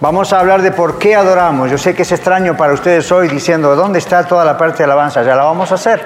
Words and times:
Vamos 0.00 0.32
a 0.32 0.40
hablar 0.40 0.62
de 0.62 0.72
por 0.72 0.98
qué 0.98 1.14
adoramos. 1.14 1.70
Yo 1.70 1.76
sé 1.76 1.94
que 1.94 2.02
es 2.02 2.12
extraño 2.12 2.56
para 2.56 2.72
ustedes 2.72 3.12
hoy 3.12 3.28
diciendo, 3.28 3.76
¿dónde 3.76 3.98
está 3.98 4.26
toda 4.26 4.46
la 4.46 4.56
parte 4.56 4.78
de 4.78 4.84
alabanza? 4.84 5.22
Ya 5.22 5.36
la 5.36 5.44
vamos 5.44 5.72
a 5.72 5.74
hacer. 5.74 6.02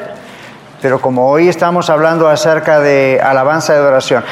Pero 0.82 1.00
como 1.00 1.30
hoy 1.30 1.48
estamos 1.48 1.88
hablando 1.88 2.28
acerca 2.28 2.80
de 2.80 3.20
alabanza 3.22 3.72
y 3.72 3.76
adoración. 3.76 4.24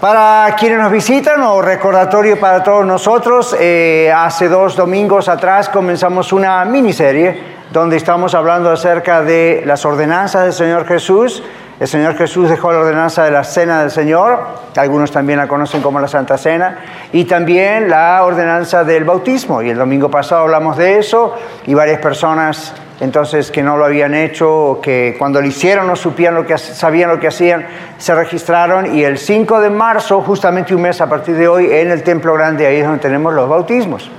Para 0.00 0.52
quienes 0.58 0.80
nos 0.80 0.90
visitan 0.90 1.40
o 1.42 1.62
recordatorio 1.62 2.40
para 2.40 2.64
todos 2.64 2.84
nosotros, 2.84 3.54
eh, 3.60 4.12
hace 4.12 4.48
dos 4.48 4.74
domingos 4.74 5.28
atrás 5.28 5.68
comenzamos 5.68 6.32
una 6.32 6.64
miniserie 6.64 7.40
donde 7.70 7.98
estamos 7.98 8.34
hablando 8.34 8.72
acerca 8.72 9.22
de 9.22 9.62
las 9.64 9.84
ordenanzas 9.84 10.42
del 10.42 10.52
Señor 10.52 10.88
Jesús 10.88 11.44
el 11.80 11.86
Señor 11.86 12.16
Jesús 12.16 12.50
dejó 12.50 12.72
la 12.72 12.80
ordenanza 12.80 13.24
de 13.24 13.30
la 13.30 13.44
cena 13.44 13.80
del 13.80 13.90
Señor, 13.90 14.40
algunos 14.76 15.12
también 15.12 15.38
la 15.38 15.46
conocen 15.46 15.80
como 15.80 16.00
la 16.00 16.08
Santa 16.08 16.36
Cena, 16.36 16.78
y 17.12 17.24
también 17.24 17.88
la 17.88 18.24
ordenanza 18.24 18.82
del 18.82 19.04
bautismo. 19.04 19.62
Y 19.62 19.70
el 19.70 19.78
domingo 19.78 20.10
pasado 20.10 20.42
hablamos 20.42 20.76
de 20.76 20.98
eso 20.98 21.36
y 21.66 21.74
varias 21.74 22.00
personas 22.00 22.74
entonces 23.00 23.52
que 23.52 23.62
no 23.62 23.76
lo 23.76 23.84
habían 23.84 24.12
hecho 24.12 24.80
que 24.82 25.14
cuando 25.18 25.40
lo 25.40 25.46
hicieron 25.46 25.86
no 25.86 25.94
supían 25.94 26.34
lo 26.34 26.44
que 26.44 26.58
sabían 26.58 27.10
lo 27.10 27.20
que 27.20 27.28
hacían, 27.28 27.64
se 27.96 28.12
registraron 28.12 28.96
y 28.96 29.04
el 29.04 29.18
5 29.18 29.60
de 29.60 29.70
marzo, 29.70 30.20
justamente 30.22 30.74
un 30.74 30.82
mes 30.82 31.00
a 31.00 31.08
partir 31.08 31.36
de 31.36 31.46
hoy, 31.46 31.70
en 31.70 31.92
el 31.92 32.02
Templo 32.02 32.34
Grande, 32.34 32.66
ahí 32.66 32.78
es 32.78 32.84
donde 32.84 33.00
tenemos 33.00 33.32
los 33.32 33.48
bautismos. 33.48 34.10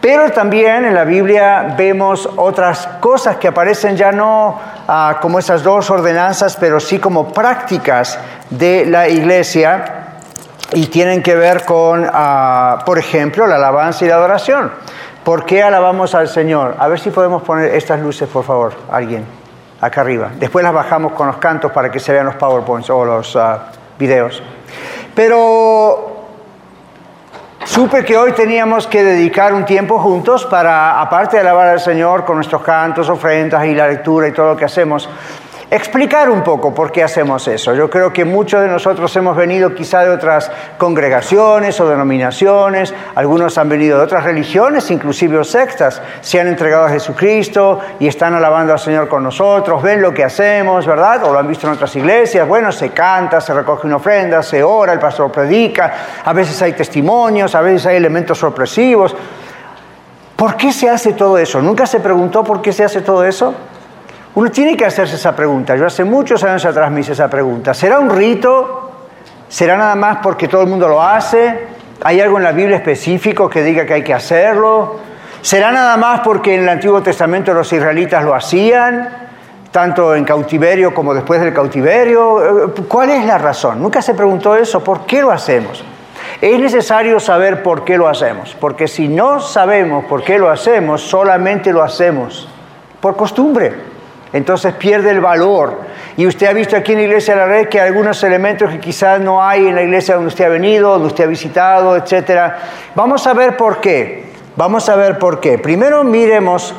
Pero 0.00 0.30
también 0.30 0.86
en 0.86 0.94
la 0.94 1.04
Biblia 1.04 1.74
vemos 1.76 2.28
otras 2.36 2.86
cosas 3.00 3.36
que 3.36 3.48
aparecen 3.48 3.96
ya 3.96 4.12
no 4.12 4.58
ah, 4.88 5.18
como 5.20 5.38
esas 5.38 5.62
dos 5.62 5.90
ordenanzas, 5.90 6.56
pero 6.56 6.80
sí 6.80 6.98
como 6.98 7.32
prácticas 7.32 8.18
de 8.48 8.86
la 8.86 9.08
iglesia 9.08 10.00
y 10.72 10.86
tienen 10.86 11.22
que 11.22 11.34
ver 11.34 11.64
con, 11.64 12.08
ah, 12.10 12.78
por 12.86 12.98
ejemplo, 12.98 13.46
la 13.46 13.56
alabanza 13.56 14.04
y 14.04 14.08
la 14.08 14.14
adoración. 14.14 14.72
¿Por 15.22 15.44
qué 15.44 15.62
alabamos 15.62 16.14
al 16.14 16.28
Señor? 16.28 16.76
A 16.78 16.88
ver 16.88 16.98
si 16.98 17.10
podemos 17.10 17.42
poner 17.42 17.74
estas 17.74 18.00
luces, 18.00 18.26
por 18.26 18.44
favor, 18.44 18.72
alguien, 18.90 19.26
acá 19.82 20.00
arriba. 20.00 20.30
Después 20.34 20.62
las 20.62 20.72
bajamos 20.72 21.12
con 21.12 21.26
los 21.26 21.36
cantos 21.36 21.72
para 21.72 21.90
que 21.90 22.00
se 22.00 22.10
vean 22.12 22.24
los 22.24 22.36
PowerPoints 22.36 22.88
o 22.88 23.04
los 23.04 23.36
ah, 23.36 23.66
videos. 23.98 24.42
Pero 25.14 26.19
Supe 27.70 28.04
que 28.04 28.16
hoy 28.16 28.32
teníamos 28.32 28.88
que 28.88 29.04
dedicar 29.04 29.54
un 29.54 29.64
tiempo 29.64 30.00
juntos 30.00 30.44
para, 30.44 31.00
aparte 31.00 31.36
de 31.36 31.42
alabar 31.42 31.68
al 31.68 31.78
Señor 31.78 32.24
con 32.24 32.34
nuestros 32.34 32.62
cantos, 32.62 33.08
ofrendas 33.08 33.64
y 33.64 33.76
la 33.76 33.86
lectura 33.86 34.26
y 34.26 34.32
todo 34.32 34.48
lo 34.48 34.56
que 34.56 34.64
hacemos, 34.64 35.08
explicar 35.70 36.28
un 36.28 36.42
poco 36.42 36.74
por 36.74 36.90
qué 36.90 37.04
hacemos 37.04 37.46
eso. 37.46 37.74
Yo 37.74 37.88
creo 37.88 38.12
que 38.12 38.24
muchos 38.24 38.60
de 38.60 38.68
nosotros 38.68 39.14
hemos 39.16 39.36
venido 39.36 39.72
quizá 39.74 40.00
de 40.00 40.10
otras 40.10 40.50
congregaciones 40.76 41.80
o 41.80 41.88
denominaciones, 41.88 42.92
algunos 43.14 43.56
han 43.56 43.68
venido 43.68 43.98
de 43.98 44.04
otras 44.04 44.24
religiones, 44.24 44.90
inclusive 44.90 45.44
sectas, 45.44 46.02
se 46.20 46.40
han 46.40 46.48
entregado 46.48 46.86
a 46.86 46.88
Jesucristo 46.90 47.78
y 48.00 48.08
están 48.08 48.34
alabando 48.34 48.72
al 48.72 48.80
Señor 48.80 49.08
con 49.08 49.22
nosotros, 49.22 49.80
ven 49.82 50.02
lo 50.02 50.12
que 50.12 50.24
hacemos, 50.24 50.86
¿verdad? 50.86 51.24
O 51.24 51.32
lo 51.32 51.38
han 51.38 51.46
visto 51.46 51.68
en 51.68 51.74
otras 51.74 51.94
iglesias, 51.94 52.48
bueno, 52.48 52.72
se 52.72 52.90
canta, 52.90 53.40
se 53.40 53.54
recoge 53.54 53.86
una 53.86 53.96
ofrenda, 53.96 54.42
se 54.42 54.62
ora, 54.64 54.92
el 54.92 54.98
pastor 54.98 55.30
predica, 55.30 55.92
a 56.24 56.32
veces 56.32 56.60
hay 56.62 56.72
testimonios, 56.72 57.54
a 57.54 57.60
veces 57.60 57.86
hay 57.86 57.96
elementos 57.96 58.38
sorpresivos. 58.38 59.14
¿Por 60.34 60.56
qué 60.56 60.72
se 60.72 60.88
hace 60.88 61.12
todo 61.12 61.38
eso? 61.38 61.60
¿Nunca 61.60 61.86
se 61.86 62.00
preguntó 62.00 62.42
por 62.42 62.60
qué 62.60 62.72
se 62.72 62.82
hace 62.82 63.02
todo 63.02 63.24
eso? 63.24 63.54
Uno 64.34 64.50
tiene 64.50 64.76
que 64.76 64.84
hacerse 64.84 65.16
esa 65.16 65.34
pregunta. 65.34 65.74
Yo 65.76 65.86
hace 65.86 66.04
muchos 66.04 66.44
años 66.44 66.64
atrás 66.64 66.90
me 66.90 67.00
hice 67.00 67.12
esa 67.12 67.28
pregunta. 67.28 67.74
¿Será 67.74 67.98
un 67.98 68.10
rito? 68.10 68.92
¿Será 69.48 69.76
nada 69.76 69.96
más 69.96 70.18
porque 70.22 70.46
todo 70.46 70.62
el 70.62 70.68
mundo 70.68 70.86
lo 70.88 71.02
hace? 71.02 71.66
¿Hay 72.02 72.20
algo 72.20 72.38
en 72.38 72.44
la 72.44 72.52
Biblia 72.52 72.76
específico 72.76 73.50
que 73.50 73.62
diga 73.62 73.84
que 73.84 73.94
hay 73.94 74.04
que 74.04 74.14
hacerlo? 74.14 74.96
¿Será 75.42 75.72
nada 75.72 75.96
más 75.96 76.20
porque 76.20 76.54
en 76.54 76.62
el 76.62 76.68
Antiguo 76.68 77.02
Testamento 77.02 77.52
los 77.52 77.72
israelitas 77.72 78.24
lo 78.24 78.34
hacían? 78.34 79.20
tanto 79.70 80.16
en 80.16 80.24
cautiverio 80.24 80.92
como 80.92 81.14
después 81.14 81.40
del 81.40 81.54
cautiverio. 81.54 82.74
¿Cuál 82.88 83.10
es 83.10 83.24
la 83.24 83.38
razón? 83.38 83.80
Nunca 83.80 84.02
se 84.02 84.14
preguntó 84.14 84.56
eso. 84.56 84.82
¿Por 84.82 85.06
qué 85.06 85.22
lo 85.22 85.30
hacemos? 85.30 85.84
Es 86.40 86.58
necesario 86.58 87.20
saber 87.20 87.62
por 87.62 87.84
qué 87.84 87.96
lo 87.96 88.08
hacemos, 88.08 88.56
porque 88.58 88.88
si 88.88 89.06
no 89.06 89.38
sabemos 89.38 90.06
por 90.06 90.24
qué 90.24 90.38
lo 90.38 90.50
hacemos, 90.50 91.02
solamente 91.02 91.72
lo 91.72 91.84
hacemos 91.84 92.48
por 93.00 93.16
costumbre 93.16 93.89
entonces 94.32 94.74
pierde 94.74 95.10
el 95.10 95.20
valor. 95.20 95.80
Y 96.16 96.26
usted 96.26 96.46
ha 96.46 96.52
visto 96.52 96.76
aquí 96.76 96.92
en 96.92 96.98
la 96.98 97.04
iglesia 97.04 97.34
de 97.34 97.40
la 97.40 97.46
red 97.46 97.68
que 97.68 97.80
algunos 97.80 98.22
elementos 98.22 98.70
que 98.70 98.78
quizás 98.78 99.20
no 99.20 99.42
hay 99.42 99.66
en 99.66 99.74
la 99.74 99.82
iglesia 99.82 100.14
donde 100.14 100.28
usted 100.28 100.44
ha 100.44 100.48
venido, 100.48 100.90
donde 100.92 101.08
usted 101.08 101.24
ha 101.24 101.28
visitado, 101.28 101.96
etc. 101.96 102.52
Vamos 102.94 103.26
a 103.26 103.34
ver 103.34 103.56
por 103.56 103.80
qué. 103.80 104.30
Vamos 104.56 104.88
a 104.88 104.96
ver 104.96 105.18
por 105.18 105.40
qué. 105.40 105.58
Primero 105.58 106.04
miremos 106.04 106.74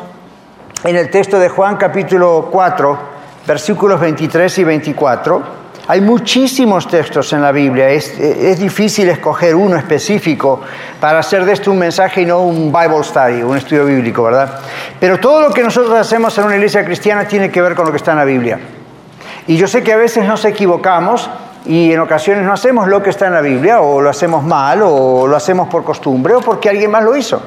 en 0.84 0.96
el 0.96 1.10
texto 1.10 1.40
de 1.40 1.50
Juan 1.50 1.78
capítulo 1.78 2.50
4, 2.52 3.00
versículos 3.48 4.00
23 4.00 4.58
y 4.58 4.64
24. 4.64 5.61
Hay 5.88 6.00
muchísimos 6.00 6.88
textos 6.88 7.34
en 7.34 7.42
la 7.42 7.52
Biblia, 7.52 7.90
es, 7.90 8.60
difícil 8.60 9.10
escoger 9.10 9.56
uno 9.56 9.78
específico 9.78 10.62
para 11.00 11.20
hacer 11.20 11.44
de 11.44 11.54
esto 11.54 11.72
un 11.72 11.80
mensaje 11.80 12.22
y 12.22 12.26
no 12.26 12.42
un 12.42 12.72
Bible 12.72 13.04
study, 13.04 13.42
un 13.42 13.58
estudio 13.58 13.86
bíblico, 13.86 14.24
¿verdad? 14.24 14.60
Pero 15.00 15.20
todo 15.20 15.42
lo 15.42 15.52
que 15.52 15.64
nosotros 15.64 15.94
hacemos 15.96 16.38
en 16.38 16.46
una 16.46 16.56
iglesia 16.56 16.86
cristiana 16.86 17.28
tiene 17.28 17.50
que 17.50 17.62
ver 17.62 17.76
con 17.76 17.86
lo 17.86 17.92
que 17.92 17.98
está 17.98 18.12
en 18.12 18.18
la 18.18 18.26
Biblia. 18.26 18.60
Y 19.48 19.58
yo 19.58 19.68
sé 19.68 19.82
que 19.82 19.92
a 19.92 19.98
veces 19.98 20.26
nos 20.26 20.46
equivocamos 20.46 21.30
y 21.66 21.92
en 21.92 22.00
ocasiones 22.00 22.46
no 22.46 22.54
hacemos 22.54 22.88
lo 22.88 23.02
que 23.02 23.10
está 23.10 23.28
en 23.28 23.34
la 23.34 23.42
Biblia, 23.42 23.82
o 23.82 24.02
lo 24.02 24.10
hacemos 24.10 24.44
mal, 24.44 24.82
o 24.84 25.26
lo 25.28 25.36
hacemos 25.36 25.68
por 25.68 25.84
costumbre, 25.84 26.36
o 26.36 26.42
porque 26.42 26.70
alguien 26.70 26.92
más 26.92 27.04
lo 27.04 27.16
hizo. 27.16 27.42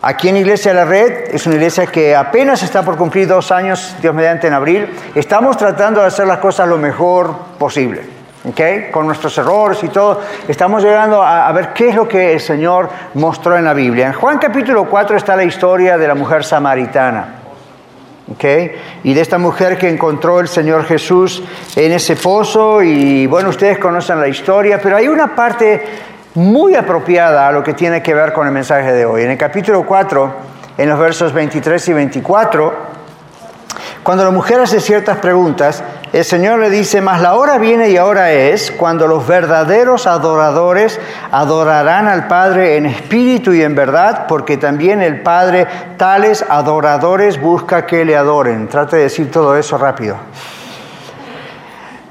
Aquí 0.00 0.28
en 0.28 0.36
Iglesia 0.36 0.72
La 0.72 0.84
Red, 0.84 1.34
es 1.34 1.44
una 1.46 1.56
iglesia 1.56 1.86
que 1.86 2.14
apenas 2.14 2.62
está 2.62 2.84
por 2.84 2.96
cumplir 2.96 3.26
dos 3.26 3.50
años, 3.50 3.96
Dios 4.00 4.14
mediante, 4.14 4.46
en 4.46 4.52
abril, 4.52 4.88
estamos 5.12 5.56
tratando 5.56 6.00
de 6.00 6.06
hacer 6.06 6.24
las 6.24 6.38
cosas 6.38 6.68
lo 6.68 6.78
mejor 6.78 7.34
posible, 7.58 8.02
¿ok? 8.48 8.92
Con 8.92 9.08
nuestros 9.08 9.36
errores 9.38 9.82
y 9.82 9.88
todo, 9.88 10.20
estamos 10.46 10.84
llegando 10.84 11.20
a, 11.20 11.50
ver 11.50 11.72
qué 11.72 11.88
es 11.88 11.96
lo 11.96 12.06
que 12.06 12.34
el 12.34 12.40
Señor 12.40 12.88
mostró 13.14 13.56
en 13.56 13.64
la 13.64 13.74
Biblia. 13.74 14.06
En 14.06 14.12
Juan 14.12 14.38
capítulo 14.38 14.84
4 14.84 15.16
está 15.16 15.34
la 15.34 15.42
historia 15.42 15.98
de 15.98 16.06
la 16.06 16.14
mujer 16.14 16.44
samaritana. 16.44 17.34
Y 19.02 19.14
de 19.14 19.20
esta 19.20 19.38
mujer 19.38 19.78
que 19.78 19.88
encontró 19.88 20.38
el 20.38 20.46
Señor 20.46 20.84
Jesús 20.84 21.42
en 21.74 21.90
ese 21.90 22.14
pozo, 22.14 22.82
y 22.82 23.26
bueno, 23.26 23.48
ustedes 23.48 23.78
conocen 23.78 24.20
la 24.20 24.28
historia, 24.28 24.78
pero 24.80 24.96
hay 24.96 25.08
una 25.08 25.34
parte 25.34 25.82
muy 26.34 26.74
apropiada 26.74 27.48
a 27.48 27.52
lo 27.52 27.62
que 27.62 27.74
tiene 27.74 28.02
que 28.02 28.14
ver 28.14 28.32
con 28.32 28.46
el 28.46 28.52
mensaje 28.52 28.92
de 28.92 29.04
hoy. 29.04 29.22
En 29.22 29.30
el 29.30 29.38
capítulo 29.38 29.84
4, 29.84 30.32
en 30.78 30.88
los 30.88 30.98
versos 30.98 31.32
23 31.32 31.88
y 31.88 31.92
24, 31.92 32.88
cuando 34.02 34.24
la 34.24 34.30
mujer 34.30 34.60
hace 34.60 34.80
ciertas 34.80 35.18
preguntas, 35.18 35.82
el 36.12 36.24
Señor 36.24 36.60
le 36.60 36.70
dice, 36.70 37.02
mas 37.02 37.20
la 37.20 37.34
hora 37.34 37.58
viene 37.58 37.90
y 37.90 37.98
ahora 37.98 38.32
es 38.32 38.70
cuando 38.70 39.06
los 39.06 39.26
verdaderos 39.26 40.06
adoradores 40.06 40.98
adorarán 41.30 42.08
al 42.08 42.26
Padre 42.26 42.78
en 42.78 42.86
espíritu 42.86 43.52
y 43.52 43.62
en 43.62 43.74
verdad, 43.74 44.26
porque 44.26 44.56
también 44.56 45.02
el 45.02 45.20
Padre 45.20 45.66
tales 45.98 46.42
adoradores 46.48 47.38
busca 47.38 47.84
que 47.84 48.06
le 48.06 48.16
adoren. 48.16 48.68
Trate 48.68 48.96
de 48.96 49.02
decir 49.02 49.30
todo 49.30 49.54
eso 49.56 49.76
rápido. 49.76 50.16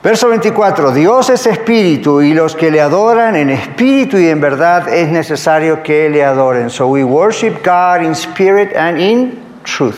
Verso 0.04 0.30
24, 0.30 0.92
Dios 0.92 1.30
es 1.32 1.48
espíritu 1.48 2.22
y 2.22 2.34
los 2.34 2.56
que 2.56 2.70
le 2.70 2.80
adoran 2.80 3.36
en 3.36 3.50
espíritu 3.50 4.18
y 4.18 4.30
en 4.30 4.40
verdad 4.40 4.88
es 4.90 5.10
necesario 5.10 5.82
que 5.82 6.08
le 6.08 6.24
adoren. 6.24 6.70
So 6.70 6.88
we 6.88 7.04
worship 7.04 7.64
God 7.64 8.04
in 8.04 8.12
spirit 8.12 8.76
and 8.76 9.00
in 9.00 9.40
truth. 9.64 9.98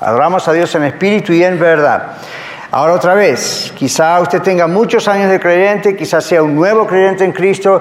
Adoramos 0.00 0.48
a 0.48 0.52
Dios 0.52 0.74
en 0.74 0.82
espíritu 0.82 1.32
y 1.32 1.44
en 1.44 1.60
verdad. 1.60 2.16
Ahora 2.72 2.94
otra 2.94 3.14
vez, 3.14 3.72
quizá 3.76 4.20
usted 4.20 4.42
tenga 4.42 4.66
muchos 4.66 5.06
años 5.06 5.30
de 5.30 5.38
creyente, 5.38 5.94
quizás 5.96 6.24
sea 6.24 6.42
un 6.42 6.56
nuevo 6.56 6.84
creyente 6.84 7.24
en 7.24 7.30
Cristo, 7.30 7.80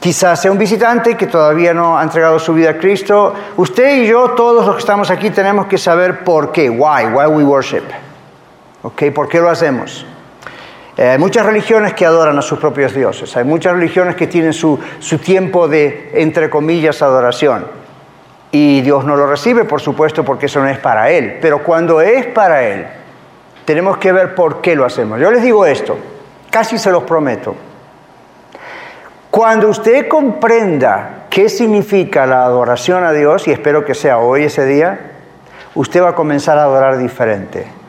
quizás 0.00 0.42
sea 0.42 0.50
un 0.50 0.58
visitante 0.58 1.16
que 1.16 1.28
todavía 1.28 1.72
no 1.72 1.96
ha 1.96 2.02
entregado 2.02 2.40
su 2.40 2.52
vida 2.52 2.70
a 2.70 2.76
Cristo. 2.76 3.32
Usted 3.56 4.02
y 4.02 4.08
yo, 4.08 4.32
todos 4.32 4.66
los 4.66 4.74
que 4.74 4.80
estamos 4.80 5.12
aquí, 5.12 5.30
tenemos 5.30 5.66
que 5.66 5.78
saber 5.78 6.24
por 6.24 6.50
qué, 6.50 6.68
why, 6.68 7.06
why 7.06 7.26
we 7.26 7.44
worship. 7.44 7.84
¿Ok? 8.82 9.04
¿Por 9.14 9.28
qué 9.28 9.38
lo 9.38 9.48
hacemos? 9.48 10.04
Eh, 11.02 11.08
hay 11.08 11.18
muchas 11.18 11.44
religiones 11.44 11.94
que 11.94 12.06
adoran 12.06 12.38
a 12.38 12.42
sus 12.42 12.60
propios 12.60 12.94
dioses, 12.94 13.36
hay 13.36 13.42
muchas 13.42 13.72
religiones 13.72 14.14
que 14.14 14.28
tienen 14.28 14.52
su, 14.52 14.78
su 15.00 15.18
tiempo 15.18 15.66
de, 15.66 16.12
entre 16.14 16.48
comillas, 16.48 17.02
adoración. 17.02 17.66
Y 18.52 18.82
Dios 18.82 19.04
no 19.04 19.16
lo 19.16 19.26
recibe, 19.26 19.64
por 19.64 19.80
supuesto, 19.80 20.24
porque 20.24 20.46
eso 20.46 20.60
no 20.60 20.68
es 20.68 20.78
para 20.78 21.10
Él. 21.10 21.38
Pero 21.42 21.64
cuando 21.64 22.00
es 22.00 22.26
para 22.26 22.62
Él, 22.62 22.86
tenemos 23.64 23.98
que 23.98 24.12
ver 24.12 24.36
por 24.36 24.60
qué 24.60 24.76
lo 24.76 24.84
hacemos. 24.84 25.18
Yo 25.18 25.32
les 25.32 25.42
digo 25.42 25.66
esto, 25.66 25.98
casi 26.50 26.78
se 26.78 26.92
los 26.92 27.02
prometo. 27.02 27.56
Cuando 29.28 29.70
usted 29.70 30.06
comprenda 30.06 31.24
qué 31.28 31.48
significa 31.48 32.26
la 32.26 32.44
adoración 32.44 33.02
a 33.02 33.10
Dios, 33.10 33.48
y 33.48 33.50
espero 33.50 33.84
que 33.84 33.94
sea 33.96 34.18
hoy 34.18 34.44
ese 34.44 34.64
día, 34.66 35.00
usted 35.74 36.00
va 36.00 36.10
a 36.10 36.14
comenzar 36.14 36.58
a 36.58 36.62
adorar 36.62 36.96
diferente. 36.96 37.81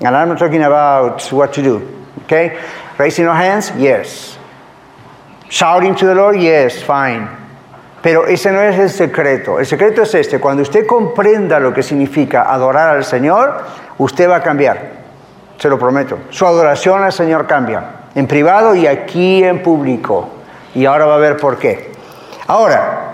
And 0.00 0.16
I'm 0.16 0.28
not 0.28 0.38
talking 0.38 0.62
about 0.62 1.22
what 1.32 1.52
to 1.54 1.62
do. 1.62 2.06
Okay? 2.24 2.58
Raising 2.98 3.24
your 3.24 3.34
hands? 3.34 3.70
Yes. 3.76 4.38
Shouting 5.48 5.94
to 5.96 6.06
the 6.06 6.14
Lord? 6.14 6.40
Yes, 6.40 6.82
fine. 6.82 7.28
Pero 8.02 8.26
ese 8.26 8.50
no 8.50 8.62
es 8.62 8.78
el 8.78 8.88
secreto. 8.88 9.58
El 9.58 9.66
secreto 9.66 10.02
es 10.02 10.14
este. 10.14 10.40
Cuando 10.40 10.62
usted 10.62 10.86
comprenda 10.86 11.60
lo 11.60 11.74
que 11.74 11.82
significa 11.82 12.50
adorar 12.50 12.96
al 12.96 13.04
Señor, 13.04 13.62
usted 13.98 14.28
va 14.28 14.36
a 14.36 14.42
cambiar. 14.42 15.00
Se 15.58 15.68
lo 15.68 15.78
prometo. 15.78 16.18
Su 16.30 16.46
adoración 16.46 17.02
al 17.02 17.12
Señor 17.12 17.46
cambia. 17.46 18.06
En 18.14 18.26
privado 18.26 18.74
y 18.74 18.86
aquí 18.86 19.44
en 19.44 19.62
público. 19.62 20.30
Y 20.74 20.86
ahora 20.86 21.04
va 21.04 21.16
a 21.16 21.18
ver 21.18 21.36
por 21.36 21.58
qué. 21.58 21.92
Ahora, 22.46 23.09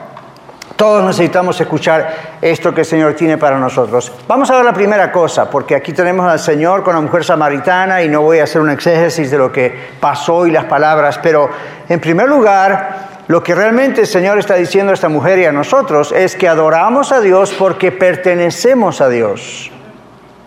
todos 0.76 1.02
necesitamos 1.05 1.58
escuchar 1.61 2.37
esto 2.40 2.75
que 2.75 2.82
el 2.82 2.87
Señor 2.87 3.14
tiene 3.14 3.38
para 3.38 3.58
nosotros. 3.58 4.12
Vamos 4.28 4.50
a 4.50 4.56
ver 4.56 4.64
la 4.64 4.75
primera 4.75 5.11
cosa, 5.11 5.50
porque 5.50 5.75
aquí 5.75 5.93
tenemos 5.93 6.31
al 6.31 6.38
Señor 6.38 6.82
con 6.82 6.94
la 6.94 7.00
mujer 7.00 7.25
samaritana 7.25 8.02
y 8.02 8.08
no 8.08 8.20
voy 8.20 8.40
a 8.40 8.44
hacer 8.44 8.61
un 8.61 8.70
exégesis 8.70 9.31
de 9.31 9.38
lo 9.38 9.50
que 9.50 9.75
pasó 9.99 10.46
y 10.46 10.50
las 10.50 10.67
palabras, 10.67 11.19
pero 11.23 11.49
en 11.88 11.99
primer 11.99 12.28
lugar, 12.28 13.08
lo 13.28 13.43
que 13.43 13.55
realmente 13.55 14.02
el 14.02 14.06
Señor 14.06 14.38
está 14.38 14.55
diciendo 14.55 14.93
a 14.93 14.94
esta 14.94 15.08
mujer 15.08 15.38
y 15.38 15.46
a 15.46 15.52
nosotros 15.52 16.12
es 16.12 16.37
que 16.37 16.46
adoramos 16.46 17.11
a 17.11 17.20
Dios 17.20 17.55
porque 17.58 17.90
pertenecemos 17.90 19.00
a 19.00 19.08
Dios. 19.08 19.70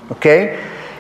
¿Ok? 0.10 0.26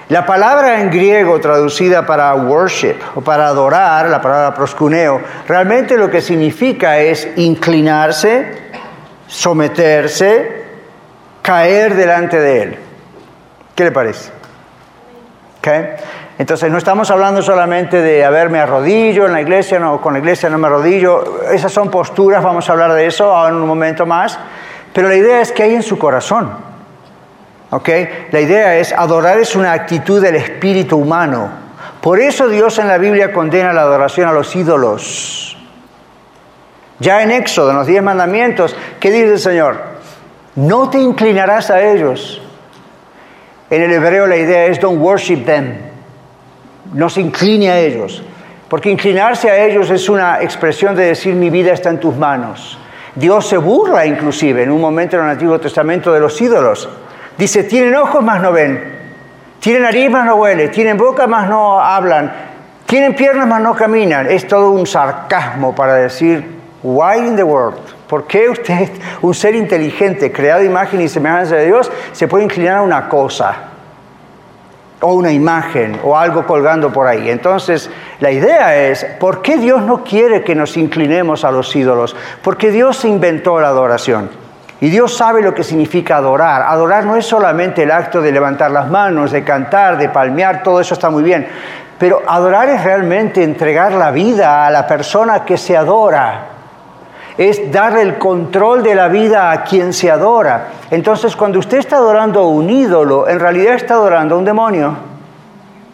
La 0.09 0.25
palabra 0.25 0.81
en 0.81 0.89
griego 0.89 1.39
traducida 1.39 2.03
para 2.03 2.33
worship 2.33 2.95
o 3.13 3.21
para 3.21 3.45
adorar, 3.45 4.09
la 4.09 4.19
palabra 4.19 4.55
proscuneo, 4.55 5.21
realmente 5.47 5.95
lo 5.97 6.09
que 6.09 6.19
significa 6.19 6.97
es 6.97 7.27
inclinarse, 7.35 8.68
someterse, 9.29 10.65
caer 11.41 11.95
delante 11.95 12.39
de 12.39 12.61
Él. 12.63 12.77
¿Qué 13.75 13.85
le 13.85 13.91
parece? 13.91 14.31
Entonces 16.37 16.71
no 16.71 16.77
estamos 16.77 17.11
hablando 17.11 17.41
solamente 17.41 18.01
de 18.01 18.25
haberme 18.25 18.59
arrodillo 18.59 19.25
en 19.25 19.33
la 19.33 19.41
iglesia, 19.41 19.77
no, 19.77 20.01
con 20.01 20.13
la 20.13 20.19
iglesia 20.19 20.49
no 20.49 20.57
me 20.57 20.67
arrodillo, 20.67 21.43
esas 21.51 21.71
son 21.71 21.91
posturas, 21.91 22.43
vamos 22.43 22.67
a 22.67 22.71
hablar 22.71 22.93
de 22.93 23.05
eso 23.05 23.47
en 23.47 23.55
un 23.55 23.67
momento 23.67 24.05
más, 24.05 24.39
pero 24.93 25.09
la 25.09 25.15
idea 25.15 25.41
es 25.41 25.51
que 25.51 25.63
hay 25.63 25.75
en 25.75 25.83
su 25.83 25.99
corazón. 25.99 26.51
La 28.31 28.39
idea 28.39 28.77
es 28.77 28.91
adorar 28.93 29.37
es 29.37 29.55
una 29.55 29.73
actitud 29.73 30.21
del 30.21 30.35
espíritu 30.35 30.97
humano. 30.97 31.49
Por 32.01 32.19
eso 32.19 32.47
Dios 32.47 32.79
en 32.79 32.87
la 32.87 32.97
Biblia 32.97 33.31
condena 33.31 33.73
la 33.73 33.81
adoración 33.81 34.27
a 34.27 34.31
los 34.31 34.55
ídolos. 34.55 35.48
Ya 36.99 37.23
en 37.23 37.31
Éxodo, 37.31 37.71
en 37.71 37.77
los 37.77 37.87
diez 37.87 38.03
mandamientos, 38.03 38.75
¿qué 38.99 39.11
dice 39.11 39.31
el 39.31 39.39
Señor? 39.39 39.77
No 40.55 40.89
te 40.89 40.99
inclinarás 40.99 41.69
a 41.69 41.81
ellos. 41.81 42.41
En 43.69 43.81
el 43.81 43.91
hebreo 43.91 44.27
la 44.27 44.35
idea 44.35 44.65
es 44.65 44.79
don't 44.79 45.01
worship 45.01 45.45
them. 45.45 45.77
No 46.93 47.09
se 47.09 47.21
incline 47.21 47.69
a 47.69 47.79
ellos. 47.79 48.21
Porque 48.67 48.89
inclinarse 48.89 49.49
a 49.49 49.63
ellos 49.65 49.89
es 49.89 50.09
una 50.09 50.41
expresión 50.41 50.95
de 50.95 51.05
decir 51.05 51.33
mi 51.35 51.49
vida 51.49 51.71
está 51.71 51.89
en 51.89 51.99
tus 51.99 52.15
manos. 52.15 52.77
Dios 53.15 53.47
se 53.47 53.57
burla 53.57 54.05
inclusive 54.05 54.63
en 54.63 54.71
un 54.71 54.81
momento 54.81 55.17
en 55.17 55.23
el 55.23 55.31
Antiguo 55.31 55.59
Testamento 55.59 56.13
de 56.13 56.19
los 56.19 56.39
ídolos. 56.41 56.89
Dice, 57.37 57.63
tienen 57.63 57.95
ojos 57.95 58.23
más 58.23 58.41
no 58.41 58.51
ven, 58.51 58.99
tienen 59.59 59.83
nariz 59.83 60.09
más 60.09 60.25
no 60.25 60.35
huele, 60.35 60.67
tienen 60.67 60.97
boca 60.97 61.25
más 61.25 61.49
no 61.49 61.79
hablan, 61.79 62.31
tienen 62.85 63.15
piernas 63.15 63.47
más 63.47 63.61
no 63.61 63.73
caminan. 63.75 64.27
Es 64.29 64.47
todo 64.47 64.71
un 64.71 64.85
sarcasmo 64.85 65.73
para 65.73 65.95
decir 65.95 66.58
Why 66.81 67.17
in 67.17 67.35
the 67.35 67.43
world? 67.43 67.79
¿Por 68.07 68.25
qué 68.25 68.49
usted, 68.49 68.89
un 69.21 69.33
ser 69.33 69.55
inteligente, 69.55 70.31
creado 70.31 70.63
imagen 70.63 71.01
y 71.01 71.07
semejanza 71.07 71.55
de 71.55 71.65
Dios, 71.65 71.91
se 72.11 72.27
puede 72.27 72.45
inclinar 72.45 72.77
a 72.77 72.81
una 72.81 73.09
cosa? 73.09 73.55
O 75.01 75.13
una 75.13 75.31
imagen, 75.31 75.99
o 76.03 76.17
algo 76.17 76.45
colgando 76.45 76.91
por 76.91 77.07
ahí. 77.07 77.29
Entonces, 77.29 77.89
la 78.19 78.31
idea 78.31 78.75
es, 78.77 79.05
¿por 79.19 79.41
qué 79.41 79.57
Dios 79.57 79.81
no 79.81 80.03
quiere 80.03 80.43
que 80.43 80.55
nos 80.55 80.75
inclinemos 80.75 81.45
a 81.45 81.51
los 81.51 81.73
ídolos? 81.75 82.15
Porque 82.41 82.71
Dios 82.71 83.05
inventó 83.05 83.59
la 83.59 83.69
adoración. 83.69 84.29
Y 84.81 84.89
Dios 84.89 85.15
sabe 85.15 85.41
lo 85.41 85.53
que 85.53 85.63
significa 85.63 86.17
adorar. 86.17 86.63
Adorar 86.63 87.05
no 87.05 87.15
es 87.15 87.25
solamente 87.25 87.83
el 87.83 87.91
acto 87.91 88.21
de 88.21 88.31
levantar 88.31 88.71
las 88.71 88.89
manos, 88.89 89.31
de 89.31 89.43
cantar, 89.43 89.97
de 89.97 90.09
palmear, 90.09 90.63
todo 90.63 90.79
eso 90.81 90.93
está 90.93 91.09
muy 91.09 91.23
bien. 91.23 91.47
Pero 91.97 92.21
adorar 92.25 92.69
es 92.69 92.83
realmente 92.83 93.43
entregar 93.43 93.91
la 93.93 94.11
vida 94.11 94.65
a 94.65 94.71
la 94.71 94.87
persona 94.87 95.43
que 95.43 95.57
se 95.57 95.75
adora 95.75 96.58
es 97.39 97.71
darle 97.71 98.01
el 98.01 98.17
control 98.17 98.83
de 98.83 98.93
la 98.93 99.07
vida 99.07 99.49
a 99.51 99.63
quien 99.63 99.93
se 99.93 100.11
adora. 100.11 100.71
Entonces, 100.91 101.37
cuando 101.37 101.57
usted 101.57 101.77
está 101.77 101.95
adorando 101.95 102.41
a 102.41 102.47
un 102.49 102.69
ídolo, 102.69 103.29
en 103.29 103.39
realidad 103.39 103.75
está 103.75 103.93
adorando 103.93 104.35
a 104.35 104.37
un 104.39 104.43
demonio. 104.43 104.93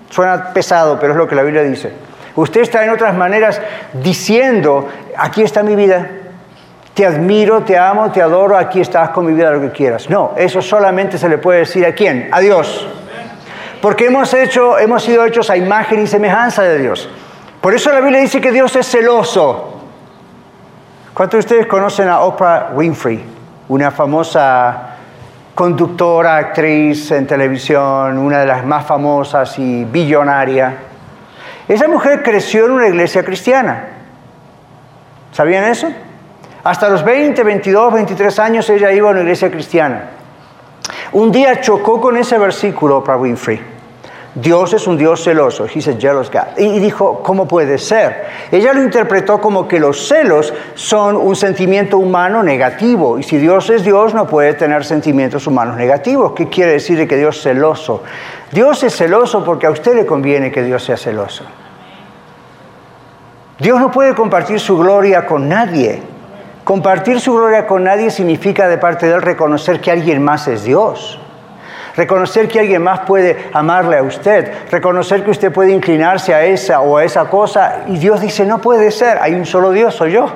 Suena 0.09 0.51
pesado, 0.53 0.99
pero 0.99 1.13
es 1.13 1.17
lo 1.17 1.27
que 1.27 1.35
la 1.35 1.43
Biblia 1.43 1.61
dice. 1.61 1.93
Usted 2.35 2.61
está 2.61 2.83
en 2.83 2.89
otras 2.89 3.13
maneras 3.13 3.61
diciendo, 3.93 4.89
aquí 5.15 5.43
está 5.43 5.61
mi 5.61 5.75
vida, 5.75 6.09
te 6.95 7.05
admiro, 7.05 7.61
te 7.61 7.77
amo, 7.77 8.11
te 8.11 8.23
adoro, 8.23 8.57
aquí 8.57 8.81
estás 8.81 9.11
con 9.11 9.27
mi 9.27 9.33
vida, 9.33 9.51
lo 9.51 9.61
que 9.61 9.69
quieras. 9.69 10.09
No, 10.09 10.33
eso 10.35 10.63
solamente 10.63 11.19
se 11.19 11.29
le 11.29 11.37
puede 11.37 11.59
decir 11.59 11.85
a 11.85 11.93
quién, 11.93 12.27
a 12.31 12.39
Dios. 12.39 12.87
Porque 13.83 14.07
hemos, 14.07 14.33
hecho, 14.33 14.79
hemos 14.79 15.03
sido 15.03 15.23
hechos 15.23 15.51
a 15.51 15.57
imagen 15.57 16.01
y 16.01 16.07
semejanza 16.07 16.63
de 16.63 16.79
Dios. 16.79 17.07
Por 17.61 17.75
eso 17.75 17.91
la 17.91 17.99
Biblia 17.99 18.19
dice 18.19 18.41
que 18.41 18.51
Dios 18.51 18.75
es 18.75 18.87
celoso. 18.87 19.74
¿Cuántos 21.15 21.37
de 21.37 21.39
ustedes 21.39 21.67
conocen 21.67 22.09
a 22.09 22.19
Oprah 22.19 22.71
Winfrey, 22.73 23.23
una 23.69 23.89
famosa 23.89 24.97
conductora, 25.55 26.35
actriz 26.35 27.09
en 27.11 27.25
televisión, 27.25 28.17
una 28.17 28.39
de 28.39 28.45
las 28.45 28.65
más 28.65 28.85
famosas 28.85 29.57
y 29.57 29.85
billonaria? 29.85 30.75
Esa 31.69 31.87
mujer 31.87 32.21
creció 32.21 32.65
en 32.65 32.71
una 32.71 32.89
iglesia 32.89 33.23
cristiana. 33.23 33.85
¿Sabían 35.31 35.63
eso? 35.63 35.87
Hasta 36.65 36.89
los 36.89 37.01
20, 37.01 37.41
22, 37.43 37.93
23 37.93 38.39
años 38.39 38.69
ella 38.69 38.91
iba 38.91 39.07
a 39.07 39.11
una 39.11 39.21
iglesia 39.21 39.49
cristiana. 39.49 40.09
Un 41.13 41.31
día 41.31 41.61
chocó 41.61 42.01
con 42.01 42.17
ese 42.17 42.37
versículo 42.37 42.97
Oprah 42.97 43.15
Winfrey. 43.15 43.74
Dios 44.35 44.73
es 44.73 44.85
un 44.85 44.97
Dios 44.97 45.23
celoso. 45.23 45.65
Y 46.57 46.79
dijo, 46.79 47.23
¿cómo 47.23 47.47
puede 47.47 47.77
ser? 47.77 48.25
Ella 48.51 48.73
lo 48.73 48.83
interpretó 48.83 49.39
como 49.39 49.65
que 49.65 49.79
los 49.79 50.09
celos 50.09 50.53
son 50.75 51.15
un 51.15 51.37
sentimiento 51.37 51.97
humano 51.97 52.43
negativo. 52.43 53.17
Y 53.17 53.23
si 53.23 53.37
Dios 53.37 53.69
es 53.69 53.85
Dios, 53.85 54.13
no 54.13 54.27
puede 54.27 54.53
tener 54.53 54.83
sentimientos 54.83 55.47
humanos 55.47 55.77
negativos. 55.77 56.33
¿Qué 56.33 56.49
quiere 56.49 56.73
decir 56.73 56.97
de 56.97 57.07
que 57.07 57.15
Dios 57.15 57.37
es 57.37 57.43
celoso? 57.43 58.03
Dios 58.51 58.83
es 58.83 58.93
celoso 58.93 59.45
porque 59.45 59.67
a 59.67 59.71
usted 59.71 59.95
le 59.95 60.05
conviene 60.05 60.51
que 60.51 60.63
Dios 60.63 60.83
sea 60.83 60.97
celoso. 60.97 61.45
Dios 63.57 63.79
no 63.79 63.89
puede 63.89 64.13
compartir 64.13 64.59
su 64.59 64.77
gloria 64.77 65.25
con 65.25 65.47
nadie. 65.47 66.03
Compartir 66.65 67.21
su 67.21 67.33
gloria 67.33 67.65
con 67.65 67.85
nadie 67.85 68.11
significa 68.11 68.67
de 68.67 68.77
parte 68.77 69.05
de 69.07 69.13
Él 69.13 69.21
reconocer 69.21 69.79
que 69.79 69.91
alguien 69.91 70.21
más 70.21 70.45
es 70.49 70.65
Dios 70.65 71.21
reconocer 71.95 72.47
que 72.47 72.59
alguien 72.59 72.83
más 72.83 73.01
puede 73.01 73.49
amarle 73.53 73.97
a 73.97 74.03
usted, 74.03 74.51
reconocer 74.71 75.23
que 75.23 75.31
usted 75.31 75.51
puede 75.51 75.71
inclinarse 75.71 76.33
a 76.33 76.45
esa 76.45 76.81
o 76.81 76.97
a 76.97 77.03
esa 77.03 77.25
cosa 77.25 77.83
y 77.87 77.97
Dios 77.97 78.21
dice, 78.21 78.45
no 78.45 78.59
puede 78.59 78.91
ser, 78.91 79.17
hay 79.21 79.33
un 79.33 79.45
solo 79.45 79.71
Dios, 79.71 79.95
soy 79.95 80.13
yo. 80.13 80.27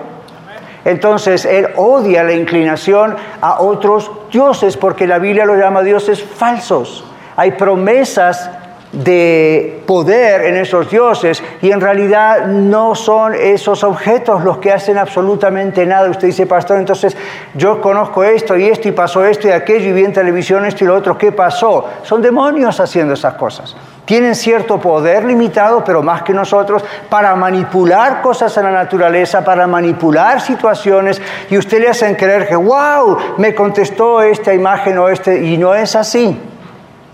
Entonces 0.85 1.45
Él 1.45 1.69
odia 1.75 2.23
la 2.23 2.33
inclinación 2.33 3.15
a 3.41 3.61
otros 3.61 4.11
dioses 4.31 4.77
porque 4.77 5.07
la 5.07 5.19
Biblia 5.19 5.45
lo 5.45 5.55
llama 5.55 5.83
dioses 5.83 6.23
falsos. 6.23 7.03
Hay 7.35 7.51
promesas 7.51 8.49
de 8.91 9.83
poder 9.85 10.45
en 10.45 10.57
esos 10.57 10.89
dioses 10.89 11.43
y 11.61 11.71
en 11.71 11.79
realidad 11.79 12.47
no 12.47 12.95
son 12.95 13.35
esos 13.35 13.83
objetos 13.83 14.43
los 14.43 14.57
que 14.57 14.71
hacen 14.71 14.97
absolutamente 14.97 15.85
nada. 15.85 16.09
Usted 16.09 16.27
dice, 16.27 16.47
pastor, 16.47 16.77
entonces 16.77 17.15
yo 17.53 17.81
conozco 17.81 18.23
esto 18.23 18.57
y 18.57 18.65
esto 18.65 18.87
y 18.87 18.91
pasó 18.91 19.23
esto 19.25 19.47
y 19.47 19.51
aquello 19.51 19.89
y 19.89 19.93
vi 19.93 20.05
en 20.05 20.13
televisión 20.13 20.65
esto 20.65 20.83
y 20.83 20.87
lo 20.87 20.95
otro, 20.95 21.17
¿qué 21.17 21.31
pasó? 21.31 21.85
Son 22.03 22.21
demonios 22.21 22.79
haciendo 22.79 23.13
esas 23.13 23.35
cosas. 23.35 23.75
Tienen 24.05 24.33
cierto 24.33 24.79
poder 24.79 25.23
limitado, 25.23 25.83
pero 25.83 26.01
más 26.01 26.23
que 26.23 26.33
nosotros, 26.33 26.83
para 27.09 27.35
manipular 27.35 28.23
cosas 28.23 28.57
en 28.57 28.63
la 28.63 28.71
naturaleza, 28.71 29.45
para 29.45 29.67
manipular 29.67 30.41
situaciones 30.41 31.21
y 31.51 31.59
usted 31.59 31.79
le 31.79 31.89
hacen 31.89 32.15
creer 32.15 32.47
que, 32.47 32.55
wow, 32.55 33.17
me 33.37 33.53
contestó 33.53 34.23
esta 34.23 34.51
imagen 34.51 34.97
o 34.97 35.09
este, 35.09 35.45
y 35.45 35.57
no 35.59 35.75
es 35.75 35.95
así. 35.95 36.39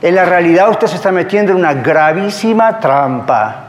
En 0.01 0.15
la 0.15 0.25
realidad 0.25 0.69
usted 0.69 0.87
se 0.87 0.95
está 0.97 1.11
metiendo 1.11 1.51
en 1.51 1.59
una 1.59 1.73
gravísima 1.73 2.79
trampa. 2.79 3.61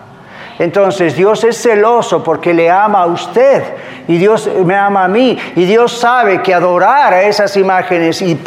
Entonces 0.58 1.14
Dios 1.14 1.44
es 1.44 1.60
celoso 1.60 2.22
porque 2.22 2.54
le 2.54 2.70
ama 2.70 3.02
a 3.02 3.06
usted 3.06 3.62
y 4.08 4.16
Dios 4.16 4.48
me 4.64 4.74
ama 4.74 5.04
a 5.04 5.08
mí 5.08 5.38
y 5.54 5.64
Dios 5.66 5.98
sabe 5.98 6.42
que 6.42 6.54
adorar 6.54 7.12
a 7.12 7.22
esas 7.22 7.56
imágenes 7.56 8.22
y 8.22 8.38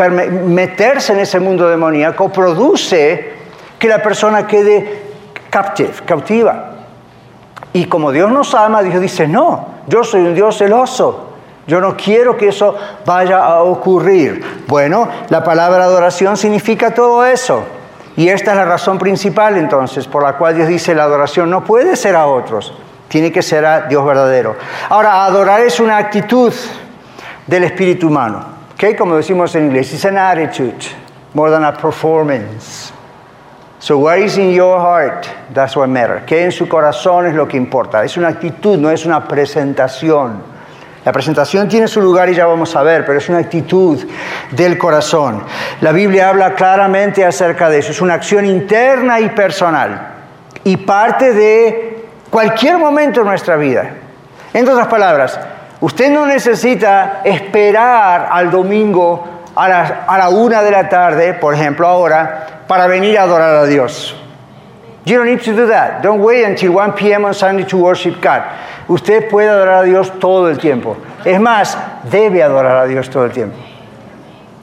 meterse 0.46 1.14
en 1.14 1.20
ese 1.20 1.40
mundo 1.40 1.70
demoníaco 1.70 2.30
produce 2.30 3.34
que 3.78 3.88
la 3.88 4.02
persona 4.02 4.48
quede 4.48 5.04
captive, 5.50 5.92
cautiva. 6.06 6.72
Y 7.74 7.86
como 7.86 8.12
Dios 8.12 8.32
nos 8.32 8.56
ama, 8.56 8.82
Dios 8.82 9.00
dice, 9.00 9.28
no, 9.28 9.68
yo 9.88 10.04
soy 10.04 10.22
un 10.22 10.34
Dios 10.34 10.58
celoso. 10.58 11.29
Yo 11.70 11.80
no 11.80 11.96
quiero 11.96 12.36
que 12.36 12.48
eso 12.48 12.76
vaya 13.06 13.46
a 13.46 13.62
ocurrir. 13.62 14.64
Bueno, 14.68 15.08
la 15.30 15.44
palabra 15.44 15.84
adoración 15.84 16.36
significa 16.36 16.96
todo 16.96 17.24
eso. 17.24 17.64
Y 18.18 18.28
esta 18.28 18.52
es 18.52 18.58
la 18.58 18.66
razón 18.66 18.98
principal 18.98 19.56
entonces 19.56 20.08
por 20.08 20.24
la 20.24 20.34
cual 20.34 20.56
Dios 20.56 20.68
dice 20.68 20.96
la 20.96 21.04
adoración 21.04 21.50
no 21.50 21.64
puede 21.64 21.96
ser 21.96 22.16
a 22.16 22.26
otros, 22.26 22.74
tiene 23.08 23.32
que 23.32 23.44
ser 23.44 23.66
a 23.66 23.82
Dios 23.82 24.04
verdadero. 24.04 24.56
Ahora, 24.90 25.24
adorar 25.24 25.62
es 25.62 25.80
una 25.80 25.98
actitud 25.98 26.52
del 27.46 27.64
espíritu 27.64 28.08
humano, 28.08 28.44
¿ok? 28.74 28.98
Como 28.98 29.16
decimos 29.16 29.54
en 29.56 29.68
inglés, 29.68 29.94
it's 29.94 30.06
an 30.06 30.18
attitude 30.18 30.86
more 31.34 31.52
than 31.52 31.64
a 31.64 31.72
performance. 31.72 32.92
So 33.80 34.00
what 34.00 34.18
is 34.18 34.38
in 34.38 34.52
your 34.52 34.80
heart? 34.80 35.30
That's 35.54 35.78
what 35.78 35.88
matters. 35.88 36.24
¿Qué 36.26 36.44
en 36.44 36.52
su 36.52 36.68
corazón 36.68 37.28
es 37.28 37.36
lo 37.36 37.48
que 37.48 37.58
importa? 37.58 38.04
Es 38.04 38.18
una 38.18 38.28
actitud, 38.28 38.78
no 38.78 38.90
es 38.90 39.06
una 39.06 39.26
presentación. 39.26 40.49
La 41.10 41.14
presentación 41.14 41.68
tiene 41.68 41.88
su 41.88 42.02
lugar 42.02 42.30
y 42.30 42.36
ya 42.36 42.46
vamos 42.46 42.76
a 42.76 42.84
ver, 42.84 43.04
pero 43.04 43.18
es 43.18 43.28
una 43.30 43.40
actitud 43.40 44.00
del 44.52 44.78
corazón. 44.78 45.44
La 45.82 45.92
Biblia 45.92 46.30
habla 46.30 46.54
claramente 46.54 47.26
acerca 47.26 47.68
de 47.68 47.80
eso. 47.80 47.90
Es 47.90 48.00
una 48.00 48.14
acción 48.14 48.46
interna 48.46 49.20
y 49.20 49.30
personal 49.30 50.08
y 50.64 50.78
parte 50.78 51.34
de 51.34 52.06
cualquier 52.30 52.78
momento 52.78 53.22
de 53.22 53.26
nuestra 53.26 53.56
vida. 53.56 53.90
En 54.54 54.70
otras 54.70 54.86
palabras, 54.86 55.40
usted 55.82 56.12
no 56.12 56.28
necesita 56.28 57.22
esperar 57.24 58.30
al 58.32 58.52
domingo 58.52 59.46
a 59.56 59.68
la, 59.68 60.06
a 60.08 60.16
la 60.16 60.30
una 60.30 60.62
de 60.62 60.70
la 60.70 60.88
tarde, 60.90 61.34
por 61.34 61.56
ejemplo 61.56 61.88
ahora, 61.88 62.66
para 62.68 62.86
venir 62.86 63.18
a 63.18 63.24
adorar 63.24 63.56
a 63.56 63.66
Dios. 63.66 64.16
You 65.06 65.18
don't 65.18 65.26
need 65.26 65.42
to 65.42 65.56
do 65.56 65.66
that. 65.66 66.04
Don't 66.04 66.22
wait 66.22 66.44
until 66.44 66.74
1 66.74 66.94
p.m. 66.94 67.26
on 67.26 67.34
Sunday 67.34 67.64
to 67.64 67.78
worship 67.78 68.22
God. 68.22 68.44
Usted 68.90 69.30
puede 69.30 69.48
adorar 69.48 69.76
a 69.76 69.84
Dios 69.84 70.20
todo 70.20 70.50
el 70.50 70.58
tiempo. 70.58 70.98
Es 71.24 71.40
más, 71.40 71.78
debe 72.04 72.44
adorar 72.44 72.76
a 72.78 72.86
Dios 72.86 73.10
todo 73.10 73.24
el 73.26 73.32
tiempo. 73.32 73.56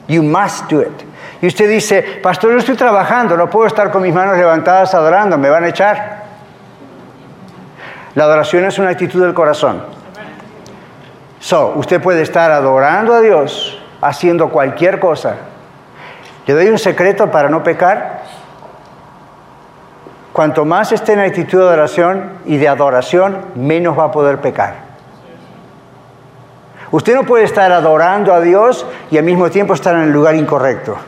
You 0.08 0.22
must 0.22 0.70
do 0.70 0.82
it. 0.82 1.02
Y 1.40 1.46
usted 1.46 1.68
dice, 1.68 2.02
pastor, 2.22 2.52
yo 2.52 2.58
estoy 2.58 2.76
trabajando, 2.76 3.36
no 3.36 3.48
puedo 3.48 3.66
estar 3.66 3.90
con 3.90 4.02
mis 4.02 4.12
manos 4.12 4.36
levantadas 4.36 4.94
adorando, 4.94 5.38
me 5.38 5.48
van 5.48 5.64
a 5.64 5.68
echar. 5.68 6.24
La 8.14 8.24
adoración 8.24 8.64
es 8.64 8.78
una 8.78 8.90
actitud 8.90 9.22
del 9.22 9.32
corazón. 9.32 9.82
So, 11.40 11.74
usted 11.76 12.02
puede 12.02 12.22
estar 12.22 12.50
adorando 12.50 13.14
a 13.14 13.20
Dios, 13.20 13.80
haciendo 14.00 14.48
cualquier 14.50 14.98
cosa, 14.98 15.36
le 16.46 16.54
doy 16.54 16.68
un 16.68 16.78
secreto 16.78 17.30
para 17.30 17.48
no 17.48 17.62
pecar. 17.62 18.15
Cuanto 20.36 20.66
más 20.66 20.92
esté 20.92 21.14
en 21.14 21.20
actitud 21.20 21.60
de 21.60 21.64
adoración 21.64 22.32
y 22.44 22.58
de 22.58 22.68
adoración, 22.68 23.38
menos 23.54 23.98
va 23.98 24.04
a 24.04 24.10
poder 24.10 24.38
pecar. 24.38 24.74
Usted 26.90 27.14
no 27.14 27.22
puede 27.22 27.44
estar 27.44 27.72
adorando 27.72 28.34
a 28.34 28.42
Dios 28.42 28.84
y 29.10 29.16
al 29.16 29.24
mismo 29.24 29.48
tiempo 29.48 29.72
estar 29.72 29.94
en 29.94 30.02
el 30.02 30.12
lugar 30.12 30.34
incorrecto. 30.34 30.98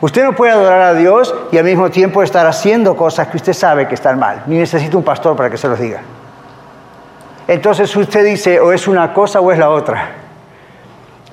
Usted 0.00 0.22
no 0.22 0.36
puede 0.36 0.52
adorar 0.52 0.82
a 0.82 0.94
Dios 0.94 1.34
y 1.50 1.58
al 1.58 1.64
mismo 1.64 1.90
tiempo 1.90 2.22
estar 2.22 2.46
haciendo 2.46 2.96
cosas 2.96 3.26
que 3.26 3.38
usted 3.38 3.54
sabe 3.54 3.88
que 3.88 3.96
están 3.96 4.20
mal. 4.20 4.44
Ni 4.46 4.58
necesita 4.58 4.96
un 4.96 5.02
pastor 5.02 5.34
para 5.34 5.50
que 5.50 5.56
se 5.56 5.66
los 5.66 5.80
diga. 5.80 6.02
Entonces 7.48 7.96
usted 7.96 8.24
dice 8.24 8.60
o 8.60 8.70
es 8.70 8.86
una 8.86 9.12
cosa 9.12 9.40
o 9.40 9.50
es 9.50 9.58
la 9.58 9.68
otra 9.68 10.10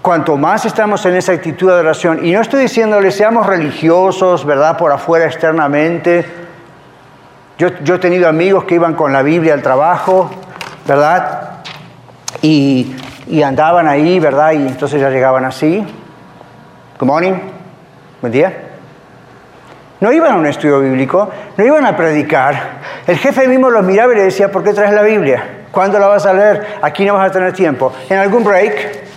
cuanto 0.01 0.37
más 0.37 0.65
estamos 0.65 1.05
en 1.05 1.15
esa 1.17 1.33
actitud 1.33 1.67
de 1.67 1.73
adoración, 1.73 2.25
y 2.25 2.31
no 2.31 2.39
estoy 2.39 2.61
diciéndole 2.61 3.11
seamos 3.11 3.45
religiosos, 3.45 4.45
¿verdad? 4.45 4.77
Por 4.77 4.91
afuera 4.91 5.25
externamente. 5.25 6.46
Yo, 7.57 7.67
he 7.67 7.99
tenido 7.99 8.29
amigos 8.29 8.65
que 8.65 8.75
iban 8.75 8.93
con 8.93 9.11
la 9.11 9.23
Biblia 9.23 9.55
al 9.55 9.63
trabajo, 9.63 10.29
¿verdad? 10.85 11.61
Y, 12.43 12.95
y 13.27 13.41
andaban 13.41 13.87
ahí, 13.87 14.19
¿verdad? 14.19 14.51
Y 14.51 14.57
entonces 14.57 15.01
ya 15.01 15.09
llegaban 15.09 15.43
así. 15.43 15.83
Good 16.99 17.07
morning. 17.07 17.33
Buen 18.21 18.31
día. 18.31 18.53
No 19.99 20.11
iban 20.11 20.33
a 20.33 20.35
un 20.35 20.45
estudio 20.45 20.79
bíblico, 20.79 21.29
no 21.57 21.65
iban 21.65 21.83
a 21.85 21.97
predicar. 21.97 22.77
El 23.07 23.17
jefe 23.17 23.47
mismo 23.47 23.71
los 23.71 23.83
miraba 23.83 24.13
y 24.13 24.17
le 24.17 24.23
decía, 24.25 24.51
¿por 24.51 24.63
qué 24.63 24.73
traes 24.73 24.93
la 24.93 25.01
Biblia? 25.01 25.65
¿Cuándo 25.71 25.97
la 25.97 26.05
vas 26.05 26.27
a 26.27 26.33
leer? 26.33 26.77
Aquí 26.83 27.05
no 27.05 27.15
vas 27.15 27.29
a 27.29 27.33
tener 27.33 27.53
tiempo. 27.53 27.91
¿En 28.07 28.19
algún 28.19 28.43
break? 28.43 29.07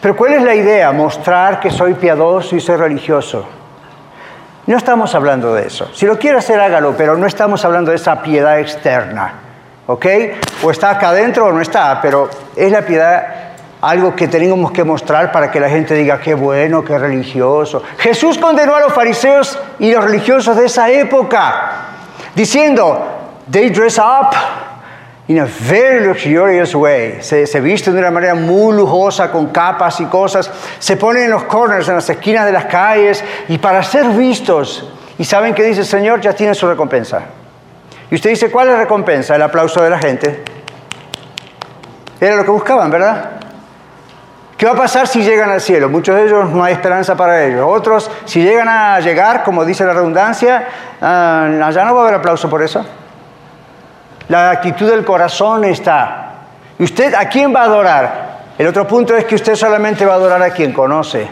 Pero 0.00 0.16
¿cuál 0.16 0.32
es 0.32 0.42
la 0.42 0.54
idea? 0.54 0.90
Mostrar 0.92 1.60
que 1.60 1.70
soy 1.70 1.92
piadoso 1.94 2.56
y 2.56 2.60
soy 2.60 2.76
religioso. 2.76 3.46
No 4.72 4.78
estamos 4.78 5.14
hablando 5.14 5.52
de 5.52 5.66
eso. 5.66 5.90
Si 5.92 6.06
lo 6.06 6.18
quiere 6.18 6.38
hacer, 6.38 6.58
hágalo, 6.58 6.94
pero 6.96 7.14
no 7.14 7.26
estamos 7.26 7.62
hablando 7.62 7.90
de 7.90 7.98
esa 7.98 8.22
piedad 8.22 8.58
externa. 8.58 9.34
¿Ok? 9.86 10.06
O 10.62 10.70
está 10.70 10.88
acá 10.92 11.10
adentro 11.10 11.44
o 11.44 11.52
no 11.52 11.60
está, 11.60 12.00
pero 12.00 12.30
es 12.56 12.72
la 12.72 12.80
piedad 12.80 13.26
algo 13.82 14.16
que 14.16 14.28
tenemos 14.28 14.72
que 14.72 14.82
mostrar 14.82 15.30
para 15.30 15.50
que 15.50 15.60
la 15.60 15.68
gente 15.68 15.92
diga 15.92 16.18
qué 16.18 16.32
bueno, 16.32 16.82
qué 16.82 16.96
religioso. 16.96 17.82
Jesús 17.98 18.38
condenó 18.38 18.74
a 18.74 18.80
los 18.80 18.94
fariseos 18.94 19.58
y 19.78 19.92
los 19.92 20.04
religiosos 20.04 20.56
de 20.56 20.64
esa 20.64 20.88
época, 20.88 21.72
diciendo, 22.34 22.98
they 23.50 23.68
dress 23.68 23.98
up 23.98 24.34
in 25.32 25.38
a 25.38 25.46
very 25.46 26.06
luxurious 26.06 26.74
way. 26.74 27.22
Se, 27.22 27.46
se 27.46 27.60
visten 27.60 27.94
de 27.94 28.00
una 28.00 28.10
manera 28.10 28.34
muy 28.34 28.76
lujosa 28.76 29.30
con 29.30 29.46
capas 29.46 29.98
y 30.00 30.04
cosas. 30.04 30.50
Se 30.78 30.98
ponen 30.98 31.24
en 31.24 31.30
los 31.30 31.44
corners, 31.44 31.88
en 31.88 31.94
las 31.94 32.10
esquinas 32.10 32.44
de 32.44 32.52
las 32.52 32.66
calles 32.66 33.24
y 33.48 33.56
para 33.56 33.82
ser 33.82 34.10
vistos. 34.10 34.86
Y 35.18 35.24
saben 35.24 35.54
que 35.54 35.62
dice 35.62 35.80
el 35.80 35.86
Señor, 35.86 36.20
ya 36.20 36.34
tienen 36.34 36.54
su 36.54 36.68
recompensa. 36.68 37.22
Y 38.10 38.14
usted 38.16 38.28
dice, 38.28 38.50
¿cuál 38.50 38.68
es 38.68 38.74
la 38.74 38.80
recompensa? 38.80 39.34
El 39.34 39.42
aplauso 39.42 39.82
de 39.82 39.88
la 39.88 39.98
gente. 39.98 40.44
Era 42.20 42.36
lo 42.36 42.44
que 42.44 42.50
buscaban, 42.50 42.90
¿verdad? 42.90 43.30
¿Qué 44.58 44.66
va 44.66 44.72
a 44.72 44.76
pasar 44.76 45.08
si 45.08 45.22
llegan 45.22 45.48
al 45.48 45.62
cielo? 45.62 45.88
Muchos 45.88 46.14
de 46.14 46.24
ellos 46.24 46.50
no 46.50 46.62
hay 46.62 46.74
esperanza 46.74 47.16
para 47.16 47.42
ellos. 47.42 47.64
Otros, 47.66 48.10
si 48.26 48.42
llegan 48.42 48.68
a 48.68 49.00
llegar, 49.00 49.42
como 49.44 49.64
dice 49.64 49.84
la 49.84 49.94
redundancia, 49.94 50.68
ah, 51.00 51.48
allá 51.64 51.84
no 51.84 51.94
va 51.94 52.02
a 52.02 52.04
haber 52.04 52.14
aplauso 52.16 52.50
por 52.50 52.62
eso. 52.62 52.84
La 54.32 54.48
actitud 54.48 54.88
del 54.88 55.04
corazón 55.04 55.62
está. 55.64 56.30
¿Y 56.78 56.84
usted 56.84 57.12
a 57.12 57.28
quién 57.28 57.54
va 57.54 57.60
a 57.60 57.64
adorar? 57.64 58.38
El 58.56 58.66
otro 58.66 58.86
punto 58.86 59.14
es 59.14 59.26
que 59.26 59.34
usted 59.34 59.54
solamente 59.54 60.06
va 60.06 60.14
a 60.14 60.16
adorar 60.16 60.42
a 60.42 60.48
quien 60.48 60.72
conoce. 60.72 61.28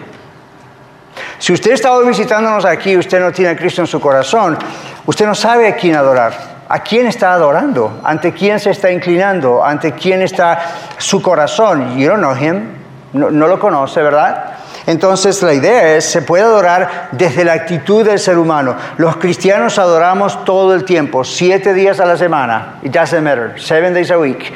Si 1.39 1.51
usted 1.55 1.71
está 1.71 1.93
hoy 1.93 2.07
visitándonos 2.09 2.67
aquí 2.67 2.91
y 2.91 2.99
usted 2.99 3.19
no 3.19 3.33
tiene 3.33 3.53
a 3.53 3.57
Cristo 3.57 3.81
en 3.81 3.87
su 3.87 3.99
corazón, 4.03 4.59
usted 5.07 5.25
no 5.25 5.35
sabe 5.35 5.69
a 5.69 5.77
quién 5.77 5.97
adorar. 5.97 6.35
¿A 6.69 6.81
quién 6.81 7.07
está 7.07 7.33
adorando? 7.33 8.03
¿Ante 8.05 8.35
quién 8.35 8.61
se 8.61 8.69
está 8.69 8.93
inclinando? 8.93 9.65
¿Ante 9.65 9.93
quién 9.93 10.21
está 10.21 10.61
su 10.99 11.23
corazón? 11.23 11.97
You 11.97 12.07
don't 12.07 12.21
know 12.21 12.37
him. 12.37 12.69
No, 13.15 13.31
no 13.31 13.49
lo 13.49 13.59
conoce, 13.59 14.03
¿verdad? 14.03 14.57
Entonces 14.87 15.43
la 15.43 15.55
idea 15.55 15.97
es, 15.97 16.05
se 16.05 16.23
puede 16.23 16.45
adorar 16.45 17.09
desde 17.13 17.45
la 17.45 17.53
actitud 17.53 18.05
del 18.05 18.19
ser 18.19 18.39
humano. 18.39 18.77
Los 18.97 19.17
cristianos 19.17 19.79
adoramos 19.79 20.45
todo 20.45 20.75
el 20.75 20.85
tiempo, 20.85 21.25
siete 21.25 21.75
días 21.75 22.01
a 22.01 22.07
la 22.07 22.17
semana. 22.17 22.79
It 22.83 22.93
doesn't 22.93 23.23
matter, 23.23 23.61
seven 23.61 23.95
days 23.95 24.11
a 24.11 24.19
week. 24.19 24.53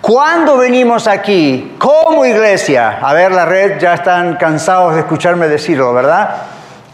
¿Cuándo 0.00 0.56
venimos 0.56 1.06
aquí 1.06 1.76
como 1.78 2.24
iglesia? 2.24 2.98
A 3.00 3.14
ver, 3.14 3.30
la 3.30 3.44
red 3.44 3.78
ya 3.78 3.94
están 3.94 4.36
cansados 4.36 4.94
de 4.94 5.00
escucharme 5.00 5.46
decirlo, 5.46 5.94
¿verdad? 5.94 6.42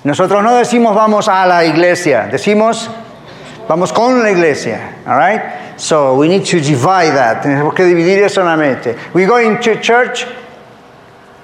Nosotros 0.05 0.43
no 0.43 0.55
decimos 0.55 0.95
vamos 0.95 1.29
a 1.29 1.47
la 1.47 1.65
iglesia, 1.65 2.29
decimos 2.31 2.91
vamos 3.67 3.93
con 3.93 4.23
la 4.23 4.31
iglesia, 4.31 4.97
all 5.07 5.19
right? 5.19 5.41
So 5.77 6.15
we 6.15 6.29
need 6.29 6.45
to 6.45 6.59
divide 6.59 7.15
that. 7.15 7.43
Tenemos 7.43 7.73
que 7.73 7.85
dividir 7.85 8.23
eso 8.23 8.41
en 8.41 8.47
la 8.47 8.57
mente. 8.57 8.97
We 9.15 9.27
go 9.27 9.39
into 9.41 9.81
church 9.81 10.27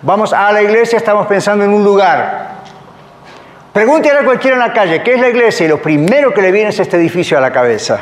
Vamos 0.05 0.35
a 0.35 0.53
la 0.53 0.61
iglesia, 0.61 0.99
estamos 0.99 1.27
pensando 1.27 1.65
en 1.65 1.73
un 1.73 1.83
lugar. 1.83 2.51
Pregúntale 3.73 4.19
a 4.19 4.25
cualquiera 4.25 4.57
en 4.57 4.61
la 4.61 4.71
calle, 4.71 5.03
¿qué 5.03 5.15
es 5.15 5.21
la 5.21 5.31
iglesia? 5.31 5.65
Y 5.65 5.69
lo 5.71 5.81
primero 5.81 6.35
que 6.35 6.43
le 6.43 6.53
viene 6.53 6.69
es 6.69 6.79
este 6.79 6.99
edificio 6.99 7.39
a 7.39 7.41
la 7.41 7.51
cabeza. 7.51 8.01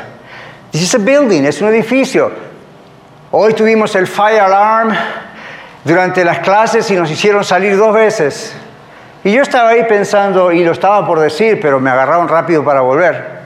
This 0.71 0.81
is 0.81 0.95
a 0.95 0.97
building, 0.97 1.45
es 1.45 1.61
un 1.61 1.69
edificio. 1.69 2.29
Hoy 3.31 3.53
tuvimos 3.53 3.95
el 3.95 4.05
fire 4.05 4.41
alarm 4.41 4.93
durante 5.85 6.25
las 6.25 6.39
clases 6.39 6.91
y 6.91 6.95
nos 6.95 7.09
hicieron 7.09 7.45
salir 7.45 7.77
dos 7.77 7.93
veces. 7.93 8.53
Y 9.23 9.31
yo 9.31 9.41
estaba 9.41 9.69
ahí 9.69 9.85
pensando, 9.85 10.51
y 10.51 10.61
lo 10.65 10.73
estaba 10.73 11.07
por 11.07 11.21
decir, 11.21 11.57
pero 11.61 11.79
me 11.79 11.89
agarraron 11.89 12.27
rápido 12.27 12.65
para 12.65 12.81
volver. 12.81 13.43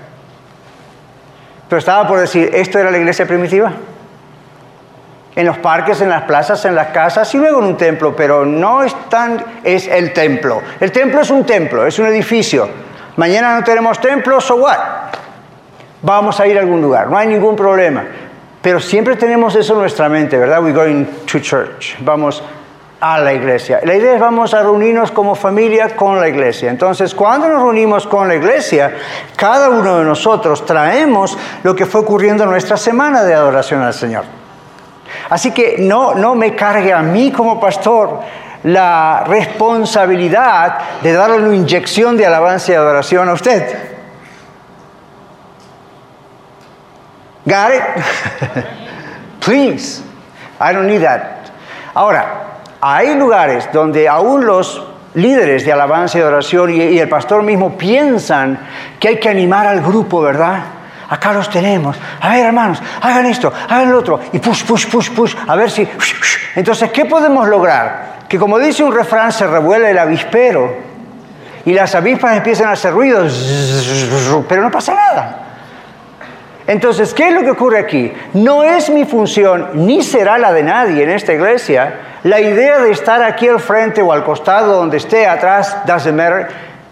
Pero 1.69 1.77
estaba 1.77 2.07
por 2.07 2.19
decir, 2.19 2.49
¿esto 2.55 2.79
era 2.79 2.89
la 2.89 2.97
iglesia 2.97 3.27
primitiva? 3.27 3.71
En 5.37 5.45
los 5.45 5.59
parques, 5.59 6.01
en 6.01 6.09
las 6.09 6.23
plazas, 6.23 6.65
en 6.65 6.75
las 6.75 6.87
casas 6.87 7.33
y 7.33 7.37
luego 7.37 7.59
en 7.59 7.65
un 7.65 7.77
templo, 7.77 8.13
pero 8.13 8.45
no 8.45 8.83
es 8.83 8.93
tan, 9.07 9.41
es 9.63 9.87
el 9.87 10.11
templo. 10.11 10.61
El 10.81 10.91
templo 10.91 11.21
es 11.21 11.29
un 11.29 11.45
templo, 11.45 11.87
es 11.87 11.97
un 11.97 12.07
edificio, 12.07 12.67
Mañana 13.17 13.55
no 13.55 13.63
tenemos 13.63 13.99
templo, 13.99 14.39
so 14.39 14.57
what? 14.57 14.77
Vamos 16.03 16.39
a 16.39 16.45
ir 16.45 16.55
a 16.55 16.61
algún 16.61 16.81
lugar, 16.81 17.09
no 17.09 17.17
hay 17.17 17.27
ningún 17.27 17.55
problema. 17.55 18.05
Pero 18.61 18.79
siempre 18.79 19.15
tenemos 19.15 19.55
eso 19.55 19.73
en 19.73 19.79
nuestra 19.79 20.07
mente, 20.07 20.37
¿verdad? 20.37 20.63
We 20.63 20.71
going 20.71 21.05
to 21.25 21.39
church. 21.39 21.95
Vamos 22.01 22.43
a 22.99 23.17
la 23.17 23.33
iglesia. 23.33 23.79
La 23.83 23.95
idea 23.95 24.13
es 24.13 24.19
vamos 24.19 24.53
a 24.53 24.61
reunirnos 24.61 25.11
como 25.11 25.33
familia 25.33 25.95
con 25.95 26.19
la 26.19 26.29
iglesia. 26.29 26.69
Entonces, 26.69 27.15
cuando 27.15 27.47
nos 27.47 27.63
reunimos 27.63 28.05
con 28.05 28.27
la 28.27 28.35
iglesia, 28.35 28.93
cada 29.35 29.69
uno 29.69 29.97
de 29.97 30.05
nosotros 30.05 30.63
traemos 30.63 31.35
lo 31.63 31.75
que 31.75 31.87
fue 31.87 32.01
ocurriendo 32.01 32.43
en 32.43 32.51
nuestra 32.51 32.77
semana 32.77 33.23
de 33.23 33.33
adoración 33.33 33.81
al 33.81 33.95
Señor. 33.95 34.25
Así 35.29 35.51
que 35.51 35.75
no, 35.79 36.13
no 36.15 36.35
me 36.35 36.55
cargue 36.55 36.93
a 36.93 37.01
mí 37.01 37.31
como 37.31 37.59
pastor 37.59 38.21
la 38.63 39.23
responsabilidad 39.27 40.77
de 41.01 41.13
darle 41.13 41.37
una 41.37 41.55
inyección 41.55 42.17
de 42.17 42.25
alabanza 42.25 42.71
y 42.71 42.75
adoración 42.75 43.29
a 43.29 43.33
usted. 43.33 43.97
Got 47.45 47.71
it? 47.71 48.63
Please. 49.39 50.03
I 50.59 50.73
don't 50.73 50.87
need 50.87 51.01
that. 51.01 51.51
Ahora, 51.93 52.61
hay 52.81 53.15
lugares 53.15 53.69
donde 53.71 54.07
aún 54.07 54.45
los 54.45 54.83
líderes 55.13 55.65
de 55.65 55.71
alabanza 55.71 56.17
y 56.17 56.21
adoración 56.21 56.69
y, 56.69 56.99
el 56.99 57.09
pastor 57.09 57.43
mismo 57.43 57.77
piensan 57.77 58.59
que 58.99 59.07
hay 59.07 59.19
que 59.19 59.29
animar 59.29 59.65
al 59.65 59.81
grupo, 59.81 60.21
¿verdad? 60.21 60.63
Acá 61.09 61.31
los 61.33 61.49
tenemos. 61.49 61.97
A 62.19 62.29
ver, 62.31 62.45
hermanos, 62.45 62.81
hagan 63.01 63.25
esto, 63.25 63.51
hagan 63.69 63.91
lo 63.91 63.99
otro. 63.99 64.19
Y 64.33 64.39
push, 64.39 64.63
push, 64.65 64.87
push, 64.87 65.09
push. 65.11 65.35
A 65.47 65.55
ver 65.55 65.71
si... 65.71 65.87
Entonces, 66.55 66.91
¿qué 66.91 67.05
podemos 67.05 67.47
lograr? 67.47 68.17
Que 68.27 68.37
como 68.37 68.59
dice 68.59 68.83
un 68.83 68.93
refrán, 68.93 69.31
se 69.31 69.47
revuelve 69.47 69.91
el 69.91 69.97
avispero 69.99 70.75
y 71.65 71.73
las 71.73 71.95
avispas 71.95 72.37
empiezan 72.37 72.69
a 72.69 72.71
hacer 72.71 72.93
ruidos, 72.93 74.43
pero 74.47 74.61
no 74.61 74.71
pasa 74.71 74.93
nada. 74.93 75.43
Entonces, 76.65 77.13
¿qué 77.13 77.29
es 77.29 77.33
lo 77.33 77.41
que 77.41 77.51
ocurre 77.51 77.79
aquí? 77.79 78.13
No 78.33 78.63
es 78.63 78.89
mi 78.89 79.05
función, 79.05 79.69
ni 79.73 80.03
será 80.03 80.37
la 80.37 80.51
de 80.51 80.63
nadie 80.63 81.03
en 81.03 81.09
esta 81.09 81.33
iglesia, 81.33 81.99
la 82.23 82.41
idea 82.41 82.79
de 82.79 82.91
estar 82.91 83.23
aquí 83.23 83.47
al 83.47 83.59
frente 83.59 84.01
o 84.01 84.11
al 84.11 84.23
costado, 84.23 84.75
donde 84.75 84.97
esté 84.97 85.27
atrás, 85.27 85.77
doesn't 85.85 86.19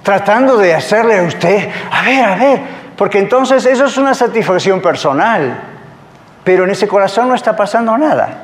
tratando 0.04 0.58
de 0.58 0.74
hacerle 0.74 1.20
a 1.20 1.24
usted, 1.24 1.70
a 1.92 2.02
ver, 2.04 2.24
a 2.24 2.36
ver, 2.36 2.60
porque 2.98 3.20
entonces 3.20 3.66
eso 3.66 3.86
es 3.86 3.98
una 3.98 4.14
satisfacción 4.14 4.82
personal, 4.82 5.60
pero 6.44 6.64
en 6.64 6.70
ese 6.70 6.88
corazón 6.88 7.30
no 7.30 7.36
está 7.36 7.56
pasando 7.56 7.98
nada. 7.98 8.44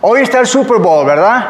Hoy 0.00 0.22
está 0.22 0.40
el 0.40 0.46
Super 0.46 0.78
Bowl, 0.78 1.06
¿verdad? 1.06 1.44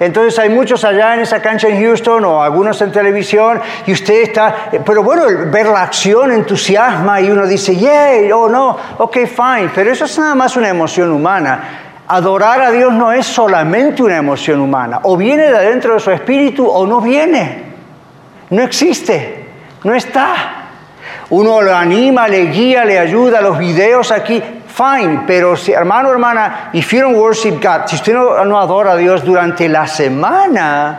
Entonces 0.00 0.38
hay 0.38 0.48
muchos 0.48 0.84
allá 0.84 1.14
en 1.14 1.20
esa 1.20 1.40
cancha 1.40 1.68
en 1.68 1.80
Houston 1.80 2.24
o 2.24 2.42
algunos 2.42 2.80
en 2.82 2.90
televisión 2.90 3.60
y 3.86 3.92
usted 3.92 4.22
está, 4.22 4.54
pero 4.84 5.02
bueno, 5.02 5.22
ver 5.50 5.66
la 5.66 5.82
acción 5.82 6.32
entusiasma 6.32 7.20
y 7.20 7.30
uno 7.30 7.46
dice, 7.46 7.76
yay, 7.76 8.30
oh 8.32 8.48
no, 8.48 8.76
ok, 8.98 9.18
fine, 9.26 9.70
pero 9.74 9.92
eso 9.92 10.06
es 10.06 10.18
nada 10.18 10.34
más 10.34 10.56
una 10.56 10.68
emoción 10.68 11.12
humana. 11.12 11.80
Adorar 12.08 12.60
a 12.60 12.70
Dios 12.70 12.92
no 12.92 13.12
es 13.12 13.24
solamente 13.24 14.02
una 14.02 14.16
emoción 14.16 14.60
humana, 14.60 15.00
o 15.04 15.16
viene 15.16 15.44
de 15.44 15.56
adentro 15.56 15.94
de 15.94 16.00
su 16.00 16.10
espíritu 16.10 16.66
o 16.66 16.86
no 16.86 17.00
viene. 17.00 17.72
No 18.50 18.62
existe, 18.62 19.46
no 19.84 19.94
está. 19.94 20.63
Uno 21.30 21.62
lo 21.62 21.74
anima, 21.74 22.28
le 22.28 22.46
guía, 22.46 22.84
le 22.84 22.98
ayuda, 22.98 23.40
los 23.40 23.58
videos 23.58 24.10
aquí, 24.10 24.42
fine, 24.66 25.22
pero 25.26 25.56
si, 25.56 25.72
hermano, 25.72 26.10
hermana, 26.10 26.70
if 26.72 26.92
you 26.92 27.00
don't 27.00 27.16
worship 27.16 27.60
God, 27.62 27.86
si 27.86 27.96
usted 27.96 28.12
no, 28.12 28.44
no 28.44 28.58
adora 28.58 28.92
a 28.92 28.96
Dios 28.96 29.24
durante 29.24 29.68
la 29.68 29.86
semana, 29.86 30.98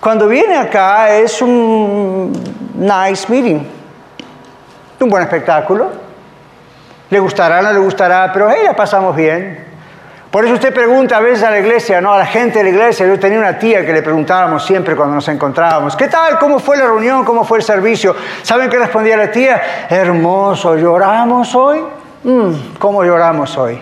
cuando 0.00 0.28
viene 0.28 0.56
acá 0.56 1.16
es 1.16 1.40
un 1.40 2.32
nice 2.74 3.26
meeting, 3.28 3.60
un 5.00 5.08
buen 5.08 5.22
espectáculo. 5.22 5.90
Le 7.10 7.18
gustará, 7.20 7.62
no 7.62 7.72
le 7.72 7.78
gustará, 7.78 8.30
pero 8.32 8.50
hey, 8.50 8.62
la 8.64 8.74
pasamos 8.74 9.14
bien. 9.14 9.63
Por 10.34 10.44
eso 10.44 10.54
usted 10.54 10.74
pregunta 10.74 11.18
a 11.18 11.20
veces 11.20 11.44
a 11.44 11.50
la 11.52 11.60
iglesia, 11.60 12.00
¿no? 12.00 12.12
A 12.12 12.18
la 12.18 12.26
gente 12.26 12.58
de 12.58 12.64
la 12.64 12.70
iglesia. 12.70 13.06
Yo 13.06 13.20
tenía 13.20 13.38
una 13.38 13.56
tía 13.56 13.86
que 13.86 13.92
le 13.92 14.02
preguntábamos 14.02 14.66
siempre 14.66 14.96
cuando 14.96 15.14
nos 15.14 15.28
encontrábamos, 15.28 15.94
¿qué 15.94 16.08
tal? 16.08 16.40
¿Cómo 16.40 16.58
fue 16.58 16.76
la 16.76 16.86
reunión? 16.86 17.24
¿Cómo 17.24 17.44
fue 17.44 17.58
el 17.58 17.62
servicio? 17.62 18.16
¿Saben 18.42 18.68
qué 18.68 18.76
respondía 18.80 19.16
la 19.16 19.30
tía? 19.30 19.62
Hermoso, 19.88 20.76
¿lloramos 20.76 21.54
hoy? 21.54 21.84
Mm, 22.24 22.74
¿Cómo 22.80 23.04
lloramos 23.04 23.56
hoy? 23.56 23.78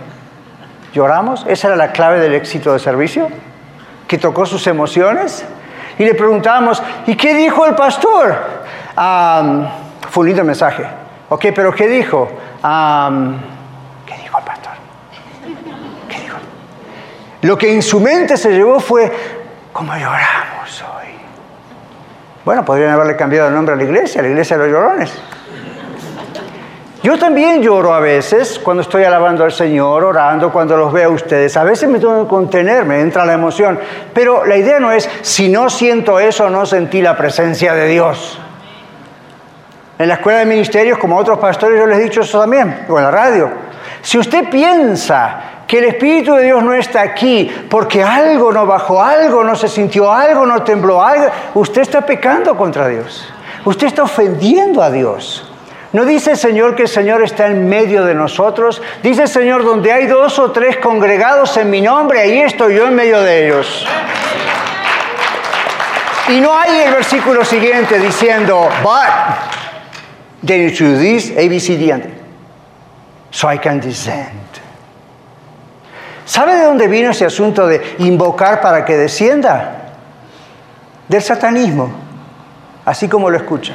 ¿Lloramos? 0.92 1.46
¿Esa 1.48 1.68
era 1.68 1.76
la 1.76 1.90
clave 1.90 2.20
del 2.20 2.34
éxito 2.34 2.72
del 2.72 2.80
servicio? 2.80 3.28
¿Que 4.06 4.18
tocó 4.18 4.44
sus 4.44 4.66
emociones? 4.66 5.46
Y 5.98 6.04
le 6.04 6.12
preguntábamos, 6.12 6.82
¿y 7.06 7.16
qué 7.16 7.32
dijo 7.32 7.64
el 7.64 7.74
pastor? 7.74 8.36
fue 8.94 10.20
un 10.20 10.26
lindo 10.26 10.44
mensaje. 10.44 10.84
Ok, 11.30 11.46
pero 11.54 11.74
¿qué 11.74 11.88
dijo? 11.88 12.28
¿Qué 14.04 14.16
dijo 14.18 14.38
el 14.38 14.44
pastor? 14.44 14.72
Lo 17.42 17.58
que 17.58 17.72
en 17.72 17.82
su 17.82 18.00
mente 18.00 18.36
se 18.36 18.50
llevó 18.52 18.78
fue, 18.80 19.10
¿cómo 19.72 19.92
lloramos 19.94 20.82
hoy? 20.82 21.08
Bueno, 22.44 22.64
podrían 22.64 22.90
haberle 22.90 23.16
cambiado 23.16 23.48
el 23.48 23.54
nombre 23.54 23.74
a 23.74 23.76
la 23.76 23.82
iglesia, 23.82 24.22
la 24.22 24.28
iglesia 24.28 24.56
de 24.56 24.64
los 24.64 24.72
llorones. 24.72 25.12
Yo 27.02 27.18
también 27.18 27.60
lloro 27.60 27.92
a 27.92 27.98
veces 27.98 28.60
cuando 28.60 28.82
estoy 28.82 29.02
alabando 29.02 29.42
al 29.42 29.50
Señor, 29.50 30.04
orando, 30.04 30.52
cuando 30.52 30.76
los 30.76 30.92
veo 30.92 31.10
a 31.10 31.12
ustedes. 31.12 31.56
A 31.56 31.64
veces 31.64 31.88
me 31.88 31.98
tengo 31.98 32.22
que 32.22 32.28
contener, 32.28 32.84
me 32.84 33.00
entra 33.00 33.26
la 33.26 33.32
emoción. 33.32 33.76
Pero 34.14 34.46
la 34.46 34.56
idea 34.56 34.78
no 34.78 34.92
es, 34.92 35.10
si 35.22 35.48
no 35.48 35.68
siento 35.68 36.20
eso, 36.20 36.48
no 36.48 36.64
sentí 36.64 37.02
la 37.02 37.16
presencia 37.16 37.74
de 37.74 37.88
Dios. 37.88 38.38
En 39.98 40.06
la 40.06 40.14
escuela 40.14 40.38
de 40.38 40.46
ministerios, 40.46 40.96
como 40.96 41.18
a 41.18 41.20
otros 41.20 41.40
pastores, 41.40 41.76
yo 41.76 41.88
les 41.88 41.98
he 41.98 42.02
dicho 42.04 42.20
eso 42.20 42.40
también, 42.40 42.86
o 42.88 42.96
en 42.96 43.04
la 43.04 43.10
radio. 43.10 43.50
Si 44.00 44.18
usted 44.18 44.48
piensa 44.48 45.61
que 45.72 45.78
el 45.78 45.84
Espíritu 45.86 46.34
de 46.34 46.44
Dios 46.44 46.62
no 46.62 46.74
está 46.74 47.00
aquí 47.00 47.50
porque 47.70 48.02
algo 48.02 48.52
no 48.52 48.66
bajó, 48.66 49.02
algo 49.02 49.42
no 49.42 49.56
se 49.56 49.68
sintió, 49.68 50.12
algo 50.12 50.44
no 50.44 50.62
tembló, 50.62 51.02
algo, 51.02 51.30
usted 51.54 51.80
está 51.80 52.02
pecando 52.02 52.54
contra 52.58 52.88
Dios. 52.88 53.26
Usted 53.64 53.86
está 53.86 54.02
ofendiendo 54.02 54.82
a 54.82 54.90
Dios. 54.90 55.50
No 55.94 56.04
dice 56.04 56.32
el 56.32 56.36
Señor 56.36 56.76
que 56.76 56.82
el 56.82 56.88
Señor 56.88 57.22
está 57.22 57.46
en 57.46 57.70
medio 57.70 58.04
de 58.04 58.14
nosotros. 58.14 58.82
Dice 59.02 59.22
el 59.22 59.28
Señor, 59.28 59.64
donde 59.64 59.90
hay 59.90 60.04
dos 60.04 60.38
o 60.38 60.50
tres 60.50 60.76
congregados 60.76 61.56
en 61.56 61.70
mi 61.70 61.80
nombre, 61.80 62.20
ahí 62.20 62.40
estoy 62.40 62.76
yo 62.76 62.88
en 62.88 62.94
medio 62.94 63.22
de 63.22 63.46
ellos. 63.46 63.86
Y 66.28 66.38
no 66.38 66.54
hay 66.54 66.80
el 66.80 66.92
versículo 66.92 67.46
siguiente 67.46 67.98
diciendo, 67.98 68.68
but 68.82 69.08
then 70.46 70.68
you 70.68 70.70
choose 70.70 71.00
this, 71.00 71.30
A, 71.30 71.48
B, 71.48 71.58
C, 71.58 71.78
D, 71.78 71.98
so 73.30 73.50
I 73.50 73.56
can 73.56 73.80
descend. 73.80 74.61
¿Sabe 76.24 76.56
de 76.56 76.64
dónde 76.64 76.88
vino 76.88 77.10
ese 77.10 77.24
asunto 77.24 77.66
de 77.66 77.82
invocar 77.98 78.60
para 78.60 78.84
que 78.84 78.96
descienda? 78.96 79.78
Del 81.08 81.22
satanismo, 81.22 81.90
así 82.84 83.08
como 83.08 83.28
lo 83.28 83.36
escucha. 83.36 83.74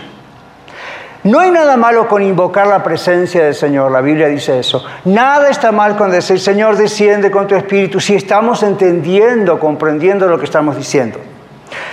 No 1.24 1.40
hay 1.40 1.52
nada 1.52 1.76
malo 1.76 2.08
con 2.08 2.24
invocar 2.24 2.68
la 2.68 2.82
presencia 2.84 3.44
del 3.44 3.56
Señor, 3.56 3.92
la 3.92 4.00
Biblia 4.00 4.28
dice 4.28 4.60
eso. 4.60 4.86
Nada 5.04 5.50
está 5.50 5.74
mal 5.74 5.98
con 5.98 6.10
decir, 6.10 6.40
Señor, 6.40 6.78
desciende 6.78 7.30
con 7.30 7.48
tu 7.48 7.56
espíritu, 7.56 8.00
si 8.00 8.16
estamos 8.16 8.64
entendiendo, 8.64 9.60
comprendiendo 9.60 10.28
lo 10.28 10.40
que 10.40 10.46
estamos 10.46 10.78
diciendo. 10.78 11.20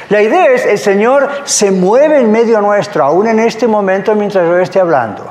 La 0.08 0.22
idea 0.22 0.46
es, 0.52 0.66
el 0.66 0.78
Señor 0.78 1.28
se 1.44 1.72
mueve 1.72 2.20
en 2.20 2.30
medio 2.30 2.60
nuestro, 2.60 3.02
aún 3.04 3.26
en 3.26 3.40
este 3.40 3.66
momento 3.66 4.14
mientras 4.14 4.46
yo 4.46 4.56
esté 4.58 4.78
hablando. 4.78 5.26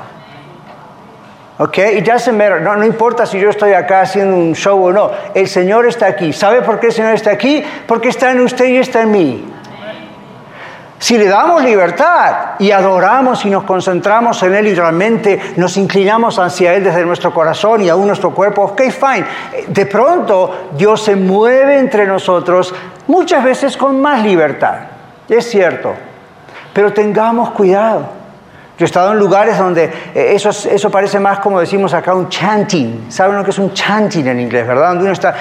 ¿Ok? 1.58 1.78
It 1.78 2.04
doesn't 2.04 2.36
matter. 2.36 2.60
No, 2.60 2.74
no 2.74 2.84
importa 2.84 3.26
si 3.26 3.38
yo 3.38 3.50
estoy 3.50 3.72
acá 3.72 4.00
haciendo 4.00 4.36
un 4.36 4.54
show 4.54 4.82
o 4.82 4.92
no. 4.92 5.10
El 5.34 5.46
Señor 5.46 5.86
está 5.86 6.06
aquí. 6.06 6.32
¿Sabe 6.32 6.62
por 6.62 6.80
qué 6.80 6.88
el 6.88 6.92
Señor 6.92 7.14
está 7.14 7.30
aquí? 7.30 7.62
Porque 7.86 8.08
está 8.08 8.32
en 8.32 8.40
usted 8.40 8.66
y 8.66 8.78
está 8.78 9.02
en 9.02 9.10
mí. 9.12 9.44
Si 10.98 11.18
le 11.18 11.28
damos 11.28 11.62
libertad 11.62 12.54
y 12.58 12.70
adoramos 12.70 13.44
y 13.44 13.50
nos 13.50 13.64
concentramos 13.64 14.42
en 14.42 14.54
Él 14.54 14.68
y 14.68 14.74
realmente 14.74 15.38
nos 15.56 15.76
inclinamos 15.76 16.38
hacia 16.38 16.74
Él 16.74 16.84
desde 16.84 17.04
nuestro 17.04 17.32
corazón 17.32 17.82
y 17.82 17.88
aún 17.88 18.06
nuestro 18.06 18.30
cuerpo, 18.30 18.62
ok, 18.62 18.82
fine. 18.90 19.26
De 19.68 19.86
pronto 19.86 20.70
Dios 20.76 21.02
se 21.02 21.14
mueve 21.14 21.78
entre 21.78 22.06
nosotros 22.06 22.74
muchas 23.06 23.44
veces 23.44 23.76
con 23.76 24.00
más 24.00 24.22
libertad. 24.22 24.76
Es 25.28 25.50
cierto. 25.50 25.94
Pero 26.72 26.92
tengamos 26.92 27.50
cuidado. 27.50 28.23
Yo 28.76 28.84
he 28.84 28.86
estado 28.86 29.12
en 29.12 29.18
lugares 29.18 29.56
donde 29.56 29.84
eh, 30.14 30.32
eso, 30.34 30.50
eso 30.50 30.90
parece 30.90 31.20
más 31.20 31.38
como 31.38 31.60
decimos 31.60 31.94
acá 31.94 32.12
un 32.14 32.28
chanting. 32.28 33.06
¿Saben 33.08 33.36
lo 33.36 33.44
que 33.44 33.50
es 33.50 33.58
un 33.58 33.72
chanting 33.72 34.26
en 34.26 34.40
inglés, 34.40 34.66
verdad? 34.66 34.88
Donde 34.88 35.04
uno 35.04 35.12
está 35.12 35.34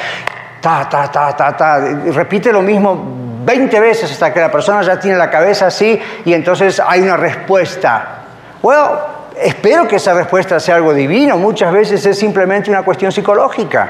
ta, 0.62 0.88
ta, 0.88 1.12
ta, 1.12 1.36
ta, 1.36 1.58
ta, 1.58 1.80
repite 2.12 2.54
lo 2.54 2.62
mismo 2.62 3.04
20 3.43 3.80
veces 3.80 4.12
hasta 4.12 4.32
que 4.32 4.39
la 4.39 4.52
persona 4.52 4.82
ya 4.82 5.00
tiene 5.00 5.17
la 5.17 5.30
cabeza 5.30 5.67
así 5.67 6.00
y 6.24 6.34
entonces 6.34 6.80
hay 6.80 7.02
una 7.02 7.17
respuesta. 7.17 8.19
Bueno, 8.62 8.91
espero 9.36 9.88
que 9.88 9.98
esa 9.98 10.13
respuesta 10.13 10.60
sea 10.60 10.76
algo 10.76 10.93
divino. 10.93 11.38
Muchas 11.38 11.74
veces 11.74 12.06
es 12.06 12.17
simplemente 12.17 12.69
una 12.69 12.84
cuestión 12.84 13.12
psicológica. 13.12 13.89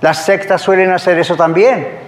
Las 0.00 0.24
sectas 0.24 0.62
suelen 0.62 0.90
hacer 0.90 1.18
eso 1.18 1.36
también. 1.36 1.99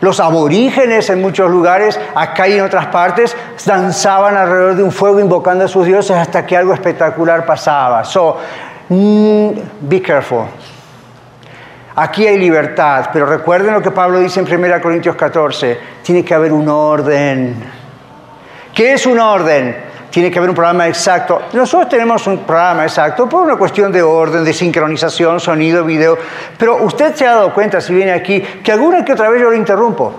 Los 0.00 0.20
aborígenes 0.20 1.10
en 1.10 1.20
muchos 1.20 1.50
lugares, 1.50 1.98
acá 2.14 2.46
y 2.46 2.54
en 2.54 2.64
otras 2.64 2.86
partes, 2.86 3.36
danzaban 3.66 4.36
alrededor 4.36 4.76
de 4.76 4.82
un 4.84 4.92
fuego 4.92 5.18
invocando 5.18 5.64
a 5.64 5.68
sus 5.68 5.86
dioses 5.86 6.16
hasta 6.16 6.46
que 6.46 6.56
algo 6.56 6.72
espectacular 6.72 7.44
pasaba. 7.44 8.04
So, 8.04 8.36
mm, 8.88 9.50
be 9.80 10.00
careful. 10.00 10.44
Aquí 11.96 12.28
hay 12.28 12.38
libertad, 12.38 13.10
pero 13.12 13.26
recuerden 13.26 13.74
lo 13.74 13.82
que 13.82 13.90
Pablo 13.90 14.20
dice 14.20 14.38
en 14.38 14.46
1 14.46 14.80
Corintios 14.80 15.16
14, 15.16 15.80
tiene 16.02 16.24
que 16.24 16.32
haber 16.32 16.52
un 16.52 16.68
orden. 16.68 17.56
¿Qué 18.72 18.92
es 18.92 19.04
un 19.04 19.18
orden? 19.18 19.87
Tiene 20.10 20.30
que 20.30 20.38
haber 20.38 20.50
un 20.50 20.56
programa 20.56 20.88
exacto. 20.88 21.42
Nosotros 21.52 21.90
tenemos 21.90 22.26
un 22.26 22.38
programa 22.38 22.84
exacto 22.84 23.28
por 23.28 23.42
una 23.42 23.56
cuestión 23.56 23.92
de 23.92 24.02
orden, 24.02 24.42
de 24.42 24.52
sincronización, 24.52 25.38
sonido, 25.38 25.84
video, 25.84 26.16
pero 26.56 26.82
usted 26.82 27.14
se 27.14 27.26
ha 27.26 27.34
dado 27.34 27.52
cuenta, 27.52 27.80
si 27.80 27.94
viene 27.94 28.12
aquí, 28.12 28.40
que 28.40 28.72
alguna 28.72 29.04
que 29.04 29.12
otra 29.12 29.28
vez 29.28 29.40
yo 29.40 29.50
lo 29.50 29.56
interrumpo. 29.56 30.14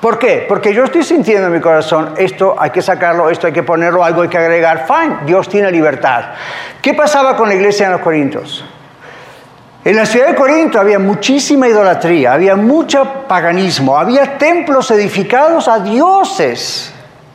¿Por 0.00 0.18
qué? 0.18 0.44
Porque 0.48 0.74
yo 0.74 0.84
estoy 0.84 1.04
sintiendo 1.04 1.46
en 1.46 1.52
mi 1.52 1.60
corazón, 1.60 2.14
esto 2.16 2.56
hay 2.58 2.70
que 2.70 2.82
sacarlo, 2.82 3.30
esto 3.30 3.46
hay 3.46 3.52
que 3.52 3.62
ponerlo, 3.62 4.04
algo 4.04 4.22
hay 4.22 4.28
que 4.28 4.36
agregar. 4.36 4.84
Fine, 4.86 5.18
Dios 5.24 5.48
tiene 5.48 5.70
libertad. 5.70 6.24
¿Qué 6.82 6.92
pasaba 6.92 7.36
con 7.36 7.48
la 7.48 7.54
iglesia 7.54 7.86
en 7.86 7.92
los 7.92 8.00
Corintios? 8.00 8.64
En 9.84 9.96
la 9.96 10.04
ciudad 10.04 10.28
de 10.28 10.34
Corinto 10.34 10.78
había 10.78 10.98
muchísima 10.98 11.66
idolatría, 11.66 12.34
había 12.34 12.56
mucho 12.56 13.24
paganismo, 13.26 13.96
había 13.96 14.38
templos 14.38 14.90
edificados 14.90 15.66
a 15.66 15.80
dioses 15.80 16.91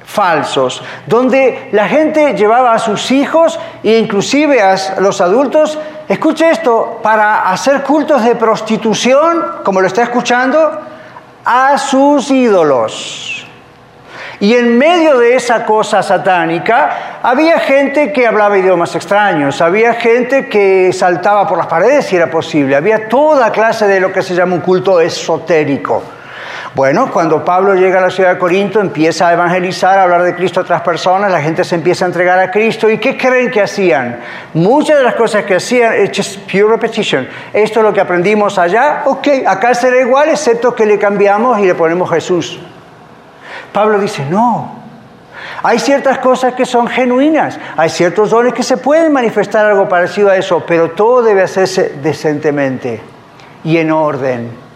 falsos, 0.08 0.82
donde 1.06 1.70
la 1.74 1.88
gente 1.88 2.34
llevaba 2.34 2.74
a 2.74 2.80
sus 2.80 3.12
hijos 3.12 3.60
e 3.84 4.00
inclusive 4.00 4.62
a 4.62 5.00
los 5.00 5.20
adultos, 5.20 5.78
escuche 6.08 6.50
esto, 6.50 7.00
para 7.04 7.52
hacer 7.52 7.84
cultos 7.84 8.24
de 8.24 8.36
prostitución, 8.36 9.58
como 9.64 9.82
lo 9.82 9.88
está 9.88 10.04
escuchando, 10.04 10.82
a 11.44 11.78
sus 11.78 12.32
ídolos. 12.32 13.46
Y 14.40 14.54
en 14.54 14.78
medio 14.78 15.18
de 15.18 15.36
esa 15.36 15.66
cosa 15.66 16.02
satánica 16.02 17.20
había 17.22 17.60
gente 17.60 18.14
que 18.14 18.26
hablaba 18.26 18.58
idiomas 18.58 18.96
extraños, 18.96 19.62
había 19.62 19.96
gente 19.96 20.48
que 20.48 20.94
saltaba 20.94 21.48
por 21.48 21.58
las 21.58 21.68
paredes 21.68 22.06
si 22.06 22.16
era 22.16 22.30
posible, 22.32 22.76
había 22.76 23.10
toda 23.10 23.52
clase 23.52 23.88
de 23.88 24.00
lo 24.00 24.14
que 24.14 24.22
se 24.22 24.36
llama 24.36 24.56
un 24.56 24.62
culto 24.62 25.02
esotérico. 25.02 26.17
Bueno, 26.76 27.10
cuando 27.12 27.44
Pablo 27.44 27.74
llega 27.76 28.00
a 28.00 28.02
la 28.02 28.10
ciudad 28.10 28.34
de 28.34 28.38
Corinto, 28.38 28.80
empieza 28.80 29.30
a 29.30 29.34
evangelizar, 29.34 29.98
a 29.98 30.04
hablar 30.04 30.24
de 30.24 30.36
Cristo 30.36 30.60
a 30.60 30.64
otras 30.64 30.82
personas, 30.82 31.32
la 31.32 31.42
gente 31.42 31.64
se 31.64 31.76
empieza 31.76 32.06
a 32.06 32.08
entregar 32.08 32.38
a 32.40 32.52
Cristo. 32.52 32.90
¿Y 32.90 32.98
qué 32.98 33.18
creen 33.18 33.50
que 33.50 33.62
hacían? 33.62 34.20
Muchas 34.54 34.98
de 34.98 35.04
las 35.04 35.16
cosas 35.16 35.46
que 35.46 35.56
hacían 35.56 35.94
es 35.94 36.12
just 36.16 36.40
pure 36.42 36.68
repetition. 36.68 37.28
Esto 37.54 37.80
es 37.80 37.86
lo 37.86 37.94
que 37.94 38.02
aprendimos 38.02 38.58
allá, 38.60 39.04
ok, 39.06 39.28
acá 39.48 39.74
será 39.74 40.00
igual, 40.00 40.30
excepto 40.30 40.76
que 40.76 40.86
le 40.86 41.00
cambiamos 41.00 41.58
y 41.60 41.66
le 41.66 41.74
ponemos 41.74 42.10
Jesús. 42.10 42.60
Pablo 43.72 44.00
dice, 44.00 44.26
no. 44.30 44.76
Hay 45.64 45.80
ciertas 45.80 46.20
cosas 46.20 46.54
que 46.54 46.66
son 46.66 46.88
genuinas, 46.88 47.60
hay 47.76 47.90
ciertos 47.90 48.30
dones 48.30 48.54
que 48.54 48.64
se 48.64 48.78
pueden 48.78 49.12
manifestar 49.12 49.66
algo 49.66 49.88
parecido 49.88 50.30
a 50.30 50.36
eso, 50.36 50.64
pero 50.68 50.92
todo 50.92 51.24
debe 51.24 51.42
hacerse 51.42 51.96
decentemente 52.02 53.02
y 53.64 53.78
en 53.78 53.92
orden. 53.92 54.67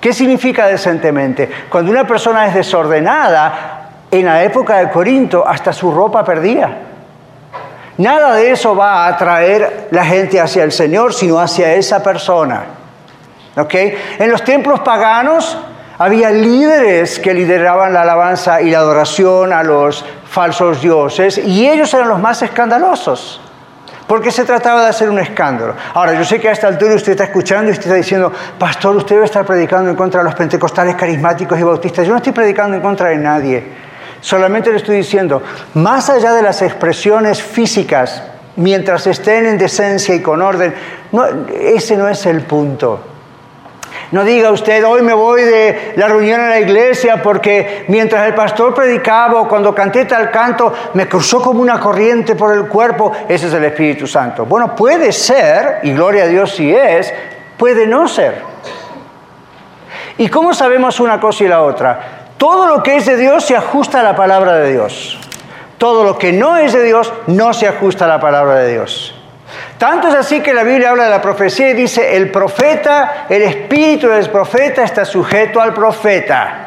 ¿Qué 0.00 0.12
significa 0.12 0.66
decentemente? 0.66 1.50
Cuando 1.68 1.90
una 1.90 2.06
persona 2.06 2.46
es 2.46 2.54
desordenada, 2.54 3.80
en 4.10 4.24
la 4.24 4.42
época 4.42 4.78
de 4.78 4.90
Corinto 4.90 5.46
hasta 5.46 5.72
su 5.72 5.92
ropa 5.92 6.24
perdía. 6.24 6.78
Nada 7.98 8.34
de 8.34 8.50
eso 8.50 8.74
va 8.74 9.04
a 9.04 9.08
atraer 9.08 9.88
la 9.90 10.04
gente 10.04 10.40
hacia 10.40 10.64
el 10.64 10.72
Señor, 10.72 11.12
sino 11.12 11.38
hacia 11.38 11.74
esa 11.74 12.02
persona. 12.02 12.64
¿Ok? 13.56 13.74
En 14.18 14.30
los 14.30 14.42
templos 14.42 14.80
paganos 14.80 15.58
había 15.98 16.30
líderes 16.30 17.18
que 17.18 17.34
lideraban 17.34 17.92
la 17.92 18.02
alabanza 18.02 18.62
y 18.62 18.70
la 18.70 18.78
adoración 18.78 19.52
a 19.52 19.62
los 19.62 20.04
falsos 20.24 20.80
dioses 20.80 21.36
y 21.36 21.68
ellos 21.68 21.92
eran 21.92 22.08
los 22.08 22.20
más 22.20 22.40
escandalosos. 22.40 23.40
Porque 24.10 24.32
se 24.32 24.44
trataba 24.44 24.82
de 24.82 24.88
hacer 24.88 25.08
un 25.08 25.20
escándalo. 25.20 25.76
Ahora, 25.94 26.14
yo 26.14 26.24
sé 26.24 26.40
que 26.40 26.48
a 26.48 26.52
esta 26.52 26.66
altura 26.66 26.96
usted 26.96 27.12
está 27.12 27.22
escuchando 27.22 27.70
y 27.70 27.74
usted 27.74 27.84
está 27.84 27.94
diciendo, 27.94 28.32
pastor, 28.58 28.96
usted 28.96 29.14
debe 29.14 29.26
estar 29.26 29.46
predicando 29.46 29.88
en 29.88 29.94
contra 29.94 30.18
de 30.18 30.24
los 30.24 30.34
pentecostales 30.34 30.96
carismáticos 30.96 31.56
y 31.56 31.62
bautistas. 31.62 32.04
Yo 32.04 32.10
no 32.10 32.16
estoy 32.16 32.32
predicando 32.32 32.76
en 32.76 32.82
contra 32.82 33.10
de 33.10 33.18
nadie. 33.18 33.62
Solamente 34.20 34.70
le 34.70 34.78
estoy 34.78 34.96
diciendo, 34.96 35.40
más 35.74 36.10
allá 36.10 36.32
de 36.32 36.42
las 36.42 36.60
expresiones 36.60 37.40
físicas, 37.40 38.24
mientras 38.56 39.06
estén 39.06 39.46
en 39.46 39.56
decencia 39.56 40.12
y 40.12 40.20
con 40.20 40.42
orden, 40.42 40.74
ese 41.54 41.96
no 41.96 42.08
es 42.08 42.26
el 42.26 42.40
punto. 42.40 42.98
No 44.12 44.24
diga 44.24 44.50
usted, 44.50 44.84
hoy 44.84 45.02
me 45.02 45.14
voy 45.14 45.42
de 45.42 45.92
la 45.96 46.08
reunión 46.08 46.40
en 46.40 46.48
la 46.50 46.60
iglesia 46.60 47.22
porque 47.22 47.84
mientras 47.88 48.26
el 48.26 48.34
pastor 48.34 48.74
predicaba 48.74 49.40
o 49.40 49.48
cuando 49.48 49.74
canté 49.74 50.04
tal 50.04 50.30
canto, 50.30 50.72
me 50.94 51.08
cruzó 51.08 51.40
como 51.40 51.60
una 51.60 51.78
corriente 51.78 52.34
por 52.34 52.52
el 52.52 52.66
cuerpo. 52.66 53.12
Ese 53.28 53.46
es 53.46 53.54
el 53.54 53.64
Espíritu 53.64 54.06
Santo. 54.06 54.46
Bueno, 54.46 54.74
puede 54.74 55.12
ser, 55.12 55.80
y 55.82 55.92
gloria 55.92 56.24
a 56.24 56.26
Dios 56.26 56.54
si 56.56 56.74
es, 56.74 57.12
puede 57.56 57.86
no 57.86 58.08
ser. 58.08 58.42
¿Y 60.18 60.28
cómo 60.28 60.52
sabemos 60.54 60.98
una 61.00 61.20
cosa 61.20 61.44
y 61.44 61.48
la 61.48 61.62
otra? 61.62 62.00
Todo 62.36 62.66
lo 62.66 62.82
que 62.82 62.96
es 62.96 63.06
de 63.06 63.16
Dios 63.16 63.44
se 63.44 63.56
ajusta 63.56 64.00
a 64.00 64.02
la 64.02 64.16
palabra 64.16 64.54
de 64.54 64.72
Dios. 64.72 65.18
Todo 65.78 66.04
lo 66.04 66.18
que 66.18 66.32
no 66.32 66.56
es 66.56 66.72
de 66.72 66.82
Dios 66.82 67.12
no 67.26 67.54
se 67.54 67.68
ajusta 67.68 68.06
a 68.06 68.08
la 68.08 68.20
palabra 68.20 68.56
de 68.56 68.72
Dios. 68.72 69.19
Tanto 69.80 70.08
es 70.08 70.14
así 70.14 70.40
que 70.40 70.52
la 70.52 70.62
Biblia 70.62 70.90
habla 70.90 71.04
de 71.04 71.10
la 71.10 71.22
profecía 71.22 71.70
y 71.70 71.72
dice, 71.72 72.14
el 72.14 72.30
profeta, 72.30 73.24
el 73.30 73.40
espíritu 73.40 74.08
del 74.08 74.28
profeta 74.28 74.84
está 74.84 75.06
sujeto 75.06 75.58
al 75.58 75.72
profeta. 75.72 76.66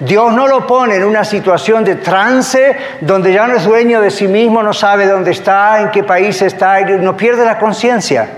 Dios 0.00 0.32
no 0.32 0.48
lo 0.48 0.66
pone 0.66 0.96
en 0.96 1.04
una 1.04 1.24
situación 1.24 1.84
de 1.84 1.94
trance 1.94 2.76
donde 3.02 3.32
ya 3.32 3.46
no 3.46 3.54
es 3.54 3.62
dueño 3.62 4.00
de 4.00 4.10
sí 4.10 4.26
mismo, 4.26 4.64
no 4.64 4.72
sabe 4.72 5.06
dónde 5.06 5.30
está, 5.30 5.80
en 5.80 5.92
qué 5.92 6.02
país 6.02 6.42
está, 6.42 6.80
no 6.80 7.16
pierde 7.16 7.44
la 7.44 7.56
conciencia. 7.56 8.28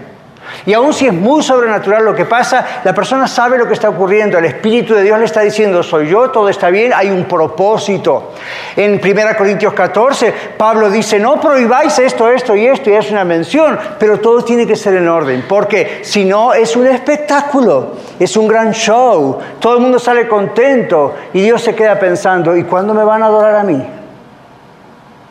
Y 0.67 0.73
aun 0.73 0.93
si 0.93 1.07
es 1.07 1.12
muy 1.12 1.43
sobrenatural 1.43 2.05
lo 2.05 2.15
que 2.15 2.25
pasa, 2.25 2.83
la 2.85 2.95
persona 2.95 3.27
sabe 3.27 3.59
lo 3.59 3.67
que 3.67 3.75
está 3.75 3.88
ocurriendo. 3.88 4.38
El 4.38 4.45
Espíritu 4.45 4.95
de 4.95 5.03
Dios 5.03 5.19
le 5.19 5.25
está 5.25 5.41
diciendo, 5.41 5.83
soy 5.83 6.09
yo, 6.09 6.31
todo 6.31 6.49
está 6.49 6.71
bien, 6.71 6.93
hay 6.95 7.11
un 7.11 7.25
propósito. 7.25 8.33
En 8.77 9.01
1 9.03 9.37
Corintios 9.37 9.73
14, 9.73 10.35
Pablo 10.57 10.91
dice, 10.91 11.19
no 11.19 11.41
prohibáis 11.41 11.99
esto, 11.99 12.29
esto 12.29 12.55
y 12.55 12.67
esto, 12.67 12.91
y 12.91 12.95
es 12.95 13.11
una 13.11 13.25
mención, 13.25 13.79
pero 13.99 14.21
todo 14.21 14.43
tiene 14.45 14.67
que 14.67 14.77
ser 14.77 14.95
en 14.95 15.09
orden, 15.09 15.45
porque 15.49 16.01
si 16.03 16.25
no 16.25 16.53
es 16.55 16.77
un 16.77 16.87
espectáculo, 16.87 17.97
es 18.19 18.37
un 18.37 18.49
gran 18.49 18.73
show, 18.73 19.38
todo 19.61 19.75
el 19.75 19.81
mundo 19.81 19.99
sale 19.99 20.29
contento 20.29 21.15
y 21.33 21.43
Dios 21.43 21.62
se 21.62 21.75
queda 21.75 21.99
pensando, 21.99 22.57
¿y 22.57 22.65
cuándo 22.65 22.95
me 22.95 23.05
van 23.05 23.23
a 23.23 23.27
adorar 23.27 23.57
a 23.57 23.62
mí? 23.62 23.83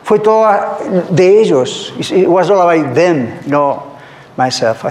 Fue 0.04 0.18
todo 0.18 0.48
de 1.10 1.40
ellos. 1.40 1.94
It 1.98 2.26
was 2.26 2.50
all 2.50 2.60
about 2.60 2.94
them, 2.94 3.38
no 3.46 3.82
myself. 4.36 4.84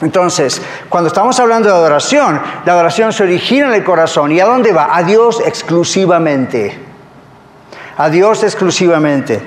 Entonces, 0.00 0.60
cuando 0.88 1.08
estamos 1.08 1.38
hablando 1.38 1.68
de 1.68 1.74
adoración, 1.74 2.40
la 2.64 2.72
adoración 2.72 3.12
se 3.12 3.22
origina 3.22 3.68
en 3.68 3.74
el 3.74 3.84
corazón. 3.84 4.32
¿Y 4.32 4.40
a 4.40 4.44
dónde 4.44 4.72
va? 4.72 4.94
A 4.94 5.02
Dios 5.02 5.40
exclusivamente. 5.44 6.76
A 7.96 8.08
Dios 8.08 8.42
exclusivamente. 8.42 9.40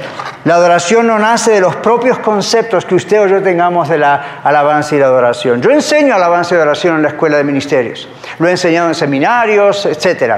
La 0.45 0.55
adoración 0.55 1.05
no 1.05 1.19
nace 1.19 1.51
de 1.51 1.59
los 1.59 1.75
propios 1.75 2.19
conceptos 2.19 2.85
que 2.85 2.95
usted 2.95 3.21
o 3.21 3.27
yo 3.27 3.43
tengamos 3.43 3.89
de 3.89 3.97
la 3.97 4.39
alabanza 4.41 4.95
y 4.95 4.99
la 4.99 5.07
adoración. 5.07 5.61
Yo 5.61 5.69
enseño 5.69 6.15
alabanza 6.15 6.55
y 6.55 6.57
adoración 6.57 6.95
en 6.95 7.01
la 7.01 7.09
escuela 7.09 7.35
de 7.35 7.43
ministerios. 7.43 8.07
Lo 8.39 8.47
he 8.47 8.51
enseñado 8.51 8.87
en 8.87 8.95
seminarios, 8.95 9.85
etc. 9.85 10.33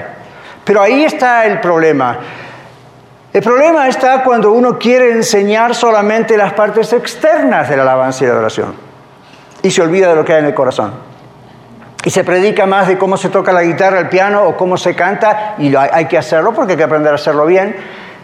Pero 0.63 0.81
ahí 0.81 1.03
está 1.03 1.45
el 1.45 1.59
problema. 1.59 2.17
El 3.31 3.43
problema 3.43 3.87
está 3.87 4.23
cuando 4.23 4.51
uno 4.53 4.79
quiere 4.79 5.11
enseñar 5.11 5.75
solamente 5.75 6.35
las 6.35 6.53
partes 6.53 6.91
externas 6.93 7.69
de 7.69 7.77
la 7.77 7.83
alabanza 7.83 8.23
y 8.23 8.27
la 8.27 8.33
adoración 8.33 8.88
y 9.61 9.71
se 9.71 9.81
olvida 9.81 10.09
de 10.09 10.15
lo 10.15 10.25
que 10.25 10.33
hay 10.33 10.39
en 10.39 10.45
el 10.45 10.53
corazón. 10.53 10.93
Y 12.03 12.09
se 12.11 12.23
predica 12.23 12.65
más 12.65 12.87
de 12.87 12.97
cómo 12.97 13.17
se 13.17 13.29
toca 13.29 13.51
la 13.51 13.63
guitarra, 13.63 13.99
el 13.99 14.07
piano 14.07 14.43
o 14.43 14.55
cómo 14.55 14.77
se 14.77 14.95
canta, 14.95 15.55
y 15.57 15.75
hay 15.75 16.05
que 16.05 16.17
hacerlo 16.17 16.53
porque 16.53 16.73
hay 16.73 16.77
que 16.77 16.83
aprender 16.83 17.11
a 17.11 17.15
hacerlo 17.15 17.45
bien. 17.45 17.75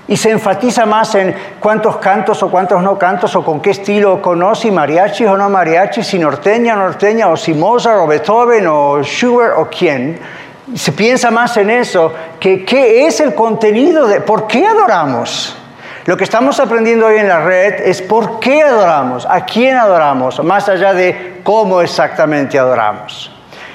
Y 0.07 0.17
se 0.17 0.31
enfatiza 0.31 0.85
más 0.85 1.15
en 1.15 1.35
cuántos 1.59 1.97
cantos 1.97 2.41
o 2.43 2.49
cuántos 2.49 2.81
no 2.81 2.97
cantos, 2.97 3.35
o 3.35 3.43
con 3.43 3.59
qué 3.59 3.71
estilo 3.71 4.21
conoce, 4.21 4.71
mariachi 4.71 5.25
o 5.25 5.35
no 5.35 5.49
mariachi, 5.49 6.03
si 6.03 6.19
norteña 6.19 6.75
o 6.75 6.77
norteña, 6.77 7.27
o 7.27 7.35
si 7.35 7.53
Mozart 7.53 7.99
o 7.99 8.07
Beethoven 8.07 8.67
o 8.67 9.03
Schubert 9.03 9.55
o 9.57 9.67
quién. 9.67 10.19
Se 10.73 10.93
piensa 10.93 11.29
más 11.29 11.57
en 11.57 11.69
eso 11.69 12.13
que 12.39 12.63
qué 12.63 13.05
es 13.07 13.19
el 13.19 13.35
contenido 13.35 14.07
de 14.07 14.21
por 14.21 14.47
qué 14.47 14.65
adoramos. 14.65 15.57
Lo 16.05 16.15
que 16.15 16.23
estamos 16.23 16.59
aprendiendo 16.59 17.07
hoy 17.07 17.17
en 17.17 17.27
la 17.27 17.39
red 17.39 17.81
es 17.83 17.99
por 17.99 18.39
qué 18.39 18.61
adoramos, 18.61 19.25
a 19.27 19.43
quién 19.43 19.75
adoramos, 19.75 20.43
más 20.43 20.69
allá 20.69 20.93
de 20.93 21.39
cómo 21.43 21.81
exactamente 21.81 22.59
adoramos. 22.59 23.31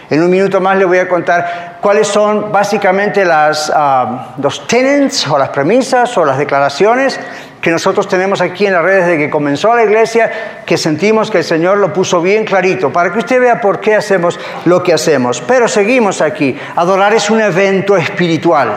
En 0.09 0.23
un 0.23 0.31
minuto 0.31 0.61
más 0.61 0.77
le 0.77 0.85
voy 0.85 0.99
a 0.99 1.09
contar 1.09 1.79
cuáles 1.81 2.07
son 2.07 2.53
básicamente 2.53 3.25
las, 3.25 3.73
ah, 3.75 4.35
los 4.41 4.65
tenets 4.69 5.27
o 5.27 5.39
las 5.39 5.49
premisas 5.49 6.17
o 6.19 6.25
las 6.25 6.39
declaraciones 6.39 7.19
que 7.61 7.73
nosotros 7.73 8.07
tenemos 8.07 8.41
aquí 8.41 8.65
en 8.65 8.75
las 8.75 8.83
redes 8.85 9.07
desde 9.07 9.19
que 9.19 9.29
comenzó 9.29 9.75
la 9.75 9.83
iglesia, 9.83 10.63
que 10.65 10.79
sentimos 10.79 11.33
que 11.33 11.39
el 11.39 11.45
Señor 11.45 11.79
lo 11.79 11.93
puso 11.93 12.23
bien 12.23 12.45
clarito, 12.45 12.93
para 12.93 13.13
que 13.13 13.19
usted 13.19 13.41
vea 13.41 13.61
por 13.61 13.81
qué 13.81 13.97
hacemos 13.97 14.39
lo 14.67 14.85
que 14.85 14.95
hacemos. 14.95 15.41
Pero 15.41 15.67
seguimos 15.67 16.21
aquí. 16.21 16.57
Adorar 16.77 17.13
es 17.13 17.29
un 17.29 17.41
evento 17.41 17.97
espiritual, 17.97 18.71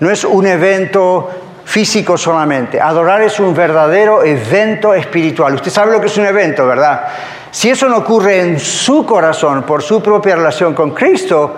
no 0.00 0.10
es 0.10 0.24
un 0.24 0.46
evento 0.46 1.45
físico 1.66 2.16
solamente. 2.16 2.80
Adorar 2.80 3.20
es 3.20 3.38
un 3.38 3.54
verdadero 3.54 4.24
evento 4.24 4.94
espiritual. 4.94 5.54
Usted 5.54 5.70
sabe 5.70 5.92
lo 5.92 6.00
que 6.00 6.06
es 6.06 6.16
un 6.16 6.24
evento, 6.24 6.66
¿verdad? 6.66 7.04
Si 7.50 7.68
eso 7.68 7.88
no 7.88 7.98
ocurre 7.98 8.40
en 8.40 8.58
su 8.58 9.04
corazón 9.04 9.64
por 9.64 9.82
su 9.82 10.02
propia 10.02 10.36
relación 10.36 10.72
con 10.72 10.92
Cristo, 10.92 11.54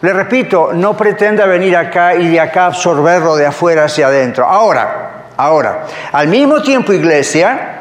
le 0.00 0.12
repito, 0.12 0.70
no 0.72 0.96
pretenda 0.96 1.46
venir 1.46 1.76
acá 1.76 2.16
y 2.16 2.28
de 2.28 2.40
acá 2.40 2.66
absorberlo 2.66 3.36
de 3.36 3.46
afuera 3.46 3.84
hacia 3.84 4.08
adentro. 4.08 4.44
Ahora, 4.44 5.16
Ahora, 5.36 5.84
al 6.12 6.28
mismo 6.28 6.62
tiempo, 6.62 6.92
iglesia, 6.94 7.75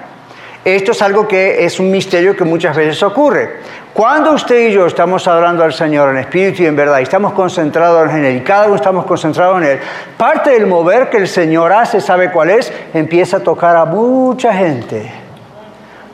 esto 0.74 0.94
es 0.94 1.02
algo 1.04 1.28
que 1.28 1.64
es 1.64 1.80
un 1.80 1.92
misterio 1.92 2.36
que 2.36 2.44
muchas 2.44 2.76
veces 2.76 3.02
ocurre. 3.04 3.58
Cuando 3.94 4.32
usted 4.32 4.70
y 4.70 4.72
yo 4.72 4.88
estamos 4.88 5.28
adorando 5.28 5.64
al 5.64 5.74
Señor 5.74 6.10
en 6.10 6.18
espíritu 6.18 6.64
y 6.64 6.66
en 6.66 6.76
verdad, 6.76 7.00
y 7.00 7.04
estamos 7.04 7.34
concentrados 7.34 8.10
en 8.10 8.26
Él, 8.26 8.38
y 8.38 8.42
cada 8.42 8.66
uno 8.66 8.76
estamos 8.76 9.06
concentrados 9.06 9.58
en 9.62 9.64
Él, 9.64 9.80
parte 10.18 10.50
del 10.50 10.66
mover 10.66 11.12
que 11.12 11.18
el 11.18 11.28
Señor 11.28 11.72
hace, 11.72 12.02
¿sabe 12.02 12.32
cuál 12.32 12.50
es? 12.50 12.74
Empieza 12.96 13.38
a 13.38 13.40
tocar 13.42 13.76
a 13.76 13.86
mucha 13.86 14.52
gente. 14.54 15.12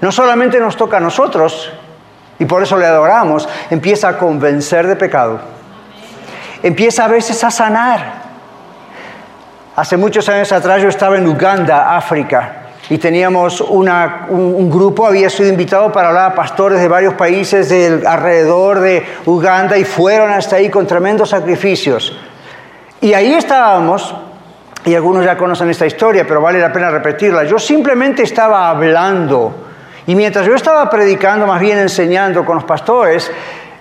No 0.02 0.12
solamente 0.12 0.60
nos 0.60 0.76
toca 0.76 0.98
a 0.98 1.00
nosotros, 1.00 1.72
y 2.38 2.44
por 2.44 2.62
eso 2.62 2.78
le 2.78 2.86
adoramos, 2.86 3.48
empieza 3.70 4.10
a 4.10 4.18
convencer 4.18 4.86
de 4.86 4.98
pecado. 4.98 5.40
Empieza 6.62 7.06
a 7.06 7.08
veces 7.08 7.42
a 7.46 7.52
sanar. 7.52 8.16
Hace 9.78 9.96
muchos 9.96 10.28
años 10.28 10.52
atrás 10.52 10.82
yo 10.82 10.90
estaba 10.90 11.18
en 11.18 11.26
Uganda, 11.26 11.96
África, 11.96 12.61
y 12.92 12.98
teníamos 12.98 13.62
un, 13.62 14.70
grupo, 14.70 15.08
había 15.08 15.30
sido 15.30 15.48
invitado 15.48 15.94
para 15.94 16.10
hablar 16.10 16.32
a 16.34 16.36
pastores 16.36 16.82
de 16.82 16.90
varios 16.90 17.14
países 17.14 17.70
del, 17.70 18.06
alrededor 18.06 18.82
de 18.82 19.06
Uganda 19.26 19.78
y 19.78 19.86
fueron 19.86 20.30
hasta 20.30 20.58
ahí 20.58 20.70
con 20.70 20.86
tremendos 20.86 21.30
sacrificios. 21.30 22.14
Y 23.00 23.14
ahí 23.14 23.32
estábamos, 23.32 24.14
y 24.84 24.94
algunos 24.94 25.24
ya 25.24 25.38
conocen 25.38 25.70
esta 25.70 25.86
historia, 25.86 26.28
pero 26.28 26.42
vale 26.42 26.60
la 26.60 26.74
pena 26.74 26.92
repetirla. 26.92 27.46
Yo 27.46 27.58
simplemente 27.58 28.24
estaba 28.24 28.70
hablando, 28.70 29.54
y 30.06 30.14
mientras 30.14 30.46
yo 30.46 30.54
estaba 30.54 30.90
predicando, 30.90 31.48
más 31.48 31.62
bien 31.62 31.78
enseñando 31.78 32.44
con 32.44 32.56
los 32.56 32.66
pastores, 32.66 33.32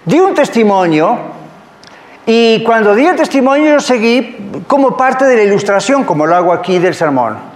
di 0.05 0.21
un 0.21 0.35
testimonio 0.35 1.19
y 2.27 2.63
cuando 2.63 2.95
di 2.95 3.07
el 3.07 3.17
testimonio 3.17 3.73
yo 3.73 3.81
seguí 3.81 4.63
como 4.69 4.97
parte 4.97 5.25
de 5.25 5.35
la 5.35 5.43
ilustración, 5.43 6.05
como 6.05 6.27
lo 6.27 6.37
hago 6.37 6.53
aquí 6.53 6.79
del 6.79 6.95
sermón. 6.95 7.50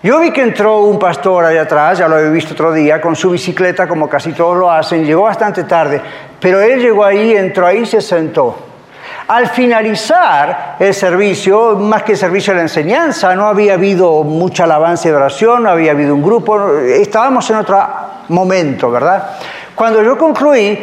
Yo 0.00 0.20
vi 0.20 0.30
que 0.30 0.42
entró 0.42 0.82
un 0.82 0.96
pastor 0.96 1.44
allá 1.44 1.62
atrás, 1.62 1.98
ya 1.98 2.06
lo 2.06 2.14
había 2.14 2.30
visto 2.30 2.54
otro 2.54 2.72
día, 2.72 3.00
con 3.00 3.16
su 3.16 3.30
bicicleta, 3.30 3.88
como 3.88 4.08
casi 4.08 4.32
todos 4.32 4.56
lo 4.56 4.70
hacen, 4.70 5.04
llegó 5.04 5.22
bastante 5.22 5.64
tarde, 5.64 6.00
pero 6.40 6.60
él 6.60 6.80
llegó 6.80 7.04
ahí, 7.04 7.32
entró 7.32 7.66
ahí 7.66 7.78
y 7.78 7.86
se 7.86 8.00
sentó. 8.00 8.56
Al 9.26 9.48
finalizar 9.48 10.76
el 10.78 10.94
servicio, 10.94 11.74
más 11.74 12.04
que 12.04 12.12
el 12.12 12.18
servicio 12.18 12.52
de 12.52 12.58
la 12.58 12.62
enseñanza, 12.62 13.34
no 13.34 13.48
había 13.48 13.74
habido 13.74 14.22
mucha 14.22 14.64
alabanza 14.64 15.08
y 15.08 15.10
oración, 15.10 15.64
no 15.64 15.70
había 15.70 15.90
habido 15.90 16.14
un 16.14 16.22
grupo, 16.22 16.78
estábamos 16.78 17.50
en 17.50 17.56
otro 17.56 17.84
momento, 18.28 18.92
¿verdad? 18.92 19.30
Cuando 19.74 20.00
yo 20.00 20.16
concluí, 20.16 20.78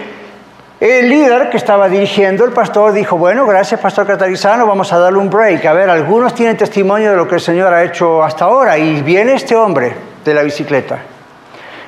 el 0.79 1.09
líder 1.09 1.49
que 1.49 1.57
estaba 1.57 1.87
dirigiendo, 1.87 2.43
el 2.43 2.51
pastor, 2.51 2.91
dijo, 2.91 3.17
bueno, 3.17 3.45
gracias 3.45 3.79
Pastor 3.79 4.05
Catarizano, 4.05 4.67
vamos 4.67 4.91
a 4.91 4.99
darle 4.99 5.19
un 5.19 5.29
break. 5.29 5.65
A 5.65 5.73
ver, 5.73 5.89
algunos 5.89 6.35
tienen 6.35 6.57
testimonio 6.57 7.11
de 7.11 7.17
lo 7.17 7.27
que 7.27 7.35
el 7.35 7.41
Señor 7.41 7.73
ha 7.73 7.83
hecho 7.83 8.21
hasta 8.21 8.45
ahora. 8.45 8.77
Y 8.77 9.01
viene 9.01 9.35
este 9.35 9.55
hombre 9.55 9.93
de 10.23 10.33
la 10.33 10.43
bicicleta. 10.43 11.14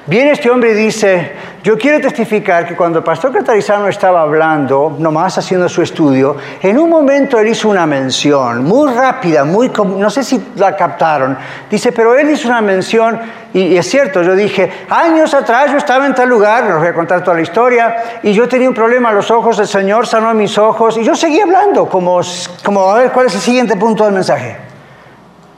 Viene 0.08 0.32
este 0.32 0.50
hombre 0.50 0.72
y 0.72 0.74
dice, 0.74 1.34
yo 1.62 1.78
quiero 1.78 2.00
testificar 2.00 2.66
que 2.66 2.78
cuando 2.78 3.00
el 3.00 3.04
pastor 3.04 3.34
Catarizano 3.34 3.90
estaba 3.90 4.22
hablando, 4.22 4.96
nomás 4.98 5.38
haciendo 5.38 5.68
su 5.68 5.82
estudio, 5.82 6.38
en 6.62 6.80
un 6.80 6.90
momento 6.90 7.38
él 7.38 7.50
hizo 7.50 7.68
una 7.68 7.86
mención 7.86 8.64
muy 8.64 8.90
rápida, 8.94 9.44
muy, 9.44 9.70
no 9.70 10.10
sé 10.10 10.24
si 10.24 10.54
la 10.56 10.78
captaron, 10.78 11.38
dice, 11.70 11.92
pero 11.92 12.18
él 12.18 12.30
hizo 12.30 12.48
una 12.48 12.62
mención, 12.62 13.20
y, 13.54 13.76
es 13.76 13.90
cierto, 13.90 14.24
yo 14.24 14.34
dije, 14.34 14.72
años 14.90 15.34
atrás 15.34 15.72
yo 15.72 15.78
estaba 15.78 16.06
en 16.06 16.16
tal 16.16 16.30
lugar, 16.30 16.64
no 16.64 16.80
voy 16.80 16.88
a 16.88 16.94
contar 16.94 17.22
toda 17.22 17.36
la 17.36 17.42
historia, 17.42 17.98
y 18.24 18.32
yo 18.32 18.48
tenía 18.48 18.70
un 18.70 18.76
problema 18.76 19.10
a 19.10 19.14
los 19.14 19.30
ojos, 19.30 19.60
el 19.60 19.68
Señor 19.68 20.08
sanó 20.08 20.34
mis 20.34 20.58
ojos, 20.58 20.98
y 20.98 21.04
yo 21.04 21.16
seguí 21.16 21.42
hablando, 21.42 21.90
como, 21.90 22.22
como 22.64 22.90
a 22.90 23.00
ver 23.00 23.12
cuál 23.12 23.26
es 23.26 23.36
el 23.36 23.42
siguiente 23.42 23.76
punto 23.76 24.06
del 24.06 24.14
mensaje. 24.14 24.67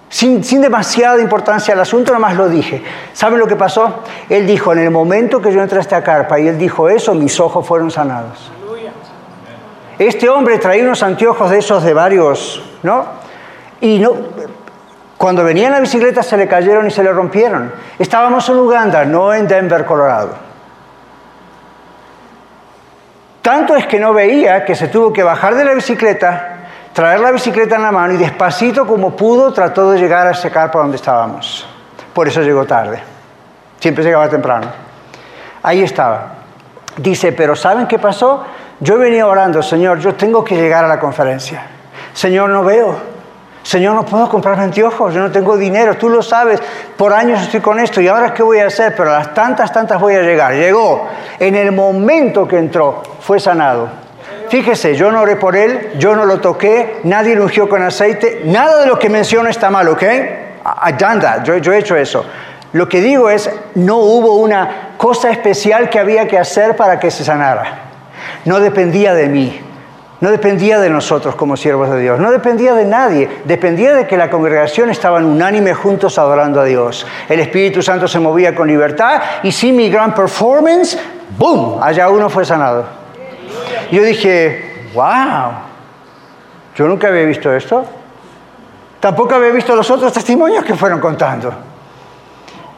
Sin, 0.10 0.42
demasiada 0.42 1.22
importancia 1.22 1.76
al 1.76 1.82
asunto, 1.82 2.12
nomás 2.12 2.36
lo 2.36 2.50
dije. 2.50 2.84
¿Saben 3.14 3.40
lo 3.40 3.46
que 3.46 3.56
pasó? 3.56 4.04
Él 4.28 4.48
dijo, 4.48 4.74
en 4.74 4.80
el 4.80 4.90
momento 4.90 5.40
que 5.40 5.54
yo 5.54 5.62
entré 5.62 5.78
a 5.78 5.82
esta 5.82 6.04
carpa 6.04 6.40
y 6.40 6.48
él 6.48 6.58
dijo 6.58 6.90
eso, 6.90 7.14
mis 7.14 7.40
ojos 7.40 7.66
fueron 7.66 7.92
sanados. 7.92 8.52
Este 10.00 10.28
hombre 10.28 10.58
traía 10.58 10.84
unos 10.84 11.04
anteojos 11.04 11.52
de 11.52 11.60
esos 11.60 11.84
de 11.84 11.94
varios, 11.94 12.64
¿no? 12.82 13.06
Y 13.82 14.00
no, 14.00 14.14
cuando 15.18 15.44
venía 15.44 15.68
en 15.68 15.74
la 15.74 15.80
bicicleta 15.80 16.24
se 16.24 16.38
le 16.38 16.48
cayeron 16.48 16.88
y 16.88 16.92
se 16.92 17.04
le 17.04 17.12
rompieron. 17.12 17.72
Estábamos 18.00 18.48
en 18.50 18.56
Uganda, 18.56 19.06
no 19.06 19.34
en 19.34 19.48
Denver, 19.48 19.86
Colorado. 19.86 20.32
Tanto 23.42 23.76
es 23.76 23.86
que 23.86 24.00
no 24.00 24.14
veía 24.14 24.66
que 24.66 24.76
se 24.76 24.88
tuvo 24.88 25.14
que 25.14 25.22
bajar 25.22 25.56
de 25.56 25.66
la 25.66 25.74
bicicleta 25.74 26.49
traer 27.00 27.22
la 27.22 27.32
bicicleta 27.32 27.78
en 27.78 27.84
la 27.84 27.94
mano 27.94 28.14
y 28.14 28.18
despacito 28.18 28.86
como 28.86 29.16
pudo 29.16 29.54
trató 29.54 29.90
de 29.92 29.98
llegar 29.98 30.28
a 30.28 30.32
ese 30.32 30.52
carpa 30.52 30.80
donde 30.80 30.98
estábamos. 30.98 31.66
Por 32.12 32.28
eso 32.28 32.42
llegó 32.42 32.66
tarde. 32.66 33.00
Siempre 33.80 34.04
llegaba 34.04 34.28
temprano. 34.28 34.68
Ahí 35.64 35.82
estaba. 35.82 36.34
Dice, 36.98 37.32
pero 37.32 37.56
¿saben 37.56 37.88
qué 37.88 37.98
pasó? 38.00 38.44
Yo 38.82 38.98
venía 38.98 39.26
orando, 39.26 39.64
Señor, 39.64 40.00
yo 40.00 40.16
tengo 40.16 40.44
que 40.44 40.58
llegar 40.58 40.84
a 40.84 40.90
la 40.90 41.00
conferencia. 41.00 41.62
Señor, 42.12 42.50
no 42.50 42.66
veo. 42.66 42.98
Señor, 43.64 43.96
no 43.96 44.04
puedo 44.06 44.28
comprar 44.28 44.60
anteojos, 44.60 45.14
yo 45.14 45.22
no 45.22 45.32
tengo 45.32 45.56
dinero, 45.56 45.96
tú 45.96 46.10
lo 46.10 46.22
sabes, 46.22 46.62
por 46.98 47.14
años 47.14 47.42
estoy 47.42 47.62
con 47.62 47.80
esto 47.80 48.02
y 48.02 48.10
ahora 48.10 48.34
qué 48.34 48.44
voy 48.44 48.60
a 48.60 48.68
hacer, 48.68 48.94
pero 48.98 49.12
a 49.12 49.20
las 49.20 49.34
tantas, 49.34 49.72
tantas 49.72 50.02
voy 50.02 50.16
a 50.16 50.22
llegar. 50.22 50.52
Llegó, 50.52 51.08
en 51.40 51.56
el 51.56 51.72
momento 51.72 52.46
que 52.46 52.58
entró, 52.58 53.04
fue 53.22 53.40
sanado 53.40 54.09
Fíjese, 54.50 54.96
yo 54.96 55.12
no 55.12 55.22
oré 55.22 55.36
por 55.36 55.56
él, 55.56 55.92
yo 55.98 56.16
no 56.16 56.26
lo 56.26 56.40
toqué, 56.40 57.02
nadie 57.04 57.36
lo 57.36 57.44
ungió 57.44 57.70
con 57.70 57.84
aceite, 57.84 58.42
nada 58.46 58.82
de 58.82 58.88
lo 58.88 58.98
que 58.98 59.10
menciono 59.10 59.50
está 59.50 59.70
mal, 59.70 59.88
¿ok? 59.88 60.04
I 60.04 60.92
done 60.98 61.22
that, 61.22 61.44
yo, 61.44 61.58
yo 61.58 61.72
he 61.74 61.78
hecho 61.78 61.96
eso. 61.96 62.26
Lo 62.74 62.90
que 62.90 63.02
digo 63.02 63.30
es, 63.30 63.50
no 63.76 63.98
hubo 63.98 64.36
una 64.36 64.94
cosa 64.98 65.30
especial 65.32 65.90
que 65.90 66.00
había 66.00 66.28
que 66.28 66.38
hacer 66.38 66.76
para 66.76 67.00
que 67.00 67.10
se 67.10 67.24
sanara. 67.24 67.80
No 68.46 68.60
dependía 68.60 69.14
de 69.14 69.28
mí, 69.28 69.60
no 70.22 70.32
dependía 70.32 70.80
de 70.80 70.90
nosotros 70.90 71.36
como 71.36 71.56
siervos 71.56 71.90
de 71.90 72.00
Dios, 72.00 72.20
no 72.20 72.32
dependía 72.32 72.74
de 72.74 72.86
nadie, 72.86 73.30
dependía 73.46 73.94
de 73.94 74.06
que 74.06 74.18
la 74.18 74.30
congregación 74.30 74.90
estaba 74.90 75.20
unánime 75.20 75.74
juntos 75.74 76.20
adorando 76.20 76.60
a 76.60 76.66
Dios. 76.66 77.08
El 77.28 77.40
Espíritu 77.40 77.82
Santo 77.82 78.08
se 78.08 78.20
movía 78.20 78.54
con 78.54 78.68
libertad 78.68 79.22
y 79.44 79.52
sin 79.52 79.76
mi 79.76 79.90
gran 79.90 80.14
performance, 80.14 80.98
¡boom! 81.38 81.82
Allá 81.82 82.10
uno 82.10 82.30
fue 82.30 82.46
sanado. 82.46 83.00
Yo 83.92 84.04
dije, 84.04 84.90
wow, 84.94 85.52
yo 86.76 86.88
nunca 86.88 87.08
había 87.08 87.26
visto 87.26 87.54
esto. 87.54 87.86
Tampoco 89.00 89.36
había 89.36 89.52
visto 89.52 89.76
los 89.76 89.90
otros 89.90 90.14
testimonios 90.14 90.64
que 90.64 90.76
fueron 90.76 91.00
contando. 91.00 91.54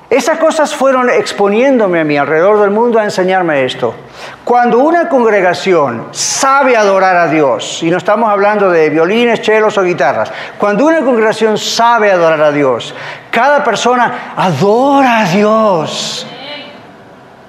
Esas 0.10 0.39
cosas 0.39 0.76
fueron 0.76 1.10
exponiéndome 1.10 2.02
a 2.02 2.04
mí 2.04 2.17
alrededor 2.17 2.60
del 2.60 2.69
mundo 2.69 3.00
a 3.00 3.04
enseñarme 3.06 3.63
esto. 3.63 3.95
Cuando 4.43 4.80
una 4.80 5.08
congregación 5.08 6.10
sabe 6.12 6.76
adorar 6.76 7.15
a 7.15 7.28
Dios, 7.28 7.82
y 7.82 7.89
no 7.89 7.97
estamos 7.97 8.30
hablando 8.30 8.69
de 8.69 8.89
violines, 8.89 9.41
chelos 9.41 9.78
o 9.78 9.84
guitarras, 9.84 10.30
cuando 10.58 10.86
una 10.86 11.00
congregación 11.00 11.58
sabe 11.58 12.12
adorar 12.12 12.41
a 12.41 12.52
Dios, 12.52 12.93
cada 13.32 13.63
persona 13.63 14.34
adora 14.36 15.19
a 15.19 15.26
Dios, 15.26 16.28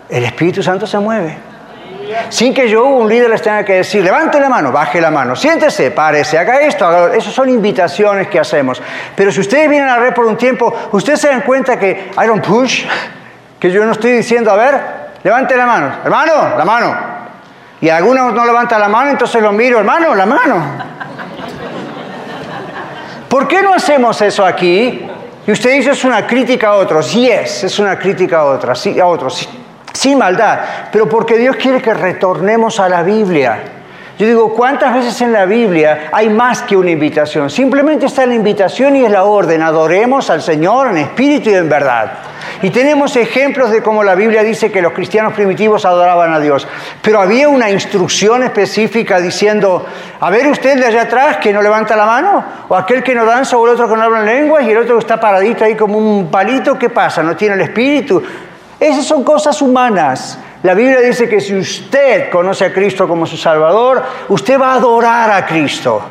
el 0.08 0.24
Espíritu 0.24 0.62
Santo 0.62 0.86
se 0.86 1.00
mueve. 1.00 1.51
Sin 2.28 2.54
que 2.54 2.68
yo, 2.68 2.84
un 2.84 3.08
líder, 3.08 3.30
les 3.30 3.42
tenga 3.42 3.64
que 3.64 3.74
decir, 3.74 4.02
levante 4.02 4.40
la 4.40 4.48
mano, 4.48 4.72
baje 4.72 5.00
la 5.00 5.10
mano, 5.10 5.36
siéntese, 5.36 5.90
párese, 5.90 6.38
haga 6.38 6.60
esto, 6.60 6.86
haga... 6.86 7.14
Esas 7.14 7.32
son 7.32 7.48
invitaciones 7.48 8.28
que 8.28 8.38
hacemos. 8.38 8.80
Pero 9.14 9.30
si 9.30 9.40
ustedes 9.40 9.68
vienen 9.68 9.88
a 9.88 9.96
la 9.96 10.02
red 10.02 10.14
por 10.14 10.26
un 10.26 10.36
tiempo, 10.36 10.74
ustedes 10.92 11.20
se 11.20 11.28
dan 11.28 11.42
cuenta 11.42 11.78
que 11.78 12.10
I 12.16 12.26
don't 12.26 12.44
push, 12.46 12.84
que 13.58 13.70
yo 13.70 13.84
no 13.84 13.92
estoy 13.92 14.12
diciendo, 14.12 14.50
a 14.50 14.56
ver, 14.56 14.80
levante 15.22 15.56
la 15.56 15.66
mano, 15.66 15.92
hermano, 16.04 16.56
la 16.56 16.64
mano. 16.64 16.96
Y 17.80 17.88
alguno 17.88 18.30
no 18.30 18.44
levanta 18.44 18.78
la 18.78 18.88
mano, 18.88 19.10
entonces 19.10 19.42
lo 19.42 19.52
miro, 19.52 19.78
hermano, 19.78 20.14
la 20.14 20.26
mano. 20.26 20.92
¿Por 23.28 23.48
qué 23.48 23.62
no 23.62 23.74
hacemos 23.74 24.20
eso 24.20 24.44
aquí? 24.44 25.08
Y 25.46 25.50
usted 25.50 25.72
dice 25.72 25.90
es 25.90 26.04
una 26.04 26.26
crítica 26.26 26.68
a 26.68 26.74
otros. 26.74 27.12
Yes, 27.12 27.64
es 27.64 27.78
una 27.78 27.98
crítica 27.98 28.38
a 28.38 28.44
otros, 28.44 28.78
sí, 28.78 29.00
a 29.00 29.06
otros 29.06 29.48
sin 29.92 30.18
maldad, 30.18 30.60
pero 30.90 31.08
porque 31.08 31.36
Dios 31.36 31.56
quiere 31.56 31.80
que 31.80 31.94
retornemos 31.94 32.80
a 32.80 32.88
la 32.88 33.02
Biblia. 33.02 33.60
Yo 34.18 34.26
digo, 34.26 34.54
¿cuántas 34.54 34.94
veces 34.94 35.20
en 35.22 35.32
la 35.32 35.46
Biblia 35.46 36.10
hay 36.12 36.28
más 36.28 36.62
que 36.62 36.76
una 36.76 36.90
invitación? 36.90 37.50
Simplemente 37.50 38.06
está 38.06 38.26
la 38.26 38.34
invitación 38.34 38.94
y 38.94 39.04
es 39.04 39.10
la 39.10 39.24
orden, 39.24 39.62
adoremos 39.62 40.30
al 40.30 40.42
Señor 40.42 40.88
en 40.88 40.98
espíritu 40.98 41.50
y 41.50 41.54
en 41.54 41.68
verdad. 41.68 42.12
Y 42.60 42.70
tenemos 42.70 43.16
ejemplos 43.16 43.70
de 43.70 43.82
cómo 43.82 44.04
la 44.04 44.14
Biblia 44.14 44.44
dice 44.44 44.70
que 44.70 44.82
los 44.82 44.92
cristianos 44.92 45.32
primitivos 45.32 45.84
adoraban 45.84 46.32
a 46.32 46.38
Dios. 46.38 46.68
Pero 47.00 47.20
había 47.20 47.48
una 47.48 47.70
instrucción 47.70 48.44
específica 48.44 49.18
diciendo, 49.18 49.84
a 50.20 50.30
ver 50.30 50.46
usted 50.46 50.78
de 50.78 50.86
allá 50.86 51.02
atrás 51.02 51.38
que 51.38 51.52
no 51.52 51.60
levanta 51.60 51.96
la 51.96 52.06
mano, 52.06 52.44
o 52.68 52.76
aquel 52.76 53.02
que 53.02 53.14
no 53.16 53.24
danza, 53.24 53.56
o 53.56 53.66
el 53.66 53.72
otro 53.72 53.88
que 53.88 53.96
no 53.96 54.02
habla 54.02 54.20
en 54.20 54.26
lenguas, 54.26 54.64
y 54.64 54.70
el 54.70 54.78
otro 54.78 54.94
que 54.94 55.00
está 55.00 55.18
paradito 55.18 55.64
ahí 55.64 55.74
como 55.74 55.98
un 55.98 56.30
palito, 56.30 56.78
¿qué 56.78 56.90
pasa? 56.90 57.22
¿No 57.22 57.34
tiene 57.34 57.54
el 57.56 57.62
espíritu? 57.62 58.22
Esas 58.82 59.04
son 59.04 59.22
cosas 59.22 59.62
humanas. 59.62 60.36
La 60.64 60.74
Biblia 60.74 61.00
dice 61.00 61.28
que 61.28 61.40
si 61.40 61.54
usted 61.54 62.30
conoce 62.30 62.64
a 62.64 62.72
Cristo 62.72 63.06
como 63.06 63.26
su 63.26 63.36
Salvador, 63.36 64.02
usted 64.28 64.60
va 64.60 64.72
a 64.72 64.74
adorar 64.74 65.30
a 65.30 65.46
Cristo 65.46 66.02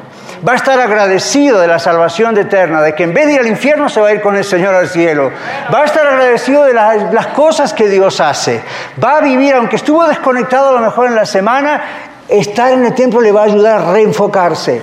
va 0.47 0.53
a 0.53 0.55
estar 0.55 0.79
agradecido 0.79 1.59
de 1.59 1.67
la 1.67 1.77
salvación 1.77 2.37
eterna, 2.37 2.81
de 2.81 2.95
que 2.95 3.03
en 3.03 3.13
vez 3.13 3.27
de 3.27 3.33
ir 3.33 3.39
al 3.41 3.47
infierno 3.47 3.89
se 3.89 4.01
va 4.01 4.07
a 4.07 4.13
ir 4.13 4.21
con 4.21 4.35
el 4.35 4.43
Señor 4.43 4.73
al 4.73 4.87
cielo. 4.87 5.31
Va 5.71 5.81
a 5.81 5.85
estar 5.85 6.05
agradecido 6.07 6.63
de 6.63 6.73
las, 6.73 7.27
cosas 7.27 7.73
que 7.73 7.87
Dios 7.87 8.19
hace. 8.19 8.63
Va 9.03 9.17
a 9.17 9.21
vivir, 9.21 9.53
aunque 9.53 9.75
estuvo 9.75 10.07
desconectado 10.07 10.69
a 10.69 10.73
lo 10.73 10.79
mejor 10.79 11.07
en 11.07 11.15
la 11.15 11.25
semana, 11.25 11.81
estar 12.27 12.71
en 12.71 12.85
el 12.85 12.95
templo 12.95 13.21
le 13.21 13.31
va 13.31 13.41
a 13.41 13.45
ayudar 13.45 13.81
a 13.81 13.91
reenfocarse. 13.91 14.81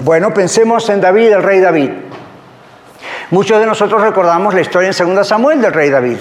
Bueno, 0.00 0.34
pensemos 0.34 0.88
en 0.90 1.00
David, 1.00 1.32
el 1.32 1.42
rey 1.42 1.60
David. 1.60 1.90
Muchos 3.30 3.58
de 3.60 3.66
nosotros 3.66 4.02
recordamos 4.02 4.52
la 4.52 4.60
historia 4.60 4.90
en 4.90 5.14
2 5.14 5.26
Samuel 5.26 5.62
del 5.62 5.72
rey 5.72 5.88
David. 5.88 6.18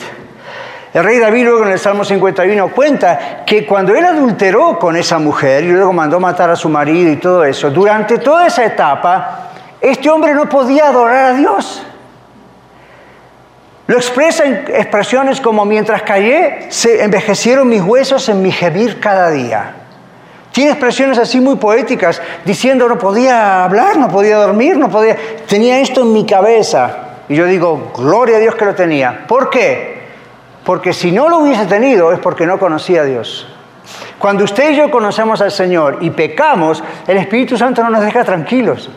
El 0.91 1.03
rey 1.03 1.19
David 1.19 1.45
luego 1.45 1.65
en 1.65 1.71
el 1.71 1.79
Salmo 1.79 2.03
51 2.03 2.69
cuenta 2.69 3.43
que 3.45 3.65
cuando 3.65 3.93
él 3.95 4.03
adulteró 4.05 4.79
con 4.79 4.95
esa 4.95 5.19
mujer 5.19 5.63
y 5.63 5.71
luego 5.71 5.93
mandó 5.93 6.19
matar 6.19 6.49
a 6.49 6.55
su 6.55 6.67
marido 6.67 7.11
y 7.11 7.17
todo 7.17 7.43
eso, 7.43 7.69
durante 7.69 8.17
toda 8.17 8.47
esa 8.47 8.65
etapa, 8.65 9.49
este 9.79 10.09
hombre 10.09 10.33
no 10.33 10.49
podía 10.49 10.87
adorar 10.87 11.25
a 11.25 11.33
Dios. 11.33 11.83
Lo 13.85 13.97
expresa 13.97 14.45
en 14.45 14.65
expresiones 14.67 15.39
como 15.39 15.63
mientras 15.63 16.01
callé, 16.01 16.67
se 16.69 17.03
envejecieron 17.03 17.69
mis 17.69 17.81
huesos 17.81 18.27
en 18.29 18.41
mi 18.41 18.51
gemir 18.51 18.99
cada 18.99 19.29
día. 19.29 19.75
Tiene 20.51 20.71
expresiones 20.71 21.19
así 21.19 21.39
muy 21.39 21.57
poéticas, 21.57 22.19
diciendo 22.45 22.89
no 22.89 22.97
podía 22.97 23.63
hablar, 23.63 23.97
no 23.97 24.09
podía 24.09 24.37
dormir, 24.37 24.77
no 24.77 24.89
podía... 24.89 25.15
Tenía 25.47 25.79
esto 25.79 26.01
en 26.01 26.13
mi 26.13 26.25
cabeza. 26.25 26.97
Y 27.29 27.35
yo 27.35 27.45
digo, 27.45 27.91
gloria 27.95 28.37
a 28.37 28.39
Dios 28.39 28.55
que 28.55 28.65
lo 28.65 28.73
tenía. 28.73 29.25
¿Por 29.27 29.51
qué? 29.51 29.98
Porque 30.69 30.93
si 30.93 31.11
no 31.11 31.29
lo 31.29 31.39
hubiese 31.39 31.65
tenido 31.65 32.13
es 32.13 32.19
porque 32.19 32.45
no 32.45 32.59
conocía 32.59 33.01
a 33.01 33.05
Dios. 33.05 33.47
Cuando 34.19 34.43
usted 34.43 34.69
y 34.69 34.75
yo 34.75 34.91
conocemos 34.91 35.41
al 35.41 35.49
Señor 35.49 35.97
y 36.01 36.11
pecamos, 36.11 36.83
el 37.07 37.17
Espíritu 37.17 37.57
Santo 37.57 37.81
no 37.81 37.89
nos 37.89 38.03
deja 38.03 38.23
tranquilos. 38.23 38.87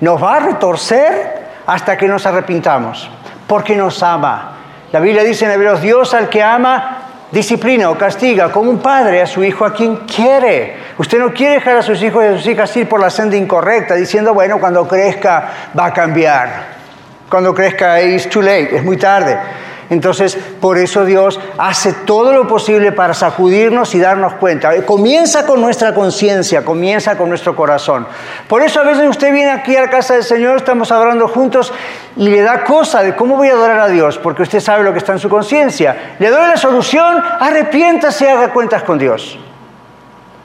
Nos 0.00 0.22
va 0.22 0.36
a 0.36 0.38
retorcer 0.38 1.48
hasta 1.66 1.96
que 1.96 2.06
nos 2.06 2.24
arrepintamos, 2.26 3.10
porque 3.48 3.74
nos 3.74 4.04
ama. 4.04 4.52
La 4.92 5.00
Biblia 5.00 5.24
dice 5.24 5.46
en 5.46 5.50
Hebreos, 5.50 5.82
Dios 5.82 6.14
al 6.14 6.28
que 6.28 6.44
ama, 6.44 6.98
disciplina 7.32 7.90
o 7.90 7.98
castiga 7.98 8.52
como 8.52 8.70
un 8.70 8.78
padre 8.78 9.20
a 9.20 9.26
su 9.26 9.42
hijo 9.42 9.64
a 9.64 9.72
quien 9.72 9.96
quiere. 10.06 10.76
Usted 10.96 11.18
no 11.18 11.34
quiere 11.34 11.54
dejar 11.54 11.78
a 11.78 11.82
sus 11.82 12.00
hijos 12.04 12.22
y 12.22 12.28
a 12.28 12.36
sus 12.36 12.46
hijas 12.46 12.76
ir 12.76 12.88
por 12.88 13.00
la 13.00 13.10
senda 13.10 13.34
incorrecta, 13.34 13.96
diciendo, 13.96 14.32
bueno, 14.32 14.60
cuando 14.60 14.86
crezca 14.86 15.72
va 15.76 15.86
a 15.86 15.92
cambiar. 15.92 16.50
Cuando 17.28 17.52
crezca, 17.52 18.00
it's 18.00 18.30
too 18.30 18.42
late, 18.42 18.76
es 18.76 18.84
muy 18.84 18.96
tarde. 18.96 19.36
Entonces, 19.90 20.36
por 20.60 20.78
eso 20.78 21.04
Dios 21.04 21.38
hace 21.58 21.92
todo 21.92 22.32
lo 22.32 22.48
posible 22.48 22.92
para 22.92 23.14
sacudirnos 23.14 23.94
y 23.94 24.00
darnos 24.00 24.34
cuenta. 24.34 24.70
Comienza 24.84 25.46
con 25.46 25.60
nuestra 25.60 25.94
conciencia, 25.94 26.64
comienza 26.64 27.16
con 27.16 27.28
nuestro 27.28 27.54
corazón. 27.54 28.06
Por 28.48 28.62
eso 28.62 28.80
a 28.80 28.84
veces 28.84 29.08
usted 29.08 29.32
viene 29.32 29.50
aquí 29.50 29.76
a 29.76 29.82
la 29.82 29.90
casa 29.90 30.14
del 30.14 30.24
Señor, 30.24 30.56
estamos 30.56 30.90
adorando 30.90 31.28
juntos 31.28 31.72
y 32.16 32.28
le 32.28 32.42
da 32.42 32.64
cosa 32.64 33.02
de 33.02 33.14
cómo 33.14 33.36
voy 33.36 33.48
a 33.48 33.52
adorar 33.52 33.80
a 33.80 33.88
Dios, 33.88 34.18
porque 34.18 34.42
usted 34.42 34.60
sabe 34.60 34.84
lo 34.84 34.92
que 34.92 34.98
está 34.98 35.12
en 35.12 35.18
su 35.18 35.28
conciencia. 35.28 36.16
Le 36.18 36.30
doy 36.30 36.46
la 36.48 36.56
solución, 36.56 37.22
arrepiéntase, 37.40 38.30
haga 38.30 38.52
cuentas 38.52 38.82
con 38.82 38.98
Dios. 38.98 39.38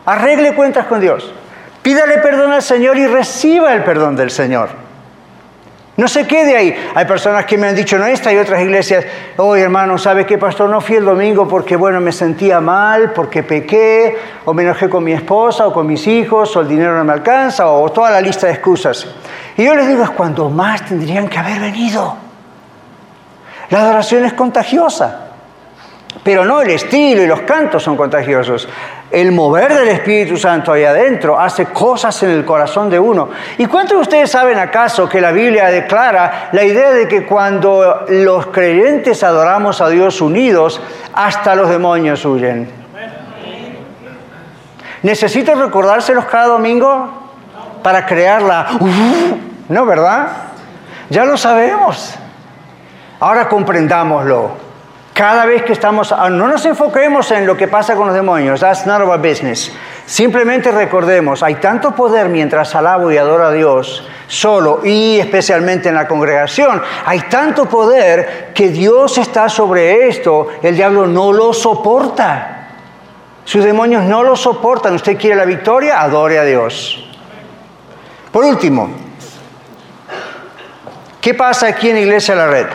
Arregle 0.06 0.56
cuentas 0.56 0.86
con 0.88 1.00
Dios. 1.00 1.32
Pídale 1.82 2.18
perdón 2.18 2.52
al 2.52 2.62
Señor 2.62 2.98
y 2.98 3.08
reciba 3.08 3.74
el 3.74 3.84
perdón 3.84 4.16
del 4.16 4.32
Señor. 4.32 4.89
No 6.00 6.08
se 6.08 6.26
quede 6.26 6.56
ahí. 6.56 6.74
Hay 6.96 7.04
personas 7.04 7.44
que 7.44 7.58
me 7.58 7.68
han 7.68 7.76
dicho, 7.76 7.98
no, 7.98 8.06
esta 8.06 8.32
y 8.32 8.38
otras 8.38 8.62
iglesias, 8.62 9.04
oye 9.36 9.64
hermano, 9.64 9.98
¿sabe 9.98 10.26
qué, 10.26 10.38
pastor? 10.38 10.70
No 10.70 10.80
fui 10.80 10.96
el 10.96 11.04
domingo 11.04 11.46
porque, 11.46 11.76
bueno, 11.76 12.00
me 12.00 12.14
sentía 12.14 12.62
mal, 12.62 13.12
porque 13.12 13.44
pequé, 13.44 14.18
o 14.46 14.54
me 14.54 14.64
enojé 14.64 14.88
con 14.88 15.04
mi 15.04 15.12
esposa, 15.12 15.68
o 15.68 15.74
con 15.74 15.86
mis 15.86 16.08
hijos, 16.08 16.56
o 16.56 16.62
el 16.62 16.70
dinero 16.70 16.96
no 16.96 17.04
me 17.04 17.12
alcanza, 17.12 17.68
o 17.68 17.92
toda 17.92 18.12
la 18.12 18.22
lista 18.22 18.48
de 18.48 18.54
excusas. 18.54 19.08
Y 19.58 19.66
yo 19.66 19.76
les 19.76 19.90
digo, 19.90 20.02
es 20.04 20.12
cuando 20.12 20.50
más 20.50 20.86
tendrían 20.86 21.28
que 21.28 21.38
haber 21.38 21.60
venido. 21.60 22.16
La 23.70 23.82
adoración 23.82 24.24
es 24.24 24.32
contagiosa. 24.32 25.29
Pero 26.24 26.44
no 26.44 26.62
el 26.62 26.72
estilo 26.72 27.22
y 27.22 27.28
los 27.28 27.42
cantos 27.42 27.84
son 27.84 27.96
contagiosos. 27.96 28.68
El 29.12 29.32
mover 29.32 29.74
del 29.74 29.90
Espíritu 29.90 30.38
Santo 30.38 30.72
ahí 30.72 30.84
adentro 30.84 31.40
hace 31.40 31.68
cosas 31.68 32.22
en 32.24 32.32
el 32.32 32.46
corazón 32.46 32.90
de 32.90 33.00
uno. 33.00 33.30
¿Y 33.58 33.66
cuántos 33.68 33.98
de 33.98 34.02
ustedes 34.02 34.32
saben 34.32 34.58
acaso 34.58 35.08
que 35.08 35.22
la 35.22 35.32
Biblia 35.32 35.68
declara 35.68 36.50
la 36.52 36.64
idea 36.64 36.92
de 36.92 37.08
que 37.08 37.26
cuando 37.26 38.06
los 38.10 38.48
creyentes 38.48 39.24
adoramos 39.24 39.82
a 39.82 39.90
Dios 39.90 40.20
unidos, 40.20 40.82
hasta 41.14 41.56
los 41.56 41.70
demonios 41.70 42.26
huyen? 42.26 42.70
¿Necesito 45.02 45.56
recordárselos 45.56 46.26
cada 46.26 46.48
domingo 46.48 47.10
para 47.82 48.06
crearla? 48.06 48.68
no, 49.70 49.86
¿verdad? 49.86 50.28
Ya 51.10 51.24
lo 51.24 51.38
sabemos. 51.38 52.16
Ahora 53.20 53.48
comprendámoslo. 53.48 54.69
Cada 55.20 55.46
vez 55.46 55.64
que 55.64 55.74
estamos, 55.74 56.14
ah, 56.14 56.30
no 56.30 56.48
nos 56.48 56.66
enfoquemos 56.66 57.30
en 57.32 57.46
lo 57.46 57.58
que 57.58 57.68
pasa 57.68 57.94
con 57.94 58.08
los 58.08 58.16
demonios, 58.16 58.62
that's 58.62 58.86
not 58.86 59.02
our 59.02 59.18
business. 59.20 59.70
Simplemente 60.06 60.72
recordemos, 60.72 61.44
hay 61.44 61.56
tanto 61.56 61.94
poder 61.94 62.30
mientras 62.30 62.74
alabo 62.74 63.12
y 63.12 63.18
adoro 63.18 63.48
a 63.48 63.52
Dios 63.52 64.08
solo 64.30 64.80
y 64.82 65.20
especialmente 65.20 65.90
en 65.90 65.96
la 65.96 66.08
congregación. 66.08 66.82
Hay 67.06 67.20
tanto 67.24 67.66
poder 67.66 68.54
que 68.56 68.70
Dios 68.70 69.18
está 69.18 69.50
sobre 69.50 70.08
esto, 70.08 70.48
el 70.64 70.78
diablo 70.78 71.06
no 71.06 71.34
lo 71.34 71.52
soporta. 71.52 72.70
Sus 73.44 73.66
demonios 73.66 74.04
no 74.06 74.24
lo 74.24 74.38
soportan. 74.38 74.96
Usted 74.96 75.18
quiere 75.18 75.36
la 75.36 75.44
victoria, 75.44 76.00
adore 76.00 76.40
a 76.40 76.46
Dios. 76.46 77.06
Por 78.32 78.46
último, 78.46 78.90
¿qué 81.20 81.34
pasa 81.34 81.68
aquí 81.68 81.90
en 81.90 81.98
Iglesia 81.98 82.36
La 82.36 82.48
Red? 82.48 82.68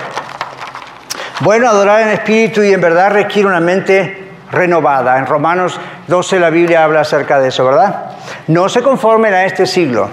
Bueno, 1.40 1.68
adorar 1.68 2.02
en 2.02 2.08
espíritu 2.10 2.62
y 2.62 2.72
en 2.72 2.80
verdad 2.80 3.10
requiere 3.10 3.48
una 3.48 3.58
mente 3.58 4.30
renovada. 4.52 5.18
En 5.18 5.26
Romanos 5.26 5.80
12 6.06 6.38
la 6.38 6.48
Biblia 6.48 6.84
habla 6.84 7.00
acerca 7.00 7.40
de 7.40 7.48
eso, 7.48 7.64
¿verdad? 7.64 8.12
No 8.46 8.68
se 8.68 8.82
conformen 8.82 9.34
a 9.34 9.44
este 9.44 9.66
siglo, 9.66 10.08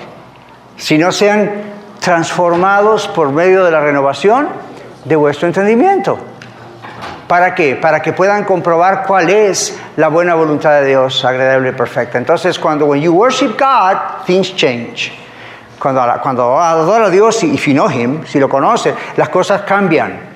sino 0.77 1.11
sean 1.11 1.51
transformados 1.99 3.07
por 3.07 3.31
medio 3.31 3.63
de 3.63 3.69
la 3.69 3.81
renovación 3.81 4.49
de 5.05 5.15
vuestro 5.15 5.47
entendimiento. 5.47 6.17
¿Para 7.27 7.53
qué? 7.53 7.75
Para 7.75 8.01
que 8.01 8.13
puedan 8.13 8.43
comprobar 8.43 9.03
cuál 9.05 9.29
es 9.29 9.79
la 9.97 10.07
buena 10.07 10.33
voluntad 10.33 10.81
de 10.81 10.87
Dios, 10.87 11.23
agradable 11.23 11.69
y 11.69 11.73
perfecta. 11.73 12.17
Entonces, 12.17 12.57
cuando 12.57 12.87
when 12.87 12.99
you 12.99 13.13
worship 13.13 13.55
God, 13.59 14.25
things 14.25 14.55
change. 14.55 15.13
Cuando, 15.77 16.03
cuando 16.23 16.59
adora 16.59 17.05
a 17.05 17.09
Dios 17.11 17.43
if 17.43 17.63
si 17.63 18.39
lo 18.39 18.49
conoce, 18.49 18.93
las 19.17 19.29
cosas 19.29 19.61
cambian. 19.61 20.30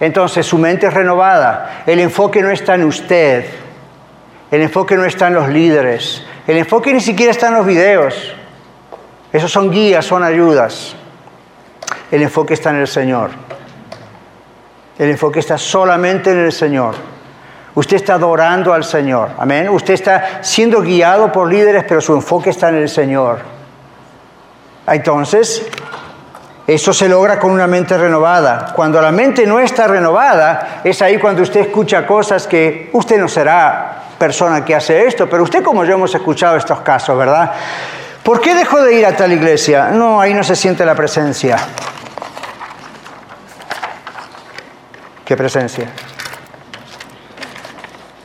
Entonces 0.00 0.46
su 0.46 0.56
mente 0.56 0.86
es 0.86 0.94
renovada. 0.94 1.82
El 1.86 2.00
enfoque 2.00 2.42
no 2.42 2.50
está 2.50 2.74
en 2.74 2.84
usted. 2.84 3.44
El 4.50 4.62
enfoque 4.62 4.96
no 4.96 5.04
está 5.04 5.28
en 5.28 5.34
los 5.34 5.48
líderes. 5.48 6.24
El 6.46 6.56
enfoque 6.56 6.92
ni 6.92 7.00
siquiera 7.00 7.30
está 7.30 7.48
en 7.48 7.54
los 7.54 7.66
videos. 7.66 8.34
Esos 9.32 9.52
son 9.52 9.70
guías, 9.70 10.04
son 10.04 10.24
ayudas. 10.24 10.96
El 12.10 12.22
enfoque 12.22 12.54
está 12.54 12.70
en 12.70 12.76
el 12.76 12.88
Señor. 12.88 13.30
El 14.98 15.10
enfoque 15.10 15.38
está 15.38 15.56
solamente 15.56 16.32
en 16.32 16.38
el 16.38 16.52
Señor. 16.52 16.94
Usted 17.74 17.96
está 17.96 18.14
adorando 18.14 18.72
al 18.72 18.84
Señor. 18.84 19.30
Amén. 19.38 19.68
Usted 19.68 19.94
está 19.94 20.42
siendo 20.42 20.82
guiado 20.82 21.30
por 21.30 21.48
líderes, 21.48 21.84
pero 21.86 22.00
su 22.00 22.14
enfoque 22.14 22.50
está 22.50 22.70
en 22.70 22.76
el 22.76 22.88
Señor. 22.88 23.38
Entonces, 24.86 25.64
eso 26.74 26.92
se 26.92 27.08
logra 27.08 27.40
con 27.40 27.50
una 27.50 27.66
mente 27.66 27.98
renovada. 27.98 28.72
Cuando 28.76 29.02
la 29.02 29.10
mente 29.10 29.44
no 29.44 29.58
está 29.58 29.88
renovada, 29.88 30.80
es 30.84 31.02
ahí 31.02 31.18
cuando 31.18 31.42
usted 31.42 31.62
escucha 31.62 32.06
cosas 32.06 32.46
que 32.46 32.90
usted 32.92 33.18
no 33.18 33.26
será 33.26 34.02
persona 34.16 34.64
que 34.64 34.76
hace 34.76 35.04
esto, 35.04 35.28
pero 35.28 35.42
usted 35.42 35.64
como 35.64 35.84
yo 35.84 35.94
hemos 35.94 36.14
escuchado 36.14 36.56
estos 36.56 36.80
casos, 36.80 37.18
¿verdad? 37.18 37.52
¿Por 38.22 38.40
qué 38.40 38.54
dejó 38.54 38.82
de 38.82 38.94
ir 38.94 39.04
a 39.04 39.16
tal 39.16 39.32
iglesia? 39.32 39.88
No, 39.88 40.20
ahí 40.20 40.32
no 40.32 40.44
se 40.44 40.54
siente 40.54 40.84
la 40.84 40.94
presencia. 40.94 41.56
¿Qué 45.24 45.36
presencia? 45.36 45.88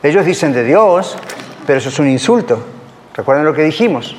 Ellos 0.04 0.24
dicen 0.24 0.52
de 0.52 0.62
Dios, 0.62 1.18
pero 1.66 1.80
eso 1.80 1.88
es 1.88 1.98
un 1.98 2.08
insulto. 2.08 2.64
Recuerden 3.12 3.44
lo 3.44 3.52
que 3.52 3.62
dijimos. 3.62 4.14